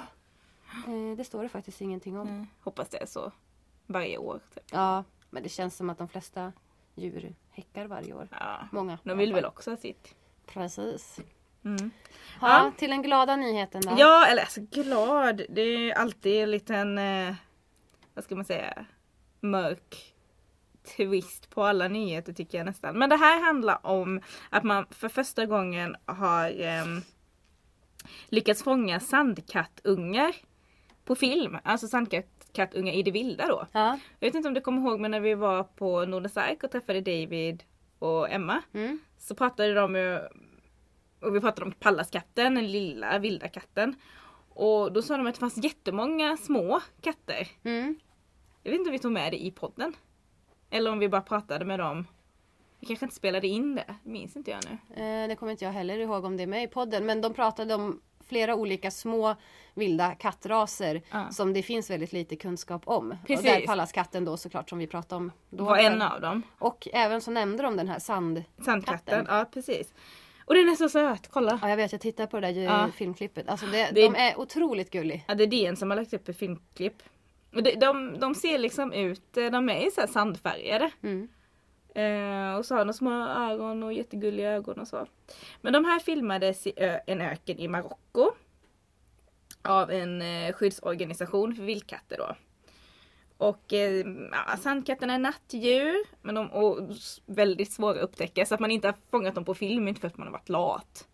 Eh, 0.88 1.17
det 1.17 1.23
står 1.23 1.43
det 1.43 1.49
faktiskt 1.49 1.82
ingenting 1.82 2.17
om. 2.17 2.27
Mm. 2.27 2.47
Hoppas 2.60 2.89
det 2.89 2.97
är 2.97 3.06
så 3.06 3.32
varje 3.86 4.17
år. 4.17 4.39
Typ. 4.53 4.63
Ja, 4.71 5.03
men 5.30 5.43
det 5.43 5.49
känns 5.49 5.75
som 5.75 5.89
att 5.89 5.97
de 5.97 6.08
flesta 6.08 6.53
djur 6.95 7.36
häckar 7.51 7.86
varje 7.86 8.13
år. 8.13 8.27
Ja. 8.32 8.67
Många. 8.71 8.97
De 9.03 9.17
vill 9.17 9.34
väl 9.34 9.45
också 9.45 9.71
ha 9.71 9.77
sitt. 9.77 10.15
Precis. 10.45 11.19
Mm. 11.63 11.91
Ja, 12.41 12.63
Ja. 12.65 12.71
Till 12.77 12.89
den 12.89 13.01
glada 13.01 13.36
nyheten 13.36 13.82
då. 13.82 13.95
Ja, 13.97 14.27
eller 14.27 14.41
alltså 14.41 14.62
glad. 14.62 15.41
Det 15.49 15.62
är 15.62 15.93
alltid 15.93 16.43
en 16.43 16.51
liten, 16.51 16.97
eh, 16.97 17.36
vad 18.13 18.23
ska 18.23 18.36
man 18.36 18.45
säga, 18.45 18.86
mörk 19.39 20.16
twist 20.95 21.50
på 21.50 21.63
alla 21.63 21.88
nyheter 21.88 22.34
tycker 22.34 22.58
jag 22.58 22.65
nästan. 22.65 22.97
Men 22.97 23.10
det 23.10 23.15
här 23.15 23.41
handlar 23.41 23.86
om 23.86 24.21
att 24.50 24.63
man 24.63 24.86
för 24.91 25.10
första 25.10 25.45
gången 25.45 25.95
har 26.06 26.62
ehm, 26.62 27.02
lyckats 28.30 28.63
fånga 28.63 29.00
sandkattungar 29.00 30.36
på 31.06 31.15
film. 31.15 31.58
Alltså 31.63 31.88
sandkattungar 31.88 32.93
i 32.93 33.04
det 33.04 33.12
vilda 33.12 33.47
då. 33.47 33.67
Ja. 33.71 34.00
Jag 34.19 34.28
vet 34.28 34.36
inte 34.36 34.47
om 34.47 34.54
du 34.54 34.62
kommer 34.62 34.82
ihåg 34.82 35.00
men 35.00 35.12
när 35.12 35.19
vi 35.19 35.34
var 35.34 35.63
på 35.63 36.06
Nordens 36.06 36.38
Ark 36.38 36.63
och 36.63 36.71
träffade 36.71 37.02
David 37.02 37.63
och 38.00 38.32
Emma. 38.32 38.62
Mm. 38.73 39.00
Så 39.17 39.36
pratade 39.36 39.73
de 39.73 39.95
ju, 39.95 40.19
och 41.19 41.36
vi 41.36 41.39
pratade 41.39 41.65
om 41.65 41.71
pallaskatten, 41.71 42.56
den 42.56 42.71
lilla 42.71 43.19
vilda 43.19 43.47
katten. 43.47 43.95
Och 44.50 44.93
då 44.93 45.02
sa 45.02 45.17
de 45.17 45.28
att 45.28 45.34
det 45.34 45.39
fanns 45.39 45.63
jättemånga 45.63 46.38
små 46.38 46.82
katter. 47.02 47.47
Mm. 47.63 48.00
Jag 48.63 48.71
vet 48.71 48.80
inte 48.80 48.89
om 48.89 48.93
vi 48.93 49.00
tog 49.00 49.12
med 49.12 49.32
det 49.32 49.45
i 49.45 49.52
podden. 49.52 49.93
Eller 50.69 50.91
om 50.91 50.99
vi 50.99 51.10
bara 51.10 51.21
pratade 51.21 51.65
med 51.65 51.80
dem. 51.80 52.08
Vi 52.80 52.88
kanske 52.88 53.06
inte 53.06 53.15
spelade 53.15 53.47
in 53.47 53.75
det, 53.75 53.95
minns 54.03 54.36
inte 54.36 54.51
jag 54.51 54.60
nu. 54.65 55.03
Eh, 55.03 55.27
det 55.27 55.36
kommer 55.36 55.51
inte 55.51 55.65
jag 55.65 55.71
heller 55.71 55.97
ihåg 55.99 56.25
om 56.25 56.38
det 56.38 56.43
är 56.43 56.47
med 56.47 56.63
i 56.63 56.67
podden. 56.67 57.06
Men 57.06 57.21
de 57.21 57.34
pratade 57.34 57.73
om 57.75 58.01
flera 58.27 58.56
olika 58.56 58.91
små 58.91 59.36
vilda 59.73 60.15
kattraser 60.15 61.01
Ja. 61.12 61.30
som 61.32 61.53
det 61.53 61.63
finns 61.63 61.89
väldigt 61.89 62.13
lite 62.13 62.36
kunskap 62.36 62.82
om. 62.86 63.15
Precis. 63.27 63.45
Och 63.45 63.60
där 63.60 63.65
Pallaskatten 63.65 64.25
då 64.25 64.38
såklart 64.38 64.69
som 64.69 64.80
vi 64.80 64.88
pratade 64.88 65.17
om. 65.17 65.32
Då 65.49 65.63
var 65.63 65.77
en 65.77 66.01
av 66.01 66.21
dem. 66.21 66.41
Och 66.60 66.88
även 66.93 67.21
så 67.21 67.32
nämnde 67.32 67.63
de 67.63 67.77
den 67.77 67.88
här 67.88 67.99
sand... 67.99 68.43
Sandkatten, 68.65 69.19
Katten. 69.19 69.25
ja 69.38 69.45
precis. 69.53 69.93
Och 70.45 70.53
den 70.56 70.69
är 70.69 70.75
så 70.75 70.89
söt, 70.89 71.27
kolla! 71.32 71.60
Ja 71.62 71.69
jag 71.69 71.77
vet, 71.77 71.91
jag 71.91 72.01
tittar 72.01 72.25
på 72.27 72.39
det 72.39 72.51
där 72.51 72.62
Ja. 72.62 72.88
filmklippet. 72.95 73.49
Alltså 73.49 73.65
det, 73.65 73.89
Det- 73.91 74.01
de 74.01 74.15
är 74.15 74.39
otroligt 74.39 74.91
gulliga. 74.91 75.21
Ja, 75.27 75.36
det 75.36 75.43
är 75.43 75.47
DN 75.47 75.75
som 75.75 75.89
har 75.89 75.97
lagt 75.97 76.13
upp 76.13 76.30
ett 76.30 76.38
filmklipp. 76.38 77.03
De, 77.51 77.75
de, 77.75 78.19
de 78.19 78.36
ser 78.36 78.57
liksom 78.57 78.93
ut, 78.93 79.38
eh, 79.38 79.51
de 79.51 79.69
är 79.69 79.83
ju 79.83 79.91
så 79.91 80.01
här 80.01 80.07
sandfärgade. 80.07 80.91
Mm. 81.01 81.27
Eh, 81.95 82.57
och 82.57 82.65
så 82.65 82.75
har 82.75 82.86
de 82.86 82.93
små 82.93 83.27
ögon 83.27 83.83
och 83.83 83.93
jättegulliga 83.93 84.51
ögon 84.51 84.79
och 84.79 84.88
så. 84.88 85.07
Men 85.62 85.73
de 85.73 85.86
här 85.86 85.99
filmades 85.99 86.67
i 86.67 86.73
ö, 86.77 86.99
en 87.07 87.21
öken 87.21 87.60
i 87.60 87.67
Marocko. 87.67 88.31
Av 89.62 89.91
en 89.91 90.21
eh, 90.21 90.53
skyddsorganisation 90.53 91.55
för 91.55 91.63
vildkatter 91.63 92.17
då. 92.17 92.36
Och 93.38 93.73
eh, 93.73 94.05
ja, 94.31 94.57
sandkatterna 94.57 95.13
är 95.13 95.19
nattdjur. 95.19 95.95
Men 96.21 96.36
de 96.36 96.45
är 96.45 96.88
väldigt 97.33 97.71
svåra 97.71 97.91
att 97.91 98.03
upptäcka 98.03 98.45
så 98.45 98.53
att 98.53 98.60
man 98.60 98.71
inte 98.71 98.88
har 98.88 98.95
fångat 99.12 99.36
dem 99.36 99.45
på 99.45 99.53
film, 99.53 99.88
inte 99.88 100.01
för 100.01 100.07
att 100.07 100.17
man 100.17 100.27
har 100.27 100.31
varit 100.31 100.49
lat. 100.49 101.07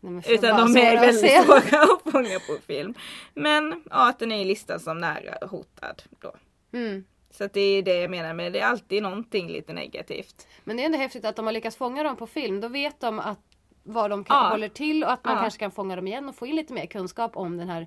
Nej, 0.00 0.22
Utan 0.28 0.72
de 0.74 0.80
är 0.80 1.00
väldigt 1.00 1.44
svåra 1.44 1.82
att 1.82 2.12
fånga 2.12 2.38
på 2.46 2.56
film. 2.66 2.94
Men 3.34 3.82
arten 3.90 4.32
är 4.32 4.44
listad 4.44 4.78
som 4.78 4.98
nära 4.98 5.46
hotad 5.46 6.02
då. 6.20 6.32
Mm. 6.72 7.04
Så 7.30 7.46
det 7.52 7.60
är 7.60 7.82
det 7.82 7.94
jag 8.00 8.10
menar 8.10 8.34
med 8.34 8.52
det 8.52 8.60
är 8.60 8.66
alltid 8.66 9.02
någonting 9.02 9.48
lite 9.48 9.72
negativt. 9.72 10.46
Men 10.64 10.76
det 10.76 10.82
är 10.82 10.84
ändå 10.86 10.98
häftigt 10.98 11.24
att 11.24 11.36
de 11.36 11.46
har 11.46 11.52
lyckats 11.52 11.76
fånga 11.76 12.02
dem 12.02 12.16
på 12.16 12.26
film. 12.26 12.60
Då 12.60 12.68
vet 12.68 13.00
de 13.00 13.18
att 13.18 13.38
vad 13.82 14.10
de 14.10 14.24
kan, 14.24 14.36
Ja. 14.44 14.50
håller 14.50 14.68
till 14.68 15.04
och 15.04 15.12
att 15.12 15.24
man 15.24 15.34
Ja. 15.34 15.40
kanske 15.40 15.58
kan 15.60 15.70
fånga 15.70 15.96
dem 15.96 16.06
igen 16.06 16.28
och 16.28 16.34
få 16.36 16.46
in 16.46 16.56
lite 16.56 16.72
mer 16.72 16.86
kunskap 16.86 17.36
om 17.36 17.56
den 17.56 17.68
här 17.68 17.86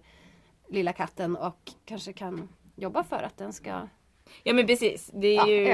lilla 0.70 0.94
katten 0.94 1.36
och 1.36 1.72
kanske 1.86 2.14
kan 2.14 2.50
jobba 2.76 3.04
för 3.04 3.24
att 3.24 3.38
den 3.38 3.54
ska... 3.54 3.88
Ja 4.44 4.54
men 4.54 4.68
precis. 4.68 5.12
Det 5.14 5.28
är 5.28 5.34
Ja, 5.36 5.48
ju. 5.48 5.66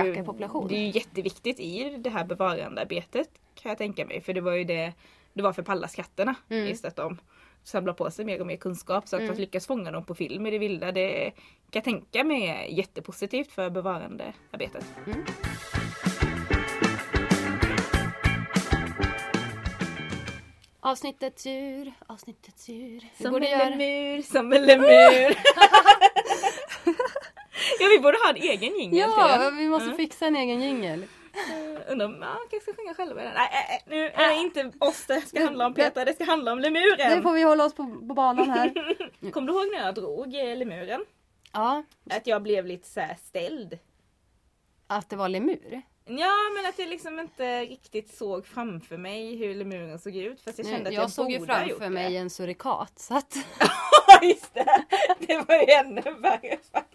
Det 0.70 0.76
är 0.76 0.80
ju 0.80 0.92
jätteviktigt 0.92 1.60
i 1.60 1.98
det 1.98 2.10
här 2.10 2.26
bevarandearbetet 2.26 3.30
kan 3.56 3.70
jag 3.70 3.78
tänka 3.78 4.06
mig. 4.06 4.22
För 4.22 4.34
det 4.34 4.42
var 4.42 4.54
ju 4.54 4.64
det 4.64 4.94
det 5.34 5.44
var 5.44 5.54
för 5.54 5.64
pallaskatterna. 5.64 6.36
Mm. 6.50 6.68
Just 6.68 6.86
att 6.86 6.96
de 6.96 7.18
samlar 7.64 7.94
på 7.94 8.12
sig 8.12 8.26
mer 8.26 8.40
och 8.42 8.48
mer 8.48 8.58
kunskap. 8.58 9.08
Så 9.08 9.16
att, 9.16 9.22
Mm. 9.22 9.36
lyckas 9.38 9.68
fånga 9.68 9.92
dem 9.92 10.06
på 10.06 10.16
film 10.16 10.46
i 10.46 10.52
det 10.52 10.60
vilda 10.60 10.92
det 10.92 11.32
kan 11.32 11.80
jag 11.80 11.84
tänka 11.84 12.24
mig 12.24 12.48
är 12.48 12.64
jättepositivt 12.66 13.52
för 13.52 13.70
bevarandearbetet. 13.70 14.86
Mm. 15.08 15.26
Avsnittets 20.82 21.46
djur, 21.46 21.94
avsnittets 22.08 22.70
djur. 22.70 23.04
Vi 23.18 23.24
Som 23.24 23.36
en 23.36 23.42
lemur, 23.42 24.22
som 24.22 24.54
en 24.54 24.66
lemur. 24.66 24.90
ja 27.80 27.88
vi 27.90 28.00
borde 28.00 28.18
ha 28.24 28.30
en 28.30 28.36
egen 28.36 28.80
jingel 28.80 29.00
Ja, 29.00 29.52
vi 29.58 29.70
måste 29.70 29.94
fixa 29.96 30.26
en 30.28 30.36
egen 30.36 30.62
jingel. 30.62 31.06
Eh, 31.50 31.92
Undrar 31.92 32.06
om 32.06 32.22
ja, 32.22 32.38
kanske 32.50 32.72
ska 32.72 32.82
sjunga 32.82 32.94
själva 32.94 33.22
den. 33.24 33.34
Nej, 33.34 33.50
äh, 33.52 33.76
äh, 33.76 33.82
nu 33.86 34.06
är 34.06 34.30
det 34.30 34.42
inte 34.42 34.72
oss 34.80 35.06
det 35.06 35.22
ska 35.22 35.44
handla 35.44 35.66
om 35.66 35.74
Peter, 35.74 36.06
det 36.06 36.14
ska 36.14 36.24
handla 36.24 36.52
om 36.52 36.60
lemuren. 36.60 37.16
Nu 37.16 37.22
får 37.22 37.34
vi 37.34 37.42
hålla 37.42 37.66
oss 37.66 37.74
på, 37.74 37.84
på 37.84 38.14
banan 38.14 38.50
här. 38.50 38.70
Kommer 39.32 39.48
du 39.48 39.54
ihåg 39.54 39.72
när 39.72 39.86
jag 39.86 39.96
drog 39.96 40.36
eh, 40.36 40.58
lemuren? 40.58 41.06
Ja, 41.54 41.84
Att 42.10 42.28
jag 42.28 42.44
blev 42.44 42.66
lite 42.66 42.88
så 42.88 43.00
här 43.00 43.16
ställd. 43.26 43.80
att 44.88 45.10
det 45.10 45.16
var 45.16 45.30
lemur. 45.30 45.82
Ja 46.06 46.34
men 46.56 46.70
att 46.70 46.80
jag 46.80 46.90
liksom 46.90 47.20
inte 47.20 47.62
riktigt 47.62 48.14
såg 48.18 48.46
framför 48.46 48.98
mig 48.98 49.36
hur 49.36 49.56
lemuren 49.56 50.00
såg 50.00 50.16
ut. 50.16 50.42
Fast 50.42 50.58
jag 50.58 50.68
kände 50.68 50.90
att 50.90 50.96
jag, 50.96 51.04
jag, 51.04 51.12
såg 51.12 51.32
ju 51.32 51.46
framför 51.46 51.90
mig 51.90 52.12
det. 52.12 52.18
en 52.18 52.30
surikat. 52.30 53.00
Så 53.00 53.18
att, 53.18 53.38
Ja 54.08 54.20
just 54.24 54.54
det! 54.54 54.86
Det 55.20 55.38
var 55.48 55.56
ju 55.56 55.72
ännu 55.72 56.02
värre 56.02 56.58
faktiskt. 56.72 56.89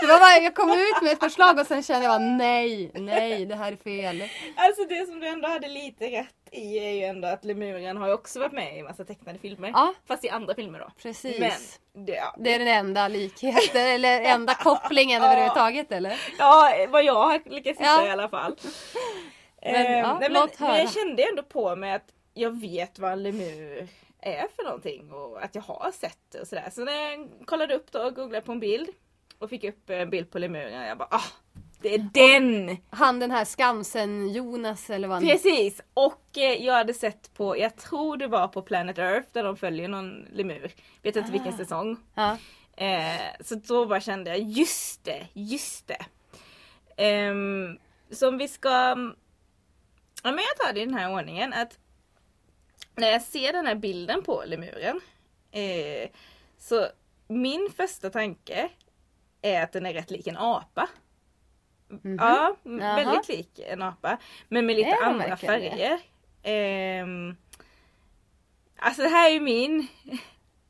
Det 0.00 0.06
var 0.06 0.18
bara, 0.18 0.38
jag 0.44 0.54
kom 0.54 0.70
ut 0.70 1.02
med 1.02 1.12
ett 1.12 1.20
förslag 1.20 1.58
och 1.58 1.66
sen 1.66 1.82
kände 1.82 2.04
jag 2.06 2.20
bara, 2.20 2.28
nej, 2.36 2.90
nej, 2.94 3.46
det 3.46 3.54
här 3.54 3.72
är 3.72 3.76
fel. 3.76 4.22
Alltså 4.56 4.84
det 4.84 5.06
som 5.06 5.20
du 5.20 5.26
ändå 5.28 5.48
hade 5.48 5.68
lite 5.68 6.04
rätt 6.10 6.34
i 6.52 6.78
är 6.78 6.90
ju 6.92 7.02
ändå 7.04 7.28
att 7.28 7.44
Lemuren 7.44 7.96
har 7.96 8.06
ju 8.06 8.12
också 8.12 8.40
varit 8.40 8.52
med 8.52 8.78
i 8.78 8.82
massa 8.82 9.04
tecknade 9.04 9.38
filmer. 9.38 9.70
Ja. 9.74 9.94
Fast 10.08 10.24
i 10.24 10.28
andra 10.28 10.54
filmer 10.54 10.78
då. 10.78 10.90
Precis. 11.02 11.38
Men 11.92 12.04
det, 12.04 12.12
ja. 12.12 12.34
Det 12.38 12.54
är 12.54 12.58
den 12.58 12.68
enda 12.68 13.08
likheten 13.08 13.86
eller 13.86 14.20
enda 14.34 14.54
kopplingen 14.54 15.22
överhuvudtaget 15.22 15.92
eller? 15.92 16.20
ja, 16.38 16.72
vad 16.88 17.04
jag 17.04 17.14
har 17.26 17.40
lyckats 17.50 17.80
hitta 17.80 17.90
Ja. 17.90 18.06
i 18.06 18.10
alla 18.10 18.28
fall. 18.28 18.56
Men, 19.62 19.74
Eh, 19.86 19.98
ja, 19.98 20.18
nej, 20.20 20.30
men, 20.30 20.48
men 20.58 20.76
jag 20.76 20.92
kände 20.92 21.22
ändå 21.22 21.42
på 21.42 21.76
mig 21.76 21.92
att 21.92 22.12
jag 22.34 22.60
vet 22.60 22.98
vad 22.98 23.12
en 23.12 23.22
lemur 23.22 23.88
är 24.22 24.46
för 24.56 24.64
någonting 24.64 25.12
och 25.12 25.42
att 25.44 25.54
jag 25.54 25.62
har 25.62 25.90
sett 25.92 26.18
det 26.32 26.40
och 26.40 26.46
sådär. 26.48 26.68
Så 26.72 26.84
när 26.84 26.92
jag 27.10 27.28
kollade 27.46 27.74
upp 27.74 27.92
då 27.92 27.98
och 28.02 28.14
googlade 28.14 28.46
på 28.46 28.52
en 28.52 28.60
bild 28.60 28.88
och 29.38 29.50
fick 29.50 29.64
upp 29.64 29.90
en 29.90 30.10
bild 30.10 30.30
på 30.30 30.38
lemuren 30.38 30.86
jag 30.86 30.98
bara 30.98 31.08
ah, 31.10 31.24
det 31.80 31.94
är 31.94 31.98
den! 32.12 32.76
Han 32.90 33.18
den 33.20 33.30
här 33.30 33.44
Skansen-Jonas 33.44 34.90
eller 34.90 35.08
vad 35.08 35.16
han 35.16 35.26
Precis! 35.26 35.80
Och 35.94 36.38
eh, 36.38 36.64
jag 36.64 36.74
hade 36.74 36.94
sett 36.94 37.34
på, 37.34 37.58
jag 37.58 37.76
tror 37.76 38.16
det 38.16 38.26
var 38.26 38.48
på 38.48 38.62
Planet 38.62 38.98
Earth 38.98 39.28
där 39.32 39.44
de 39.44 39.56
följer 39.56 39.88
någon 39.88 40.26
lemur. 40.32 40.72
Vet 41.02 41.16
inte 41.16 41.32
vilken 41.32 41.54
Ah. 41.54 41.56
säsong. 41.56 41.96
Ja. 42.14 42.38
Eh, 42.76 43.20
så 43.40 43.54
då 43.54 43.86
bara 43.86 44.00
kände 44.00 44.30
jag, 44.30 44.40
just 44.40 45.04
det, 45.04 45.26
just 45.32 45.86
det. 45.88 46.06
Ehm, 46.96 47.78
så 48.10 48.28
om 48.28 48.38
vi 48.38 48.48
ska... 48.48 48.68
Ja 50.22 50.32
men 50.32 50.38
jag 50.38 50.66
tar 50.66 50.72
det 50.72 50.80
i 50.80 50.84
den 50.84 50.94
här 50.94 51.12
ordningen 51.12 51.52
att 51.52 51.78
när 52.96 53.08
jag 53.10 53.22
ser 53.22 53.52
den 53.52 53.66
här 53.66 53.74
bilden 53.74 54.22
på 54.22 54.42
lemuren 54.46 55.00
eh, 55.50 56.08
så 56.58 56.86
min 57.28 57.68
första 57.76 58.10
tanke 58.10 58.68
är 59.42 59.62
att 59.62 59.72
den 59.72 59.86
är 59.86 59.92
rätt 59.94 60.10
lik 60.10 60.26
en 60.26 60.36
apa. 60.36 60.88
Mhm. 61.90 62.16
Ja, 62.20 62.56
Jaha. 62.62 62.96
väldigt 62.96 63.28
lik 63.28 63.60
en 63.68 63.82
apa. 63.82 64.18
Men 64.48 64.66
med 64.66 64.76
lite 64.76 64.96
andra 64.96 65.36
färger. 65.36 66.00
Ehm, 66.42 67.36
alltså 68.78 69.02
det 69.02 69.08
här 69.08 69.28
är 69.28 69.32
ju 69.32 69.40
min 69.40 69.86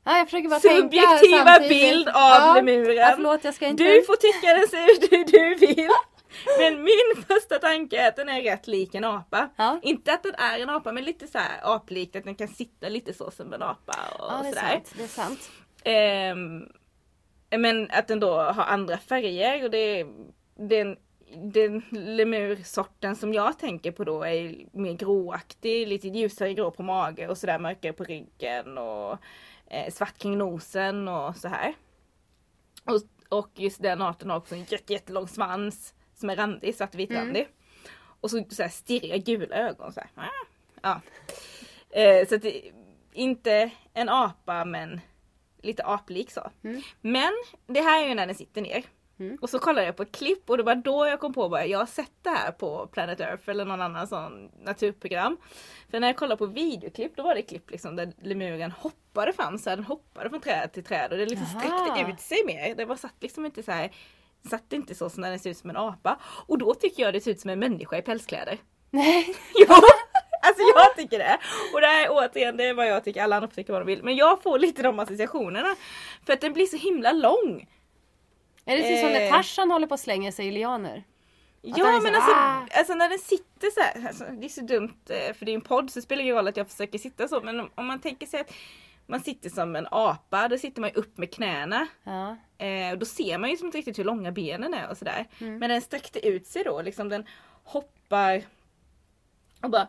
Ja, 0.03 0.17
jag 0.17 0.27
försöker 0.27 0.49
bara 0.49 0.59
subjektiva 0.59 1.59
bild 1.69 2.07
av 2.07 2.13
ja. 2.15 2.53
lemuren. 2.55 2.95
Ja, 2.95 3.11
förlåt, 3.15 3.43
jag 3.43 3.53
ska 3.53 3.67
inte... 3.67 3.83
Du 3.83 4.03
får 4.03 4.15
tycka 4.15 4.53
den 4.53 4.67
ser 4.67 4.91
ut 4.91 5.11
hur 5.11 5.25
du 5.25 5.55
vill. 5.55 5.89
Men 6.59 6.83
min 6.83 7.23
första 7.27 7.59
tanke 7.59 8.01
är 8.01 8.07
att 8.07 8.15
den 8.15 8.29
är 8.29 8.41
rätt 8.41 8.67
lik 8.67 8.95
en 8.95 9.03
apa. 9.03 9.49
Ja. 9.55 9.79
Inte 9.81 10.13
att 10.13 10.23
den 10.23 10.35
är 10.35 10.59
en 10.59 10.69
apa 10.69 10.91
men 10.91 11.03
lite 11.03 11.27
så 11.27 11.37
här 11.37 11.75
aplikt 11.75 12.15
att 12.15 12.23
den 12.23 12.35
kan 12.35 12.47
sitta 12.47 12.89
lite 12.89 13.13
så 13.13 13.31
som 13.31 13.53
en 13.53 13.61
apa 13.63 13.93
och 14.19 14.25
Ja, 14.31 14.39
det 14.43 14.49
är 14.49 14.53
sådär. 14.53 14.69
sant. 14.69 14.93
Det 14.97 15.03
är 15.03 15.07
sant. 15.07 15.49
Ehm, 15.83 16.69
men 17.57 17.91
att 17.91 18.07
den 18.07 18.19
då 18.19 18.33
har 18.33 18.63
andra 18.63 18.97
färger 18.97 19.63
och 19.63 19.71
det 19.71 20.07
den, 20.55 20.97
den 21.35 21.83
lemursorten 21.91 23.15
som 23.15 23.33
jag 23.33 23.59
tänker 23.59 23.91
på 23.91 24.03
då 24.03 24.23
är 24.23 24.65
mer 24.71 24.93
gråaktig, 24.93 25.87
lite 25.87 26.07
ljusare 26.07 26.53
grå 26.53 26.71
på 26.71 26.83
mage 26.83 27.27
och 27.27 27.37
sådär 27.37 27.59
mörkare 27.59 27.93
på 27.93 28.03
ryggen 28.03 28.77
och 28.77 29.17
eh, 29.67 29.91
svart 29.91 30.17
kring 30.17 30.37
nosen 30.37 31.07
och 31.07 31.35
så 31.35 31.47
här. 31.47 31.73
Och, 32.85 33.01
och 33.39 33.49
just 33.55 33.81
den 33.81 34.01
arten 34.01 34.29
har 34.29 34.37
också 34.37 34.55
en 34.55 34.63
jätte, 34.63 34.93
jättelång 34.93 35.27
svans 35.27 35.93
som 36.15 36.29
är 36.29 36.35
randig, 36.35 36.75
svartvitrandig. 36.75 37.47
Och 38.21 38.31
så, 38.31 38.43
så 38.49 38.61
här 38.61 38.69
stirriga 38.69 39.17
gula 39.17 39.55
ögon. 39.55 39.93
Så 39.93 39.99
här. 39.99 40.09
Ah, 40.15 40.49
Ja. 40.81 41.01
Eh, 41.89 42.27
så 42.27 42.35
att 42.35 42.41
det, 42.41 42.71
inte 43.13 43.69
en 43.93 44.09
apa 44.09 44.65
men 44.65 45.01
lite 45.63 45.83
aplik 45.83 46.31
så. 46.31 46.49
Mm. 46.63 46.81
Men 47.01 47.33
det 47.67 47.81
här 47.81 48.03
är 48.03 48.07
ju 48.07 48.15
när 48.15 48.25
den 48.25 48.35
sitter 48.35 48.61
ner. 48.61 48.83
Mm. 49.19 49.37
Och 49.41 49.49
så 49.49 49.59
kollade 49.59 49.85
jag 49.85 49.95
på 49.95 50.03
ett 50.03 50.11
klipp 50.11 50.49
och 50.49 50.57
det 50.57 50.63
var 50.63 50.75
då 50.75 51.07
jag 51.07 51.19
kom 51.19 51.33
på 51.33 51.55
att 51.55 51.69
jag 51.69 51.79
har 51.79 51.85
sett 51.85 52.11
det 52.21 52.29
här 52.29 52.51
på 52.51 52.87
Planet 52.87 53.19
Earth 53.19 53.49
eller 53.49 53.65
någon 53.65 53.81
annan 53.81 54.07
sån 54.07 54.51
naturprogram. 54.61 55.37
För 55.91 55.99
när 55.99 56.07
jag 56.07 56.15
kollade 56.17 56.37
på 56.37 56.45
videoklipp 56.45 57.15
då 57.15 57.23
var 57.23 57.35
det 57.35 57.41
klipp 57.41 57.71
liksom 57.71 57.95
där 57.95 58.13
lemuren 58.21 58.71
hoppade 58.71 59.33
fram 59.33 59.57
så 59.57 59.69
här, 59.69 59.77
den 59.77 59.85
hoppade 59.85 60.29
från 60.29 60.41
träd 60.41 60.71
till 60.73 60.83
träd 60.83 61.11
och 61.11 61.17
det 61.17 61.25
liksom 61.25 61.47
sträckte 61.47 62.11
ut 62.11 62.19
sig 62.19 62.45
mer. 62.45 62.75
Det 62.75 62.85
var 62.85 62.95
satt 62.95 63.15
liksom 63.19 63.45
inte 63.45 63.63
så 63.63 63.71
här 63.71 63.91
Satt 64.49 64.73
inte 64.73 64.95
så 64.95 65.09
som 65.09 65.21
när 65.21 65.29
den 65.29 65.39
ser 65.39 65.49
ut 65.49 65.57
som 65.57 65.69
en 65.69 65.77
apa. 65.77 66.19
Och 66.47 66.57
då 66.57 66.73
tycker 66.73 67.03
jag 67.03 67.13
det 67.13 67.21
ser 67.21 67.31
ut 67.31 67.39
som 67.39 67.49
en 67.49 67.59
människa 67.59 67.97
i 67.97 68.01
pälskläder. 68.01 68.57
Nej. 68.89 69.35
Jo! 69.55 69.75
Alltså 70.41 70.61
jag 70.75 70.95
tycker 70.95 71.19
det. 71.19 71.37
Och 71.73 71.81
det 71.81 71.87
här 71.87 72.05
är 72.05 72.09
återigen 72.11 72.57
det 72.57 72.65
är 72.65 72.73
vad 72.73 72.87
jag 72.87 73.03
tycker, 73.03 73.23
alla 73.23 73.35
andra 73.35 73.47
får 73.47 73.55
tycka 73.55 73.71
vad 73.73 73.81
de 73.81 73.85
vill. 73.85 74.03
Men 74.03 74.15
jag 74.15 74.41
får 74.43 74.59
lite 74.59 74.83
de 74.83 74.99
associationerna. 74.99 75.75
För 76.25 76.33
att 76.33 76.41
den 76.41 76.53
blir 76.53 76.65
så 76.65 76.77
himla 76.77 77.11
lång. 77.11 77.67
Är 78.65 78.77
det 78.77 78.83
typ 78.83 78.99
som 78.99 79.09
när 79.11 79.21
Eh. 79.25 79.31
Tarzan 79.31 79.71
håller 79.71 79.87
på 79.87 79.93
att 79.93 79.99
slänga 79.99 80.31
sig 80.31 80.47
i 80.47 80.51
lianer? 80.51 80.97
Att 80.97 81.77
Ja 81.77 81.91
men 81.91 82.01
så- 82.01 82.07
alltså, 82.07 82.31
ah. 82.31 82.67
alltså 82.77 82.93
när 82.93 83.09
den 83.09 83.19
sitter 83.19 83.69
så 83.71 83.79
här, 83.81 84.07
alltså, 84.07 84.23
det 84.31 84.45
är 84.45 84.49
så 84.49 84.61
dumt 84.61 84.93
eh, 85.09 85.33
för 85.33 85.45
det 85.45 85.51
är 85.51 85.55
en 85.55 85.61
podd 85.61 85.91
så 85.91 85.99
det 85.99 86.03
spelar 86.03 86.21
ingen 86.23 86.35
roll 86.35 86.47
att 86.47 86.57
jag 86.57 86.67
försöker 86.69 86.97
sitta 86.99 87.27
så 87.27 87.41
men 87.41 87.59
om, 87.59 87.69
om 87.75 87.85
man 87.85 87.99
tänker 87.99 88.25
sig 88.27 88.39
att 88.39 88.51
man 89.07 89.19
sitter 89.19 89.49
som 89.49 89.75
en 89.75 89.87
apa, 89.91 90.47
då 90.47 90.57
sitter 90.57 90.81
man 90.81 90.89
ju 90.89 90.95
upp 90.95 91.17
med 91.17 91.33
knäna. 91.33 91.87
Ja. 92.03 92.37
Eh, 92.65 92.91
och 92.91 92.97
då 92.97 93.05
ser 93.05 93.37
man 93.37 93.49
ju 93.49 93.57
inte 93.57 93.77
riktigt 93.77 93.99
hur 93.99 94.03
långa 94.03 94.31
benen 94.31 94.73
är 94.73 94.89
och 94.89 94.97
sådär. 94.97 95.25
Mm. 95.41 95.57
Men 95.57 95.69
den 95.69 95.81
sträckte 95.81 96.27
ut 96.27 96.47
sig 96.47 96.63
då, 96.63 96.81
liksom 96.81 97.09
den 97.09 97.25
hoppar 97.63 98.43
och 99.61 99.69
bara 99.69 99.87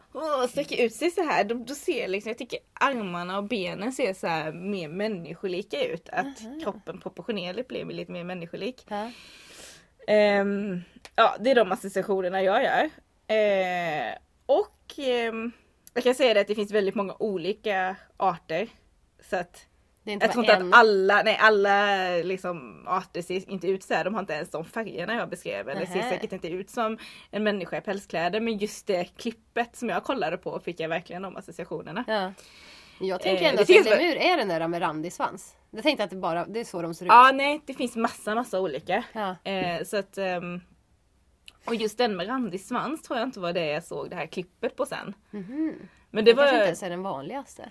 sträcker 0.48 0.84
ut 0.84 0.94
sig 0.94 1.10
så 1.10 1.22
här. 1.22 1.44
Då, 1.44 1.54
då 1.54 1.74
ser 1.74 2.00
jag 2.00 2.10
liksom, 2.10 2.30
jag 2.30 2.38
tycker 2.38 2.58
armarna 2.72 3.38
och 3.38 3.44
benen 3.44 3.92
ser 3.92 4.14
så 4.14 4.26
här 4.26 4.52
mer 4.52 4.88
människolika 4.88 5.84
ut. 5.84 6.08
Att 6.08 6.26
Aha. 6.46 6.60
kroppen 6.62 7.00
proportionerligt 7.00 7.68
blir 7.68 7.84
lite 7.84 8.12
mer 8.12 8.24
människolik. 8.24 8.86
Ja. 8.88 9.10
Ehm, 10.06 10.80
ja, 11.16 11.36
det 11.40 11.50
är 11.50 11.54
de 11.54 11.72
associationerna 11.72 12.42
jag 12.42 12.62
gör. 12.62 12.90
Eh, 13.36 14.14
och 14.46 14.98
ehm, 14.98 15.52
jag 15.94 16.04
kan 16.04 16.14
säga 16.14 16.34
det 16.34 16.40
att 16.40 16.48
det 16.48 16.54
finns 16.54 16.72
väldigt 16.72 16.94
många 16.94 17.16
olika 17.18 17.96
arter. 18.16 18.68
Så 19.30 19.36
att 19.36 19.66
jag 20.04 20.32
tror 20.32 20.44
inte 20.44 20.52
en. 20.54 20.68
att 20.68 20.80
alla, 20.80 21.22
nej 21.22 21.36
alla 21.40 21.96
liksom 22.22 22.84
arter 22.86 23.22
ser 23.22 23.50
inte 23.50 23.68
ut 23.68 23.82
så 23.82 23.94
här. 23.94 24.04
De 24.04 24.14
har 24.14 24.20
inte 24.20 24.32
ens 24.32 24.50
de 24.50 24.64
färgerna 24.64 25.14
jag 25.14 25.28
beskrev. 25.28 25.68
Eller 25.68 25.86
ser 25.86 26.02
säkert 26.02 26.32
inte 26.32 26.48
ut 26.48 26.70
som 26.70 26.98
en 27.30 27.42
människa 27.42 27.76
i 27.76 27.80
pälskläder. 27.80 28.40
Men 28.40 28.58
just 28.58 28.86
det 28.86 29.04
klippet 29.04 29.76
som 29.76 29.88
jag 29.88 30.04
kollade 30.04 30.36
på 30.36 30.60
fick 30.60 30.80
jag 30.80 30.88
verkligen 30.88 31.22
de 31.22 31.36
associationerna. 31.36 32.04
Ja. 32.08 32.32
Jag 33.00 33.20
tänker 33.20 33.44
Eh, 33.44 33.50
ändå 33.50 33.62
att 33.62 33.70
en 33.70 33.84
lemur 33.84 34.16
är 34.16 34.36
den 34.36 34.48
där 34.48 34.68
med 34.68 34.82
randig 34.82 35.12
svans. 35.12 35.56
Jag 35.70 35.82
tänkte 35.82 36.04
att 36.04 36.10
det 36.10 36.16
bara 36.16 36.46
det 36.46 36.60
är 36.60 36.64
så 36.64 36.82
de 36.82 36.94
ser 36.94 37.04
ut. 37.04 37.08
Ja, 37.12 37.30
nej 37.34 37.60
det 37.66 37.74
finns 37.74 37.96
massa, 37.96 38.34
massa 38.34 38.60
olika. 38.60 39.04
Ja. 39.12 39.50
Eh, 39.50 39.84
så 39.84 39.96
att, 39.96 40.18
ehm, 40.18 40.60
och 41.64 41.74
just 41.74 41.98
den 41.98 42.16
med 42.16 42.28
randig 42.28 42.60
svans 42.60 43.02
tror 43.02 43.18
jag 43.18 43.28
inte 43.28 43.40
var 43.40 43.52
det 43.52 43.66
jag 43.66 43.84
såg 43.84 44.10
det 44.10 44.16
här 44.16 44.26
klippet 44.26 44.76
på 44.76 44.86
sen. 44.86 45.14
Mhm. 45.30 45.74
Men 46.10 46.24
det 46.24 46.30
Det 46.30 46.36
kanske 46.36 46.52
var... 46.52 46.58
inte 46.58 46.66
ens 46.66 46.82
är 46.82 46.90
den 46.90 47.02
vanligaste. 47.02 47.70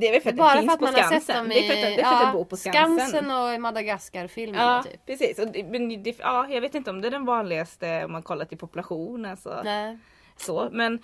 Det 0.00 0.08
är 0.08 0.12
väl 0.12 0.20
för 0.20 0.30
att 0.30 0.36
Bara 0.36 0.48
det 0.48 0.54
för 0.54 0.60
finns 0.60 0.72
att 0.72 0.78
på 0.78 0.84
man 0.84 0.94
har 0.94 1.20
sett 1.20 1.36
dem 1.36 1.48
Det 1.48 1.58
är 1.58 1.62
i 1.64 1.66
för 1.66 1.74
att, 1.74 1.80
det 1.80 2.02
är 2.02 2.04
för 2.04 2.14
att 2.14 2.22
jag 2.22 2.32
bor 2.32 2.44
på 2.44 2.56
Skansen. 2.56 2.98
Skansen 2.98 3.30
och 3.30 3.54
i 3.54 3.58
Madagaskar-filmerna 3.58 4.82
Ja, 4.86 4.90
typ. 4.90 5.06
precis. 5.06 5.38
Och 5.38 5.48
det, 5.48 5.64
men 5.64 6.02
det, 6.02 6.18
ja, 6.18 6.46
jag 6.48 6.60
vet 6.60 6.74
inte 6.74 6.90
om 6.90 7.00
det 7.00 7.08
är 7.08 7.10
den 7.10 7.24
vanligaste 7.24 8.04
om 8.04 8.12
man 8.12 8.22
kollar 8.22 8.44
till 8.44 8.58
population. 8.58 9.24
Alltså, 9.26 9.60
Nej. 9.64 9.98
så. 10.36 10.68
Men 10.72 11.02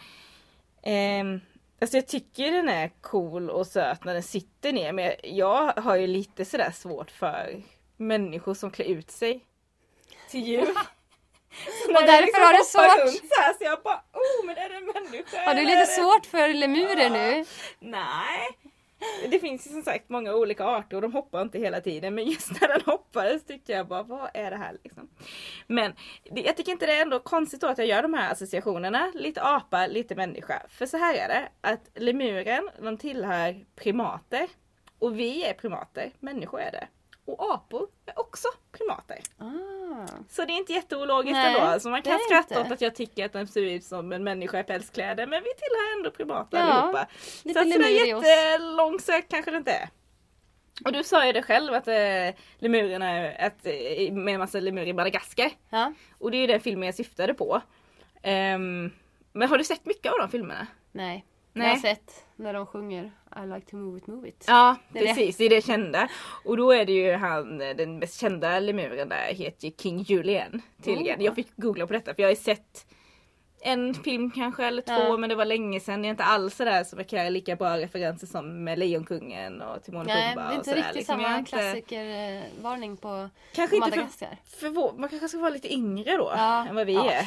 ehm, 0.83 1.41
alltså 1.81 1.97
jag 1.97 2.07
tycker 2.07 2.53
den 2.53 2.69
är 2.69 2.91
cool 3.01 3.51
och 3.51 3.67
söt 3.67 4.05
när 4.05 4.15
den 4.15 4.23
sitter 4.23 4.73
ner. 4.73 4.93
Men 4.93 5.13
jag 5.23 5.73
har 5.73 5.97
ju 5.97 6.07
lite 6.07 6.45
sådär 6.45 6.71
svårt 6.71 7.11
för 7.11 7.63
människor 7.97 8.55
som 8.55 8.71
klär 8.71 8.87
ut 8.87 9.11
sig 9.11 9.45
till 10.31 10.41
djur. 10.47 10.69
Och 11.89 12.03
därför 12.07 12.47
har 12.47 12.53
du 12.53 12.65
svårt. 12.65 13.13
Så, 13.29 13.41
här, 13.41 13.53
så 13.55 13.65
jag 13.65 13.83
bara, 13.83 14.03
oh 14.13 14.47
men 14.47 14.57
är 14.57 14.69
det 14.69 14.75
en 14.75 14.85
människa? 14.85 15.45
Har 15.47 15.55
du 15.55 15.65
lite 15.65 15.87
svårt 15.87 16.27
för 16.27 16.55
lemurer 16.55 17.11
nu? 17.11 17.45
Nej. 17.79 18.49
Det 19.31 19.39
finns 19.39 19.67
ju 19.67 19.71
som 19.71 19.83
sagt 19.83 20.09
många 20.09 20.35
olika 20.35 20.65
arter 20.65 20.97
och 20.97 21.03
de 21.03 21.13
hoppar 21.13 21.43
inte 21.43 21.59
hela 21.59 21.81
tiden. 21.81 22.15
Men 22.15 22.25
just 22.25 22.61
när 22.61 22.69
den 22.69 22.81
hoppade 22.87 23.39
så 23.39 23.45
tyckte 23.45 23.73
jag 23.73 23.87
bara, 23.87 24.03
vad 24.03 24.31
är 24.35 24.51
det 24.51 24.57
här 24.57 24.77
liksom? 24.85 25.09
Men 25.67 25.93
det, 26.31 26.41
jag 26.41 26.57
tycker 26.57 26.73
inte 26.73 26.87
det 26.87 26.93
är 26.93 27.03
ändå 27.03 27.21
konstigt 27.21 27.61
då 27.61 27.67
att 27.67 27.79
jag 27.79 27.87
gör 27.87 28.03
de 28.03 28.15
här 28.15 28.33
associationerna. 28.33 29.13
Lite 29.15 29.43
apa, 29.43 29.87
lite 29.87 30.15
människa. 30.15 30.63
För 30.69 30.87
så 30.87 30.97
här 30.97 31.15
är 31.15 31.29
det, 31.29 31.49
att 31.61 31.91
lemuren, 31.95 32.71
de 32.83 32.97
tillhör 32.97 33.65
primater. 33.77 34.49
Och 34.99 35.19
vi 35.19 35.45
är 35.45 35.55
primater, 35.55 36.13
människor 36.21 36.61
är 36.61 36.71
det. 36.73 36.89
Och 37.29 37.55
apor 37.55 37.89
är 38.07 38.19
också 38.19 38.49
primater. 38.73 39.19
Ah. 39.39 40.07
Så 40.29 40.45
det 40.45 40.53
är 40.53 40.57
inte 40.57 40.73
jätteologiskt 40.73 41.33
Nej, 41.33 41.47
ändå. 41.55 41.61
Alltså 41.61 41.89
man 41.89 42.03
kan 42.03 42.19
skratta 42.29 42.61
åt 42.61 42.73
att 42.73 42.81
jag 42.81 42.95
tycker 42.95 43.25
att 43.27 43.33
den 43.33 43.47
ser 43.47 43.63
ut 43.63 43.85
som 43.85 44.13
en 44.13 44.25
människa 44.25 44.61
i 44.61 44.65
pälskläder. 44.65 45.27
Men 45.27 45.43
vi 45.43 45.49
tillhör 45.55 45.97
ändå 45.99 46.11
primater 46.11 46.59
Ja, 46.59 46.65
allihopa. 46.65 47.07
så 47.43 47.59
att 47.59 47.73
sådär 47.73 47.89
jättelångsökt 47.89 49.31
kanske 49.31 49.51
det 49.51 49.57
inte 49.57 49.73
är. 49.73 49.89
Och 50.85 50.93
du 50.93 51.05
sa 51.05 51.27
ju 51.27 51.33
det 51.33 51.43
själv 51.43 51.75
att 51.75 51.89
äh, 51.89 51.95
lemurerna, 52.59 53.11
är- 53.11 53.47
att, 53.47 53.67
eh, 53.67 54.13
med 54.13 54.35
en 54.35 54.41
massa 54.41 54.61
lemurer 54.61 54.87
i 54.87 54.93
Madagaskar. 54.93 55.51
Ja. 55.71 55.93
Och 56.19 56.31
det 56.31 56.37
är 56.37 56.41
ju 56.41 56.47
den 56.47 56.61
filmen 56.61 56.87
jag 56.87 56.95
syftade 56.95 57.35
på. 57.35 57.61
Ehm, 58.23 58.91
men 59.33 59.49
har 59.49 59.59
du 59.59 59.65
sett 59.65 59.87
mycket 59.87 60.13
av 60.13 60.19
de 60.19 60.29
filmerna? 60.31 60.67
Nej. 60.93 61.25
Jag 61.61 61.69
har 61.69 61.73
Nej. 61.73 61.81
sett 61.81 62.25
när 62.37 62.53
de 62.53 62.67
sjunger 62.67 63.11
I 63.37 63.47
like 63.55 63.71
to 63.71 63.77
move 63.77 63.99
it, 63.99 64.07
move 64.07 64.29
it. 64.29 64.45
Ja 64.49 64.77
Det 64.93 64.99
är 64.99 65.03
det. 65.03 65.09
precis, 65.09 65.37
det 65.37 65.45
är 65.45 65.51
det 65.51 65.65
kända. 65.65 66.09
Och 66.45 66.57
då 66.57 66.73
är 66.73 66.85
det 66.87 66.93
ju 66.93 67.13
han, 67.13 67.59
den 67.59 67.99
mest 67.99 68.21
kända 68.21 68.61
lemuren 68.61 69.09
där 69.09 69.35
heter 69.35 69.71
King 69.71 69.99
Julian 70.03 70.63
tydligen. 70.83 71.19
Oh. 71.21 71.25
Jag 71.25 71.35
fick 71.35 71.57
googla 71.57 71.87
på 71.87 71.93
detta 71.93 72.15
för 72.15 72.23
jag 72.23 72.27
har 72.29 72.33
ju 72.33 72.37
sett 72.43 72.87
en 73.61 73.95
film 73.95 74.31
kanske 74.31 74.65
eller 74.67 74.83
två 74.83 74.93
Ja. 74.93 75.17
men 75.17 75.29
det 75.29 75.35
var 75.37 75.45
länge 75.45 75.81
sedan. 75.81 76.03
Det 76.03 76.09
är 76.09 76.11
inte 76.11 76.25
alls 76.25 76.57
sådär 76.57 76.85
som 76.85 76.99
jag 76.99 77.09
kan 77.09 77.33
lika 77.33 77.57
bra 77.57 77.79
referenser 77.79 78.27
som 78.27 78.65
med 78.65 78.79
Lejonkungen 78.79 79.63
och 79.63 79.83
Timon 79.83 80.01
och 80.01 80.07
Nej, 80.07 80.35
Pumba 80.35 80.49
det 80.49 80.55
är 80.55 80.57
inte 80.57 80.75
riktigt 80.75 80.95
Liksom, 80.95 81.21
samma 81.21 81.39
inte- 81.39 81.51
klassikervarning 81.51 82.97
på 82.97 83.29
Kanske 83.53 83.77
inte 83.77 83.91
för, 83.91 83.97
Madagaskar. 83.97 84.37
för 84.61 84.69
vår, 84.69 84.93
man 84.99 85.09
kanske 85.09 85.29
ska 85.29 85.39
vara 85.39 85.51
lite 85.51 85.73
yngre 85.75 86.17
då 86.17 86.33
Ja. 86.37 86.67
än 86.69 86.75
vad 86.75 86.87
vi 86.87 86.93
Ja, 86.95 87.11
är. 87.11 87.25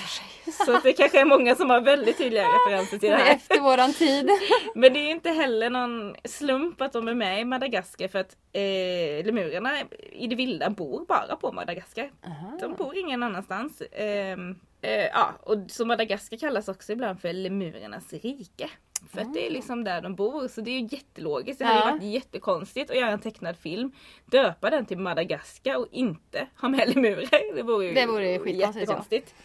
Så 0.66 0.80
det 0.84 0.94
kanske 0.94 1.22
är 1.22 1.26
många 1.26 1.56
som 1.56 1.70
har 1.70 1.82
väldigt 1.82 2.18
tydliga 2.18 2.44
referenser 2.68 2.98
till 2.98 3.10
det 3.10 3.16
Det 3.16 3.22
är 3.22 3.26
här. 3.26 3.36
efter 3.36 3.60
våran 3.60 3.94
tid. 3.94 4.30
Men 4.76 4.94
det 4.94 5.00
är 5.00 5.12
inte 5.12 5.30
heller 5.30 5.70
någon 5.70 6.16
slump 6.26 6.82
att 6.82 6.94
de 6.94 7.08
är 7.08 7.14
med 7.14 7.42
i 7.42 7.46
Madagaskar 7.46 8.08
för 8.08 8.20
att 8.20 8.36
eh, 8.54 9.26
lemurerna 9.26 9.72
i 10.12 10.28
det 10.28 10.36
vilda 10.36 10.70
bor 10.70 11.06
bara 11.06 11.36
på 11.36 11.52
Madagaskar. 11.52 12.12
Aha. 12.28 12.58
De 12.62 12.74
bor 12.74 12.98
ingen 12.98 13.24
annanstans. 13.24 13.82
Ehm, 13.92 14.56
eh, 14.82 14.92
ja, 15.06 15.34
och 15.44 15.58
så 15.68 15.86
Madagaskar 15.86 16.38
kallas 16.38 16.68
också 16.68 16.92
ibland 16.94 17.22
för 17.22 17.34
lemurernas 17.34 18.14
rike. 18.14 18.70
För 19.14 19.22
att 19.22 19.34
det 19.34 19.48
är 19.48 19.52
liksom 19.52 19.84
där 19.84 20.02
de 20.02 20.16
bor 20.16 20.48
så 20.48 20.62
det 20.62 20.72
är 20.72 20.80
ju 20.80 20.88
jättelogiskt. 20.92 21.60
Det 21.60 21.66
hade 21.66 21.80
ju 21.80 21.86
Ja. 21.86 21.92
varit 21.92 22.04
jättekonstigt 22.04 22.92
att 22.92 22.98
göra 22.98 23.12
en 23.12 23.20
tecknad 23.20 23.58
film, 23.58 23.92
döpa 24.26 24.70
den 24.70 24.86
till 24.86 24.98
Madagaskar 24.98 25.76
och 25.76 25.88
inte 25.92 26.48
ha 26.62 26.70
med 26.70 26.96
lemurer. 26.96 27.56
Det 27.56 27.64
vore 27.64 27.86
ju 27.86 27.94
Det 27.94 28.06
vore 28.06 28.30
ju 28.30 28.52
jättekonstigt. 28.56 29.36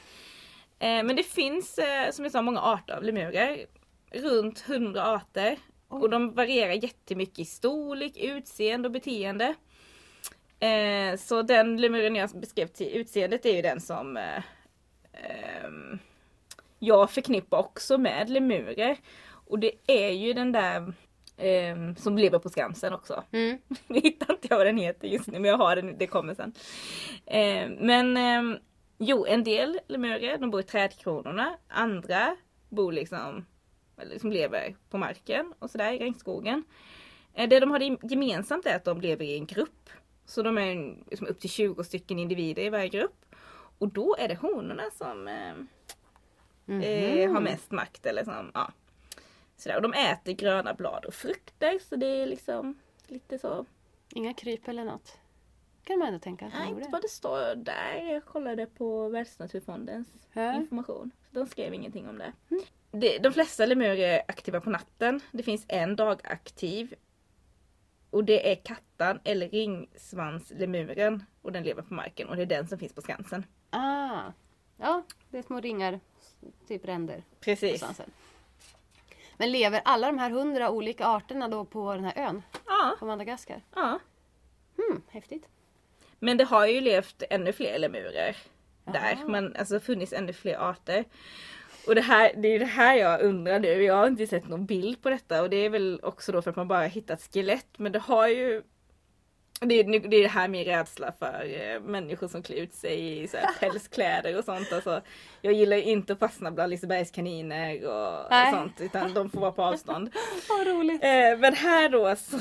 Eh, 0.78 1.02
men 1.02 1.16
det 1.16 1.22
finns 1.22 1.78
eh, 1.78 2.10
som 2.10 2.24
jag 2.24 2.32
sa 2.32 2.42
många 2.42 2.60
arter 2.60 2.94
av 2.96 3.02
lemurer. 3.02 3.66
Runt 4.10 4.64
100 4.68 5.04
arter. 5.14 5.58
Oj. 5.88 6.02
Och 6.02 6.10
de 6.10 6.34
varierar 6.34 6.72
jättemycket 6.72 7.38
i 7.38 7.44
storlek, 7.44 8.16
utseende 8.16 8.88
och 8.88 8.92
beteende. 8.92 9.54
Eh, 10.60 11.16
så 11.18 11.42
den 11.42 11.76
lemuren 11.80 12.16
jag 12.16 12.30
beskrev 12.30 12.66
till 12.66 12.86
utseendet 12.96 13.46
är 13.46 13.52
ju 13.56 13.62
den 13.62 13.80
som 13.80 14.16
eh, 15.16 15.64
ehm, 15.64 15.98
jag 16.78 17.10
förknippar 17.10 17.58
också 17.58 17.98
med 17.98 18.30
lemurer. 18.30 18.96
Och 19.28 19.58
det 19.58 19.72
är 19.86 20.10
ju 20.10 20.32
den 20.32 20.52
där 20.52 20.92
ehm, 21.36 21.96
som 21.96 22.18
lever 22.18 22.38
på 22.38 22.48
Skansen 22.48 22.92
också. 22.92 23.24
Mm. 23.32 23.58
Nu 23.86 24.00
hittar 24.00 24.32
inte 24.32 24.48
jag 24.50 24.56
vad 24.56 24.66
den 24.66 24.78
heter 24.78 25.08
just 25.08 25.26
nu 25.26 25.38
men 25.38 25.50
jag 25.50 25.58
har 25.58 25.76
den, 25.76 25.98
det 25.98 26.06
kommer 26.06 26.34
sen. 26.34 26.52
Eh, 27.26 27.68
men 27.78 28.16
eh, 28.16 28.60
jo, 28.98 29.26
en 29.26 29.44
del 29.44 29.80
lemurer 29.88 30.38
de 30.38 30.50
bor 30.50 30.60
i 30.60 30.62
trädkronorna. 30.62 31.56
Andra 31.68 32.36
bor 32.68 32.92
liksom, 32.92 33.46
eller 33.96 34.12
liksom 34.12 34.32
lever 34.32 34.76
på 34.90 34.98
marken 34.98 35.52
och 35.58 35.70
sådär 35.70 35.92
i 35.92 35.98
regnskogen. 35.98 36.64
Eh, 37.34 37.48
det 37.48 37.60
de 37.60 37.70
har 37.70 38.10
gemensamt 38.10 38.66
är 38.66 38.76
att 38.76 38.84
de 38.84 39.00
lever 39.00 39.24
i 39.24 39.34
en 39.34 39.46
grupp. 39.46 39.90
Så 40.24 40.42
de 40.42 40.58
är 40.58 40.96
liksom 41.10 41.26
upp 41.26 41.40
till 41.40 41.50
20 41.50 41.84
stycken 41.84 42.18
individer 42.18 42.62
i 42.62 42.70
varje 42.70 42.88
grupp. 42.88 43.25
Och 43.78 43.88
då 43.88 44.16
är 44.18 44.28
det 44.28 44.34
honorna 44.34 44.82
som 44.92 45.28
eh, 45.28 45.54
Mhm. 46.68 46.80
eh, 46.82 47.32
har 47.32 47.40
mest 47.40 47.70
makt. 47.70 48.06
Eller 48.06 48.24
som, 48.24 48.50
ja. 48.54 48.72
Sådär. 49.56 49.76
Och 49.76 49.82
de 49.82 49.92
äter 49.92 50.32
gröna 50.32 50.74
blad 50.74 51.04
och 51.04 51.14
frukter 51.14 51.78
så 51.78 51.96
det 51.96 52.06
är 52.06 52.26
liksom 52.26 52.78
lite 53.06 53.38
så 53.38 53.66
Inga 54.14 54.34
kryp 54.34 54.68
eller 54.68 54.84
något. 54.84 55.18
kan 55.84 55.98
man 55.98 56.08
ändå 56.08 56.20
tänka 56.20 56.46
att 56.46 56.52
de 56.52 56.58
Nej, 56.58 56.68
inte 56.70 56.88
vad 56.90 57.02
det 57.02 57.08
står 57.08 57.54
där. 57.54 58.12
Jag 58.12 58.24
kollade 58.24 58.66
på 58.66 59.08
Världsnaturfondens 59.08 60.08
Ja. 60.32 60.54
information. 60.54 61.10
De 61.30 61.46
skrev 61.46 61.74
ingenting 61.74 62.08
om 62.08 62.18
det. 62.18 62.32
det. 62.90 63.18
De 63.18 63.32
flesta 63.32 63.66
lemurer 63.66 63.96
är 64.08 64.22
aktiva 64.28 64.60
på 64.60 64.70
natten. 64.70 65.20
Det 65.32 65.42
finns 65.42 65.64
en 65.68 65.96
dagaktiv. 65.96 66.94
Och 68.10 68.24
det 68.24 68.52
är 68.52 68.54
kattan 68.54 69.20
eller 69.24 69.48
ringsvanslemuren. 69.48 71.24
Och 71.42 71.52
den 71.52 71.62
lever 71.62 71.82
på 71.82 71.94
marken 71.94 72.28
och 72.28 72.36
det 72.36 72.42
är 72.42 72.46
den 72.46 72.68
som 72.68 72.78
finns 72.78 72.92
på 72.94 73.02
Skansen. 73.02 73.46
Ah. 73.78 74.32
Ja, 74.76 75.02
det 75.30 75.38
är 75.38 75.42
små 75.42 75.60
ringar. 75.60 76.00
Typ 76.68 76.84
ränder 76.84 77.22
Precis. 77.40 77.84
Men 79.36 79.52
lever 79.52 79.80
alla 79.84 80.06
de 80.06 80.18
här 80.18 80.30
hundra 80.30 80.70
olika 80.70 81.06
arterna 81.06 81.48
då 81.48 81.64
på 81.64 81.94
den 81.94 82.04
här 82.04 82.12
ön? 82.28 82.42
Ja, 82.66 82.96
På 82.98 83.06
Madagaskar? 83.06 83.62
ja. 83.74 83.98
Hmm, 84.76 85.02
häftigt. 85.08 85.46
Men 86.18 86.36
det 86.36 86.44
har 86.44 86.66
ju 86.66 86.80
levt 86.80 87.22
ännu 87.30 87.52
fler 87.52 87.78
lemurer 87.78 88.36
där. 88.84 89.12
Aha. 89.12 89.28
Men 89.28 89.56
alltså 89.56 89.80
funnits 89.80 90.12
ännu 90.12 90.32
fler 90.32 90.56
arter. 90.70 91.04
Och 91.86 91.94
det, 91.94 92.00
här, 92.00 92.32
det 92.36 92.48
är 92.48 92.58
det 92.58 92.64
här 92.64 92.94
jag 92.96 93.20
undrar 93.20 93.58
nu. 93.58 93.82
Jag 93.82 93.94
har 93.94 94.06
inte 94.06 94.26
sett 94.26 94.48
någon 94.48 94.66
bild 94.66 95.02
på 95.02 95.10
detta 95.10 95.42
och 95.42 95.50
det 95.50 95.56
är 95.56 95.70
väl 95.70 96.00
också 96.02 96.32
då 96.32 96.42
för 96.42 96.50
att 96.50 96.56
man 96.56 96.68
bara 96.68 96.86
hittat 96.86 97.22
skelett. 97.32 97.66
Men 97.76 97.92
det 97.92 97.98
har 97.98 98.28
ju 98.28 98.62
det 99.60 99.80
är, 99.80 99.84
det 100.08 100.16
är 100.16 100.22
det 100.22 100.28
här 100.28 100.48
min 100.48 100.64
rädsla 100.64 101.12
för 101.18 101.44
eh, 101.60 101.80
människor 101.80 102.28
som 102.28 102.42
klär 102.42 102.56
ut 102.56 102.74
sig 102.74 103.22
i 103.22 103.28
så 103.28 103.36
här, 103.36 103.48
pälskläder 103.60 104.38
och 104.38 104.44
sånt. 104.44 104.72
Alltså, 104.72 105.00
jag 105.40 105.52
gillar 105.52 105.76
inte 105.76 106.12
att 106.12 106.18
fastna 106.18 106.50
bland 106.50 106.70
Lisebergskaniner 106.70 107.86
och, 107.86 108.24
och 108.24 108.48
sånt. 108.52 108.80
Utan 108.80 109.14
de 109.14 109.30
får 109.30 109.40
vara 109.40 109.52
på 109.52 109.62
avstånd. 109.62 110.10
Vad 110.48 110.66
roligt. 110.66 111.04
Eh, 111.04 111.38
men 111.38 111.54
här 111.54 111.88
då 111.88 112.16
så, 112.16 112.36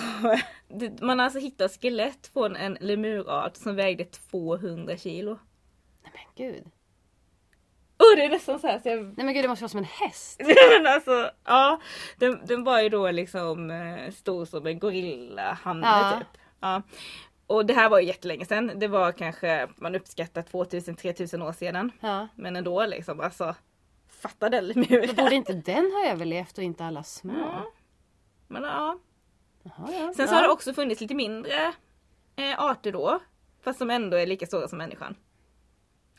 man 1.05 1.19
har 1.19 1.23
alltså 1.25 1.39
hittat 1.39 1.81
skelett 1.81 2.27
från 2.33 2.55
en 2.55 2.77
lemurart 2.81 3.55
som 3.55 3.75
vägde 3.75 4.05
200 4.05 4.97
kilo. 4.97 5.39
Nej 6.03 6.13
men 6.13 6.47
gud. 6.47 6.63
Oh, 7.99 8.15
det 8.15 8.23
är 8.23 8.29
nästan 8.29 8.59
så 8.59 8.67
här 8.67 8.79
så 8.79 8.89
jag... 8.89 9.03
Nej 9.03 9.25
men 9.25 9.33
gud 9.33 9.43
det 9.43 9.47
måste 9.47 9.63
vara 9.63 9.69
som 9.69 9.79
en 9.79 9.85
häst. 9.85 10.41
men 10.77 10.87
alltså, 10.87 11.31
ja. 11.45 11.81
Den, 12.17 12.45
den 12.45 12.63
var 12.63 12.81
ju 12.81 12.89
då 12.89 13.11
liksom 13.11 13.71
eh, 13.71 14.11
stor 14.11 14.45
som 14.45 14.67
en 14.67 14.79
gorillahanne 14.79 15.87
Ja. 15.87 16.19
typ. 16.19 16.41
Ja. 16.59 16.81
Och 17.47 17.65
det 17.65 17.73
här 17.73 17.89
var 17.89 17.99
ju 17.99 18.05
jättelänge 18.07 18.45
sedan. 18.45 18.71
Det 18.75 18.87
var 18.87 19.11
kanske, 19.11 19.67
man 19.75 19.95
uppskattar 19.95 20.41
2000-3000 20.41 21.47
år 21.47 21.53
sedan. 21.53 21.91
Ja. 21.99 22.27
Men 22.35 22.55
ändå 22.55 22.85
liksom, 22.85 23.19
alltså. 23.19 23.55
Fatta 24.21 24.49
den 24.49 24.67
lemuren. 24.67 25.15
Borde 25.15 25.35
inte 25.35 25.53
den 25.53 25.91
ha 25.91 26.05
överlevt 26.11 26.57
och 26.57 26.63
inte 26.63 26.85
alla 26.85 27.03
små? 27.03 27.33
Ja. 27.39 27.65
Men 28.47 28.63
ja, 28.63 28.97
Jaha, 29.63 29.91
ja. 29.93 30.13
Sen 30.15 30.27
så 30.27 30.33
har 30.35 30.41
det 30.43 30.49
också 30.49 30.73
funnits 30.73 31.01
lite 31.01 31.15
mindre 31.15 31.73
eh, 32.35 32.59
arter 32.63 32.91
då. 32.91 33.19
Fast 33.63 33.79
som 33.79 33.89
ändå 33.89 34.17
är 34.17 34.25
lika 34.27 34.45
stora 34.45 34.67
som 34.67 34.77
människan. 34.77 35.15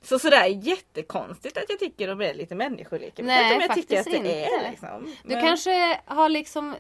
Så 0.03 0.19
sådär 0.19 0.45
jättekonstigt 0.47 1.57
att 1.59 1.65
jag 1.69 1.79
tycker 1.79 2.09
de 2.09 2.21
är 2.21 2.35
lite 2.35 2.55
människolika. 2.55 3.23
Nej, 3.23 3.53
inte 3.55 3.65
jag 3.65 3.67
faktiskt 3.77 3.89
det 4.05 4.17
är 4.17 4.17
inte. 4.17 4.71
liksom. 4.71 5.15
Du 5.25 5.35
Men- 5.35 5.45
kanske 5.45 6.01
har 6.07 6.29
liksom 6.29 6.75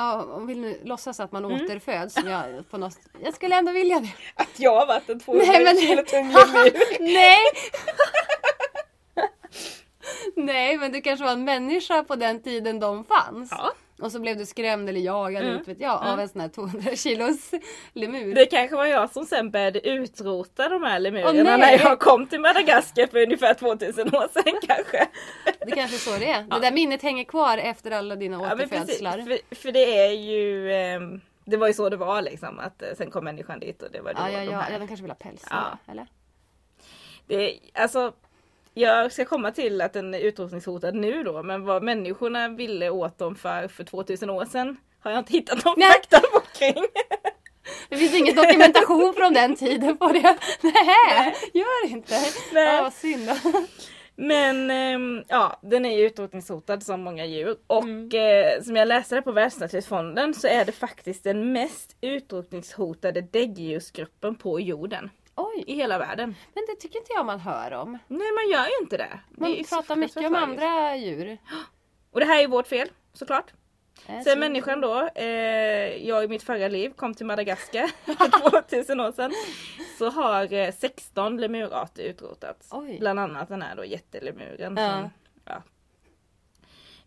Ja, 0.00 0.24
om 0.24 0.46
nu 0.54 0.80
låtsas 0.84 1.20
att 1.20 1.32
man 1.32 1.44
Mm. 1.44 1.56
återföds. 1.64 2.16
Jag, 2.24 2.70
på 2.70 2.78
något, 2.78 2.98
jag 3.24 3.34
skulle 3.34 3.56
ändå 3.58 3.72
vilja 3.72 4.00
det. 4.00 4.12
Att 4.34 4.60
jag 4.60 4.76
har 4.76 4.86
varit 4.86 5.08
en 5.10 5.20
200 5.20 5.46
Nej, 5.52 5.64
men- 5.64 5.76
kilo 5.76 6.02
tung. 6.02 6.32
Nej! 7.00 7.38
Nej, 10.36 10.78
men 10.78 10.92
du 10.92 11.00
kanske 11.00 11.24
var 11.24 11.32
en 11.32 11.44
människa 11.44 12.04
på 12.04 12.16
den 12.16 12.42
tiden 12.42 12.80
de 12.80 13.04
fanns. 13.04 13.48
Ja, 13.50 13.72
Och 14.02 14.12
så 14.12 14.20
blev 14.20 14.36
du 14.36 14.46
skrämd 14.46 14.88
eller 14.88 15.00
jagad 15.00 15.42
Mm. 15.44 15.62
vet 15.62 15.80
jag, 15.80 15.92
av 16.02 16.06
Mm. 16.06 16.18
en 16.18 16.28
sån 16.28 16.40
här 16.40 16.48
200 16.48 16.96
kilos 16.96 17.50
lemur. 17.92 18.34
det 18.34 18.46
kanske 18.46 18.76
var 18.76 18.86
jag 18.86 19.10
som 19.10 19.24
sen 19.24 19.50
började 19.50 19.88
utrota 19.88 20.68
de 20.68 20.82
här 20.82 20.98
lemurerna 21.00 21.56
när 21.56 21.72
jag 21.72 21.98
kom 22.00 22.26
till 22.26 22.40
Madagaskar 22.40 23.06
för 23.06 23.22
ungefär 23.22 23.54
2000 23.54 24.08
år 24.14 24.28
sedan 24.42 24.60
kanske. 24.68 25.08
Det 25.66 25.70
kanske 25.70 25.96
är 25.96 26.12
så 26.12 26.18
det 26.18 26.30
är. 26.30 26.42
Det 26.42 26.60
där 26.60 26.72
minnet 26.72 27.02
hänger 27.02 27.24
kvar 27.24 27.58
efter 27.58 27.90
alla 27.90 28.16
dina 28.16 28.36
Ja, 28.42 28.54
återfödslar. 28.54 29.18
För, 29.18 29.54
för 29.54 29.72
det 29.72 29.98
är 30.06 30.10
ju 30.12 30.72
ehm, 30.72 31.20
det 31.44 31.56
var 31.56 31.66
ju 31.66 31.72
så 31.72 31.88
det 31.88 31.96
var 31.96 32.22
liksom 32.22 32.58
att 32.58 32.82
eh, 32.82 32.88
sen 32.96 33.10
kom 33.10 33.24
människan 33.24 33.60
dit 33.60 33.82
och 33.82 33.90
det 33.92 34.00
var 34.00 34.14
då 34.14 34.20
Ja, 34.20 34.30
ja, 34.30 34.38
de 34.38 34.44
ja, 34.44 34.58
här 34.58 34.72
ja, 34.72 34.78
de 34.78 34.88
kanske 34.88 35.02
vill 35.02 35.10
ha 35.10 35.16
päls. 35.16 35.46
Ja. 35.50 35.78
Eller? 35.90 36.06
Det, 37.26 37.58
alltså, 37.74 38.12
jag 38.74 39.12
ska 39.12 39.24
komma 39.24 39.50
till 39.50 39.80
att 39.80 39.92
den 39.92 40.14
är 40.14 40.18
utrotningshotad 40.18 40.94
nu 40.94 41.22
då, 41.22 41.42
men 41.42 41.64
vad 41.64 41.82
människorna 41.82 42.48
ville 42.48 42.90
åt 42.90 43.18
dem 43.18 43.36
för, 43.36 43.68
för 43.68 43.84
2000 43.84 44.30
år 44.30 44.44
sedan 44.44 44.76
har 45.00 45.10
jag 45.10 45.20
inte 45.20 45.32
hittat 45.32 45.64
någon 45.64 45.74
Nej. 45.78 45.92
fakta 45.92 46.20
på 46.20 46.40
kring. 46.58 46.84
Det 47.88 47.96
finns 47.96 48.14
ingen 48.14 48.34
dokumentation 48.36 49.14
från 49.16 49.32
den 49.32 49.56
tiden 49.56 49.96
på 49.96 50.06
det. 50.12 50.38
Nej, 50.60 51.34
gör 51.52 51.90
inte. 51.90 52.14
Nej. 52.52 52.76
Ja, 52.76 52.82
vad 52.82 52.92
synd. 52.92 53.30
Men 54.16 54.70
ehm, 54.70 55.22
ja, 55.28 55.58
den 55.62 55.84
är 55.86 55.96
ju 55.98 56.06
utrotningshotad 56.06 56.82
som 56.82 57.02
många 57.02 57.26
djur. 57.26 57.56
Och 57.66 57.82
Mm. 57.84 58.08
eh, 58.12 58.62
som 58.62 58.76
jag 58.76 58.88
läste 58.88 59.14
det 59.14 59.22
på 59.22 59.32
Världsnaturfonden 59.32 60.34
så 60.34 60.46
är 60.48 60.64
det 60.64 60.72
faktiskt 60.72 61.24
den 61.24 61.52
mest 61.52 61.96
utrotningshotade 62.00 63.20
däggdjursgruppen 63.20 64.34
på 64.34 64.60
jorden. 64.60 65.10
Oj, 65.40 65.64
I 65.66 65.74
hela 65.74 65.98
världen. 65.98 66.34
men 66.54 66.64
det 66.68 66.74
tycker 66.80 66.98
inte 66.98 67.12
jag 67.12 67.26
man 67.26 67.40
hör 67.40 67.70
om. 67.72 67.98
Nej 68.08 68.32
man 68.32 68.48
gör 68.50 68.64
ju 68.66 68.72
inte 68.82 68.96
det. 68.96 69.20
det 69.30 69.40
Man 69.40 69.64
så 69.64 69.76
pratar 69.76 69.96
mycket 69.96 70.16
om 70.26 70.34
andra 70.34 70.96
djur. 70.96 71.38
Och 72.12 72.20
det 72.20 72.26
här 72.26 72.42
är 72.42 72.48
vårt 72.48 72.66
fel, 72.66 72.88
såklart. 73.12 73.52
Eh, 74.06 74.14
Sen 74.20 74.32
så- 74.32 74.38
människan 74.38 74.80
då, 74.80 75.08
eh, 75.14 75.26
jag 76.08 76.24
i 76.24 76.28
mitt 76.28 76.42
förra 76.42 76.68
liv 76.68 76.90
kom 76.96 77.14
till 77.14 77.26
Madagaskar 77.26 77.86
för 78.04 78.50
2000 78.70 79.00
år 79.00 79.12
sedan. 79.12 79.32
Så 79.98 80.10
har 80.10 80.52
eh, 80.52 80.72
16 80.74 81.36
lemurarter 81.36 82.02
utrotats. 82.02 82.68
Oj. 82.72 82.96
Bland 83.00 83.20
annat 83.20 83.48
den 83.48 83.62
här 83.62 83.76
då 83.76 83.84
jättelemuren. 83.84 84.76
Ja. 84.76 84.90
Som, 85.00 85.10
ja. 85.44 85.62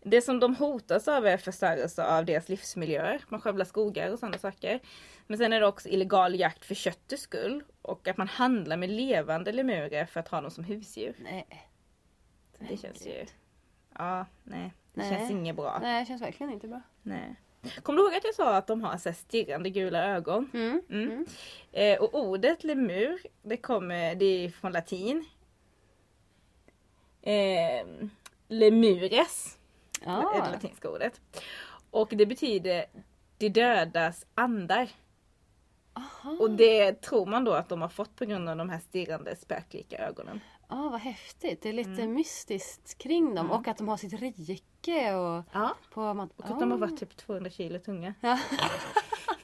Det 0.06 0.22
som 0.22 0.40
de 0.40 0.56
hotas 0.56 1.08
av 1.08 1.26
är 1.26 1.36
förstörelse 1.36 2.04
av 2.04 2.24
deras 2.24 2.48
livsmiljöer. 2.48 3.24
Man 3.28 3.40
skövlar 3.40 3.64
skogar 3.64 4.10
och 4.10 4.18
sådana 4.18 4.38
saker. 4.38 4.80
Men 5.26 5.38
sen 5.38 5.52
är 5.52 5.60
det 5.60 5.66
också 5.66 5.88
illegal 5.88 6.34
jakt 6.34 6.64
för 6.64 6.74
köttets 6.74 7.22
skull. 7.22 7.62
Och 7.82 8.08
att 8.08 8.16
man 8.16 8.28
handlar 8.28 8.76
med 8.76 8.90
levande 8.90 9.52
lemurer 9.52 10.04
för 10.06 10.20
att 10.20 10.28
ha 10.28 10.40
dem 10.40 10.50
som 10.50 10.64
husdjur. 10.64 11.14
Nej. 11.18 11.46
Det 12.58 12.76
känns 12.76 13.06
ju... 13.06 13.26
Ja, 13.98 14.26
nej. 14.42 14.74
Det 14.94 15.00
Nej. 15.00 15.10
känns 15.10 15.30
inget 15.30 15.56
bra. 15.56 15.78
Nej, 15.82 16.00
det 16.00 16.06
känns 16.06 16.22
verkligen 16.22 16.52
inte 16.52 16.68
bra. 16.68 16.82
Nej. 17.02 17.36
Kommer 17.82 17.96
du 17.98 18.04
ihåg 18.04 18.14
att 18.14 18.24
jag 18.24 18.34
sa 18.34 18.56
att 18.56 18.66
de 18.66 18.82
har 18.82 18.98
så 18.98 19.12
stirrande 19.12 19.70
gula 19.70 20.04
ögon? 20.04 20.50
Mm. 20.54 20.82
Mm. 20.90 21.10
Mm. 21.10 21.26
Eh, 21.72 21.98
och 22.02 22.14
ordet 22.14 22.64
lemur, 22.64 23.18
det 23.42 23.56
kommer, 23.56 24.14
det 24.14 24.24
är 24.24 24.48
från 24.48 24.72
latin. 24.72 25.24
Eh, 27.22 27.86
lemures, 28.48 29.58
är 30.10 30.42
det 30.42 30.50
latinska 30.52 30.90
ordet. 30.90 31.20
Och 31.90 32.08
det 32.08 32.26
betyder 32.26 32.84
de 33.38 33.48
dödas 33.48 34.26
andar. 34.34 34.88
Aha. 35.96 36.36
Och 36.40 36.50
det 36.50 36.92
tror 37.02 37.26
man 37.26 37.44
då 37.44 37.52
att 37.52 37.68
de 37.68 37.82
har 37.82 37.88
fått 37.88 38.16
på 38.16 38.24
grund 38.24 38.48
av 38.48 38.56
de 38.56 38.70
här 38.70 38.78
stirrande 38.78 39.36
spöklika 39.36 39.98
ögonen. 39.98 40.40
Ja, 40.68 40.88
vad 40.88 41.00
häftigt. 41.00 41.62
Det 41.62 41.68
är 41.68 41.72
lite 41.72 41.90
Mm. 41.90 42.14
mystiskt 42.14 42.98
kring 42.98 43.34
dem 43.34 43.46
Mm. 43.46 43.50
och 43.60 43.68
att 43.68 43.78
de 43.78 43.88
har 43.88 43.96
sitt 43.96 44.12
rike 44.12 45.14
och 45.14 45.44
Ja. 45.52 45.74
på... 45.90 46.14
Man... 46.14 46.30
Och 46.36 46.44
att 46.50 46.60
de 46.60 46.70
har 46.70 46.78
varit 46.78 46.98
typ 47.00 47.16
200 47.16 47.50
kilo 47.50 47.78
tunga. 47.78 48.14
Ja. 48.20 48.38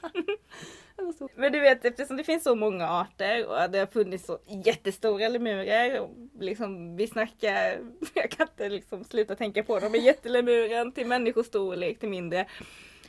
Men 1.34 1.52
du 1.52 1.60
vet 1.60 1.84
eftersom 1.84 2.16
det 2.16 2.24
finns 2.24 2.42
så 2.42 2.54
många 2.54 2.88
arter 2.88 3.46
och 3.46 3.70
det 3.70 3.78
har 3.78 3.86
funnits 3.86 4.26
så 4.26 4.38
jättestora 4.64 5.28
lemurer. 5.28 6.00
och 6.00 6.10
Liksom, 6.40 6.96
vi 6.96 7.06
snackar, 7.06 7.78
jag 8.14 8.30
kan 8.30 8.46
inte 8.48 8.68
liksom 8.68 9.04
sluta 9.04 9.36
tänka 9.36 9.62
på 9.62 9.80
dem, 9.80 9.92
men 9.92 10.00
jättelemuren 10.00 10.92
till 10.92 11.06
människostorlek 11.06 11.98
till 11.98 12.08
mindre. 12.08 12.46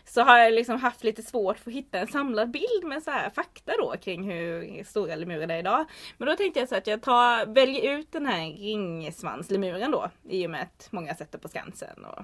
Så 0.06 0.22
har 0.22 0.38
jag 0.38 0.54
liksom 0.54 0.80
haft 0.80 1.04
lite 1.04 1.22
svårt 1.22 1.60
för 1.60 1.72
att 1.72 1.76
hitta 1.76 2.00
en 2.00 2.08
samlad 2.08 2.52
bild 2.52 2.84
med 2.84 3.04
så 3.04 3.12
här 3.12 3.30
fakta 3.30 3.72
då 3.78 3.96
kring 4.02 4.32
hur 4.32 4.84
stora 4.84 5.16
lemurer 5.16 5.52
är 5.52 5.60
idag. 5.60 5.86
Men 6.18 6.28
då 6.28 6.36
tänkte 6.36 6.60
jag 6.60 6.70
så 6.70 6.76
att 6.76 6.88
jag 6.88 7.02
tar, 7.02 7.46
väljer 7.46 7.98
ut 7.98 8.12
den 8.12 8.26
här 8.26 8.40
ringsvanslemuren 8.40 9.92
då 9.92 10.10
i 10.30 10.48
och 10.48 10.50
med 10.50 10.62
att 10.62 10.88
många 10.92 11.16
sätter 11.16 11.38
på 11.38 11.48
Skansen 11.48 12.06
och 12.06 12.24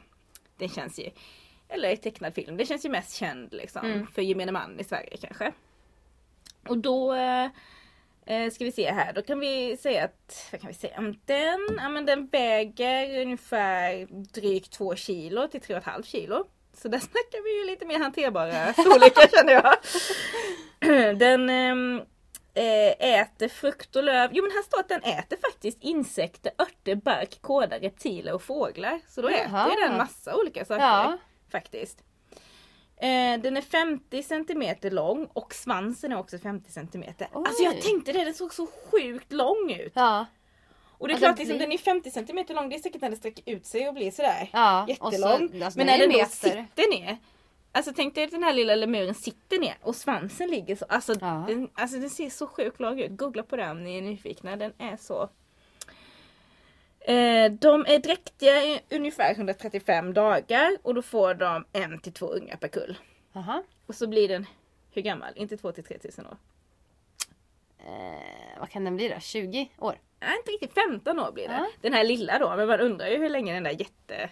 den 0.57 0.69
känns 0.69 0.99
ju, 0.99 1.09
eller 1.69 1.89
i 1.89 1.97
tecknad 1.97 2.33
film, 2.33 2.57
det 2.57 2.65
känns 2.65 2.85
ju 2.85 2.89
mest 2.89 3.15
känd 3.15 3.53
liksom 3.53 3.85
Mm. 3.85 4.07
för 4.07 4.21
gemene 4.21 4.51
man 4.51 4.79
i 4.79 4.83
Sverige 4.83 5.17
kanske. 5.21 5.51
Och 6.67 6.77
då 6.77 7.13
eh, 7.13 7.45
eh, 8.25 8.51
ska 8.51 8.65
vi 8.65 8.71
se 8.71 8.91
här, 8.91 9.13
då 9.13 9.21
kan 9.21 9.39
vi 9.39 9.77
säga 9.77 10.03
att, 10.05 10.47
vad 10.51 10.61
kan 10.61 10.67
vi 10.67 10.73
säga 10.73 10.97
om 10.97 11.19
den? 11.25 11.59
Ja 11.77 11.89
men 11.89 12.05
den 12.05 12.27
väger 12.27 13.21
ungefär 13.21 14.07
drygt 14.09 14.71
2 14.71 14.95
kilo 14.95 15.47
till 15.47 15.61
3,5 15.61 16.03
kilo. 16.03 16.45
Så 16.73 16.87
där 16.87 16.99
snackar 17.11 17.43
vi 17.43 17.59
ju 17.59 17.65
lite 17.67 17.85
mer 17.85 17.99
hanterbara 17.99 18.73
storlekar 18.73 19.27
känner 19.37 19.53
jag. 19.53 19.73
Den 21.19 21.49
ehm, 21.49 22.01
eh, 22.53 23.19
äter 23.19 23.47
frukt 23.47 23.95
och 23.95 24.03
löv. 24.03 24.29
Jo 24.33 24.43
men 24.43 24.51
här 24.51 24.61
står 24.63 24.79
att 24.79 24.89
den 24.89 25.03
äter 25.03 25.37
faktiskt 25.51 25.77
insekter, 25.81 26.51
örter, 26.57 26.95
bark, 26.95 27.41
kåda, 27.41 27.79
reptiler 27.79 28.33
och 28.33 28.41
fåglar. 28.41 28.99
Så 29.07 29.21
då 29.21 29.31
Jaha. 29.31 29.67
äter 29.67 29.87
den 29.87 29.97
massa 29.97 30.35
olika 30.35 30.65
saker 30.65 30.83
Ja. 30.85 31.17
Faktiskt. 31.51 32.03
Eh, 32.99 33.41
den 33.41 33.57
är 33.57 33.61
50 33.61 34.23
cm 34.23 34.75
lång 34.93 35.27
och 35.33 35.53
svansen 35.53 36.11
är 36.11 36.17
också 36.19 36.37
50 36.39 36.71
cm. 36.71 37.03
Alltså 37.33 37.63
jag 37.63 37.81
tänkte 37.81 38.13
det, 38.13 38.23
den 38.23 38.33
såg 38.33 38.53
så 38.53 38.67
sjukt 38.91 39.33
lång 39.33 39.71
ut. 39.79 39.91
Ja. 39.95 40.25
Och 40.99 41.07
det 41.07 41.11
är 41.13 41.15
Ja, 41.15 41.19
klart, 41.19 41.37
liksom, 41.37 41.57
blir- 41.57 41.65
den 41.65 41.71
är 41.71 41.77
50 41.77 42.11
cm 42.11 42.45
lång, 42.49 42.69
det 42.69 42.75
är 42.75 42.79
säkert 42.79 43.01
när 43.01 43.09
den 43.09 43.17
sträcker 43.17 43.53
ut 43.53 43.65
sig 43.65 43.87
och 43.87 43.93
blir 43.93 44.11
sådär 44.11 44.49
ja. 44.53 44.85
jättelång. 44.87 45.49
Så, 45.59 45.63
alltså, 45.65 45.79
Men 45.79 45.87
när 45.87 45.97
den 45.97 46.09
då 46.11 46.25
sitter 46.25 46.89
ner. 46.99 47.17
Alltså 47.71 47.93
tänk 47.95 48.15
dig 48.15 48.23
att 48.23 48.31
den 48.31 48.43
här 48.43 48.53
lilla 48.53 48.75
lemuren 48.75 49.15
sitter 49.15 49.59
ner 49.59 49.77
och 49.81 49.95
svansen 49.95 50.49
ligger 50.49 50.75
så. 50.75 50.85
Alltså, 50.89 51.13
Ja. 51.21 51.45
den, 51.47 51.69
alltså 51.73 51.97
den 51.97 52.09
ser 52.09 52.29
så 52.29 52.47
sjukt 52.47 52.79
lång 52.79 52.99
ut. 52.99 53.17
Googla 53.17 53.43
på 53.43 53.55
den 53.55 53.71
om 53.71 53.83
ni 53.83 53.97
är 53.97 54.01
nyfikna. 54.01 54.55
Den 54.55 54.73
är 54.77 54.97
så. 54.97 55.29
Eh, 57.07 57.51
de 57.51 57.85
är 57.87 57.99
dräktiga 57.99 58.63
i 58.63 58.81
ungefär 58.89 59.35
135 59.35 60.13
dagar 60.13 60.77
och 60.83 60.93
då 60.93 61.01
får 61.01 61.33
de 61.33 61.65
en 61.73 61.99
till 61.99 62.13
två 62.13 62.25
ungar 62.25 62.55
per 62.55 62.67
kull. 62.67 62.97
Aha. 63.33 63.63
Och 63.85 63.95
så 63.95 64.07
blir 64.07 64.27
den, 64.27 64.45
hur 64.91 65.01
gammal? 65.01 65.33
Inte 65.35 65.57
2 65.57 65.71
till 65.71 65.83
3000 65.83 66.25
år. 66.25 66.37
Eh, 67.79 68.59
vad 68.59 68.69
kan 68.69 68.83
den 68.83 68.95
bli 68.95 69.09
då? 69.09 69.19
20 69.19 69.69
år? 69.77 69.99
Nej 70.19 70.37
inte 70.37 70.51
riktigt 70.51 70.73
15 70.73 71.19
år 71.19 71.31
blir 71.31 71.47
det. 71.47 71.53
Ja. 71.53 71.67
Den 71.81 71.93
här 71.93 72.03
lilla 72.03 72.39
då, 72.39 72.55
men 72.55 72.67
man 72.67 72.79
undrar 72.79 73.07
ju 73.07 73.17
hur 73.17 73.29
länge 73.29 73.53
den 73.53 73.63
där 73.63 73.71
jättelemuren 73.71 74.29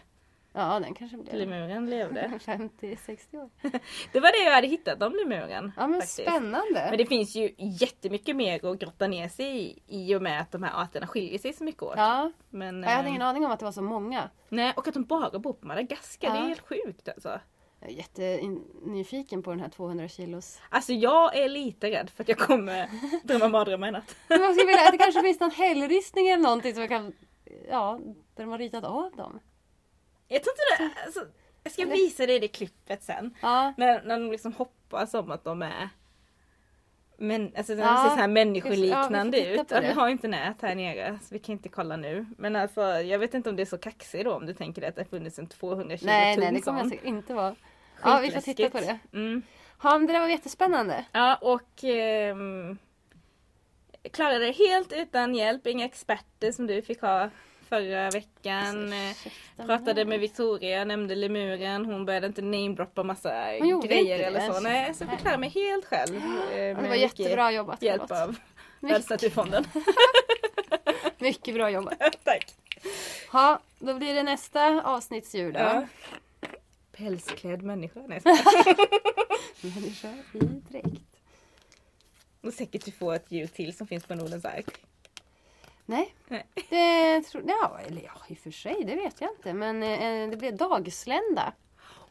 Ja, 0.58 0.80
den 0.80 0.94
kanske 0.94 1.18
blir 1.18 1.80
levde. 1.86 2.32
50-60 2.46 3.44
år. 3.44 3.50
Det 4.12 4.20
var 4.20 4.32
det 4.32 4.46
jag 4.46 4.52
hade 4.56 4.68
hittat 4.68 5.04
om 5.04 5.14
lemuren. 5.14 5.72
Ja 5.78 5.88
men 5.88 6.02
faktiskt. 6.02 6.22
spännande. 6.30 6.88
Men 6.90 6.98
det 6.98 7.06
finns 7.06 7.36
ju 7.36 7.54
jättemycket 7.58 8.36
mer 8.36 8.66
att 8.66 8.80
grotta 8.80 9.08
ner 9.08 9.28
sig 9.28 9.58
i 9.62 9.80
i 9.88 10.16
och 10.16 10.22
med 10.22 10.42
att 10.42 10.52
de 10.52 10.64
här 10.64 10.82
arterna 10.84 11.08
skiljer 11.08 11.40
sig 11.40 11.54
så 11.54 11.64
mycket 11.64 11.84
åt. 11.84 11.94
Ja, 11.98 12.32
Men, 12.50 12.84
jag 12.84 12.90
hade 12.90 13.04
eh, 13.04 13.10
ingen 13.10 13.22
aning 13.22 13.46
om 13.46 13.52
att 13.52 13.60
det 13.60 13.66
var 13.66 13.72
så 13.72 13.82
många. 13.82 14.30
Nej, 14.50 14.74
och 14.78 14.88
att 14.88 14.94
de 14.94 15.04
bara 15.04 15.40
bor 15.40 15.54
på 15.54 15.68
Madagaskar, 15.68 16.30
det 16.32 16.38
Ja. 16.38 16.44
är 16.44 16.48
helt 16.48 16.68
sjukt 16.68 17.10
alltså. 17.10 17.40
Jag 17.80 17.90
är 17.90 17.94
jättenyfiken 17.94 19.44
på 19.44 19.50
den 19.52 19.60
här 19.60 19.70
200 19.70 20.08
kilos. 20.08 20.60
Alltså 20.70 20.94
jag 20.94 21.36
är 21.38 21.50
lite 21.50 21.92
rädd 21.92 22.10
för 22.10 22.24
att 22.24 22.30
jag 22.30 22.38
kommer 22.38 22.90
drömma 23.24 23.48
mardrömmar 23.48 23.88
i 23.88 23.92
natt. 23.92 24.16
Men 24.28 24.42
man 24.42 24.54
skulle 24.54 24.68
vilja 24.68 24.86
att 24.86 24.92
det 24.92 24.98
kanske 24.98 25.22
finns 25.22 25.40
någon 25.40 25.52
hällristning 25.52 26.28
eller 26.28 26.44
någonting 26.44 26.74
som 26.74 26.82
jag 26.82 26.90
kan... 26.90 27.14
Ja, 27.70 28.00
där 28.36 28.44
de 28.44 28.50
har 28.52 28.58
ritat 28.58 28.84
av 28.84 29.12
dem. 29.16 29.40
Jag 30.28 30.44
tror 30.44 30.54
inte 30.54 30.84
det, 30.84 31.06
alltså, 31.06 31.26
jag 31.64 31.74
ska 31.74 31.86
visa 31.86 32.26
dig 32.26 32.40
det 32.40 32.48
klippet 32.48 33.04
sen. 33.04 33.36
Ja, 33.42 33.74
När, 33.78 34.04
när 34.04 34.20
de 34.20 34.32
liksom 34.32 34.54
hoppar 34.54 35.06
som 35.06 35.32
att 35.32 35.44
de 35.44 35.62
är 35.62 35.90
men, 37.18 37.52
alltså 37.58 37.76
de 37.76 37.82
Ja, 37.82 38.04
ser 38.04 38.10
så 38.10 38.16
här 38.16 38.28
människoliknande 38.28 39.38
titta 39.38 39.62
ut. 39.62 39.72
Ja, 39.72 39.80
vi 39.80 39.92
har 39.92 40.10
inte 40.10 40.28
nät 40.28 40.62
här 40.62 40.76
nere 40.76 41.20
så 41.22 41.28
vi 41.30 41.40
kan 41.40 41.54
inte 41.54 41.70
kolla 41.70 41.98
nu. 41.98 42.26
Men 42.38 42.56
alltså 42.56 42.82
jag 42.82 43.20
vet 43.20 43.34
inte 43.34 43.50
om 43.50 43.56
det 43.56 43.64
är 43.64 43.66
så 43.66 43.78
kaxigt 43.78 44.26
då 44.26 44.34
om 44.34 44.46
du 44.46 44.54
tänker 44.54 44.82
dig 44.82 44.90
att 44.90 44.96
det 44.96 45.02
har 45.02 45.10
funnits 45.10 45.40
en 45.40 45.48
200 45.48 45.98
kilo 45.98 46.12
nej, 46.12 46.36
tung 46.36 46.44
nej, 46.44 46.54
det 46.54 46.62
kommer 46.62 46.80
jag 46.80 46.90
säkert 46.90 47.06
inte 47.06 47.34
vara. 47.34 47.56
Ja, 48.04 48.20
vi 48.22 48.32
får 48.32 48.42
titta 48.42 48.70
på 48.70 48.80
det. 48.80 49.00
Mm. 49.14 49.42
Ja, 49.84 49.98
men 49.98 50.08
det 50.08 50.14
där 50.14 50.20
var 50.20 50.28
jättespännande. 50.28 51.06
Ja 51.12 51.36
och 51.36 51.84
ehm, 51.84 52.78
klarade 54.12 54.46
det 54.46 54.52
helt 54.52 54.94
utan 54.94 55.36
hjälp, 55.36 55.68
inga 55.68 55.86
experter 55.86 56.52
som 56.52 56.68
du 56.68 56.82
fick 56.82 57.02
ha 57.02 57.30
förra 57.70 58.10
veckan. 58.10 58.94
Eh, 58.94 59.12
Ursäkta 59.12 59.66
Pratade 59.66 60.06
med 60.06 60.20
Victoria, 60.20 60.86
nämnde 60.86 61.16
lemuren, 61.16 61.86
hon 61.86 62.06
började 62.06 62.28
inte 62.28 62.42
namedroppa 62.42 63.04
massa 63.04 63.58
grejer 63.84 64.20
eller 64.20 64.54
så. 64.54 64.60
Nej, 64.60 64.94
så 64.94 65.06
jag 65.12 65.20
klara 65.20 65.38
mig 65.38 65.50
helt 65.50 65.86
själv. 65.86 66.16
eh, 66.16 66.22
med 66.22 66.84
det 66.84 66.88
var 66.90 66.96
jättebra 66.96 67.52
jobbat. 67.52 67.82
hjälp 67.82 68.12
av 68.12 68.36
Världsnaturfonden. 68.80 69.66
mycket 71.18 71.54
bra 71.56 71.70
jobbat. 71.70 72.00
Tack! 72.24 72.54
Ja, 73.34 73.60
då 73.80 73.94
blir 73.94 74.14
det 74.14 74.24
nästa 74.24 74.82
avsnittsdjur 74.84 75.52
då. 75.52 75.60
Ja. 75.60 75.88
Pälsklädd 76.92 77.62
människa. 77.62 78.00
Nej. 78.08 78.22
Människa 79.62 80.10
i 80.34 80.38
dräkt. 80.40 81.02
Och 82.42 82.54
säkert 82.54 82.86
du 82.86 82.92
får 82.92 83.14
ett 83.16 83.32
djur 83.32 83.48
till 83.48 83.78
som 83.78 83.88
finns 83.88 84.06
på 84.06 84.16
Nordens 84.16 84.46
ark. 84.46 84.66
Nej, 85.86 86.16
Nej. 86.28 86.46
det 86.70 87.22
tror 87.22 87.44
ja, 87.48 87.80
eller 87.88 88.02
ja, 88.02 88.12
i 88.28 88.34
och 88.34 88.38
för 88.38 88.52
sig, 88.52 88.84
det 88.86 88.96
vet 88.96 89.22
jag 89.22 89.30
inte. 89.32 89.54
Men 89.54 89.84
eh, 89.84 90.30
det 90.30 90.38
blev 90.38 90.58
dagslända. 90.58 91.54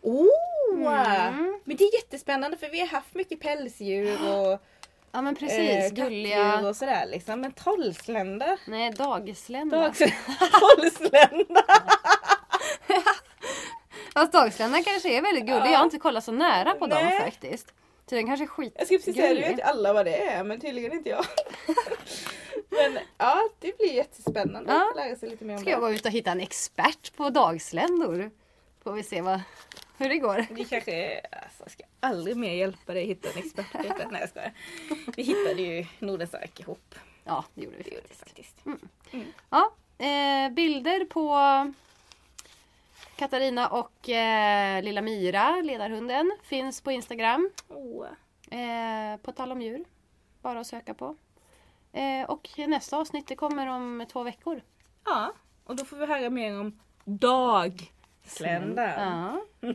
Oh! 0.01 0.29
Mm. 0.77 1.61
Men 1.65 1.77
det 1.77 1.85
är 1.85 1.95
jättespännande 1.95 2.57
för 2.57 2.69
vi 2.69 2.81
har 2.81 2.87
haft 2.87 3.15
mycket 3.15 3.41
pälsdjur 3.41 4.31
och 4.31 4.61
Ja 5.13 5.23
men 5.23 5.37
precis, 5.37 5.59
eh, 5.59 5.89
gulliga. 5.91 6.69
och 6.69 6.77
sådär 6.77 7.07
liksom. 7.07 7.41
Men 7.41 7.53
trollslända? 7.53 8.57
Nej, 8.67 8.91
dagslända. 8.91 9.81
Dags... 9.81 9.99
Trollslända! 10.39 11.65
Fast 14.15 14.33
dagslända 14.33 14.83
kanske 14.83 15.19
är 15.19 15.23
väldigt 15.23 15.47
gullig. 15.47 15.67
Ja. 15.67 15.71
Jag 15.71 15.79
har 15.79 15.85
inte 15.85 15.99
kollat 15.99 16.25
så 16.25 16.33
nära 16.33 16.75
på 16.75 16.87
dem 16.87 17.05
Nej. 17.05 17.21
faktiskt. 17.21 17.73
Så 18.09 18.15
den 18.15 18.27
kanske 18.27 18.45
är 18.45 18.49
skitgullig. 18.49 18.81
Jag 18.81 18.87
skulle 18.87 18.99
precis 18.99 19.17
säga, 19.17 19.35
du 19.35 19.41
vet 19.41 19.61
alla 19.69 19.93
vad 19.93 20.07
det 20.07 20.29
är 20.29 20.45
men 20.45 20.61
tydligen 20.61 20.93
inte 20.93 21.09
jag. 21.09 21.25
men 22.71 22.99
ja, 23.19 23.49
det 23.61 23.77
blir 23.79 23.93
jättespännande 23.95 24.73
Ja. 24.73 24.89
att 24.91 24.97
lära 24.97 25.17
sig 25.17 25.31
lite 25.31 25.45
mer 25.45 25.55
om 25.55 25.61
Ska 25.61 25.71
jag 25.71 25.79
det. 25.81 25.87
gå 25.87 25.93
ut 25.93 26.07
och 26.07 26.11
hitta 26.13 26.31
en 26.31 26.41
expert 26.41 27.17
på 27.17 27.31
dagsländor? 27.31 28.31
Får 28.83 28.93
vi 28.93 29.03
se 29.03 29.21
vad, 29.21 29.41
hur 29.99 30.09
det 30.09 30.19
går. 30.19 30.47
Vi 30.51 30.65
kanske, 30.65 31.21
alltså, 31.21 31.65
ska 31.67 31.85
aldrig 32.01 32.37
mer 32.37 32.53
hjälpa 32.55 32.93
dig 32.95 33.07
hitta 33.07 33.29
en 33.31 33.39
expert. 33.39 33.67
Nej 34.11 34.21
jag 34.21 34.29
skojar. 34.29 34.53
Vi 35.17 35.23
hittade 35.23 35.63
ju 35.63 35.87
Nordens 35.99 36.35
ark 36.35 36.61
ihop. 36.61 36.95
Ja, 37.25 37.45
det 37.55 37.63
gjorde 37.65 37.77
Det 37.77 37.85
vi 37.85 37.91
vi 38.09 38.15
faktiskt. 38.15 38.61
faktiskt. 38.61 39.27
Ja, 39.51 39.71
eh, 39.99 40.51
bilder 40.53 41.05
på 41.05 41.37
Katarina 43.17 43.69
och 43.69 44.09
eh, 44.09 44.83
lilla 44.83 45.03
Mira, 45.03 45.61
ledarhunden, 45.61 46.33
finns 46.43 46.81
på 46.81 46.93
Instagram. 46.93 47.51
Åh. 47.69 48.07
Eh, 48.61 49.17
på 49.17 49.33
tal 49.33 49.53
om 49.53 49.63
djur. 49.63 49.85
Bara 50.43 50.61
att 50.61 50.67
söka 50.67 50.95
på. 50.95 51.17
Eh, 51.95 52.25
och 52.29 52.51
nästa 52.57 52.97
avsnitt 52.97 53.27
det 53.27 53.37
kommer 53.37 53.67
om 53.67 54.07
två 54.13 54.23
veckor. 54.23 54.61
Ja, 55.05 55.33
och 55.65 55.77
då 55.77 55.85
får 55.85 55.97
vi 55.97 56.07
höra 56.07 56.31
mer 56.31 56.61
om 56.61 56.81
dag 57.05 57.93
Slända. 58.27 58.95
Ja. 58.95 59.45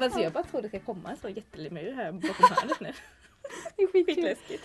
fast 0.00 0.20
jag 0.20 0.32
bara 0.32 0.44
tror 0.44 0.62
det 0.62 0.68
ska 0.68 0.80
komma 0.80 1.10
en 1.10 1.16
sån 1.16 1.32
jättelemur 1.32 1.92
här 1.92 2.12
bakom 2.12 2.46
hörnet 2.50 2.80
nu. 2.80 2.92
Det 3.76 3.82
är. 3.82 4.04
Skitläskigt. 4.04 4.64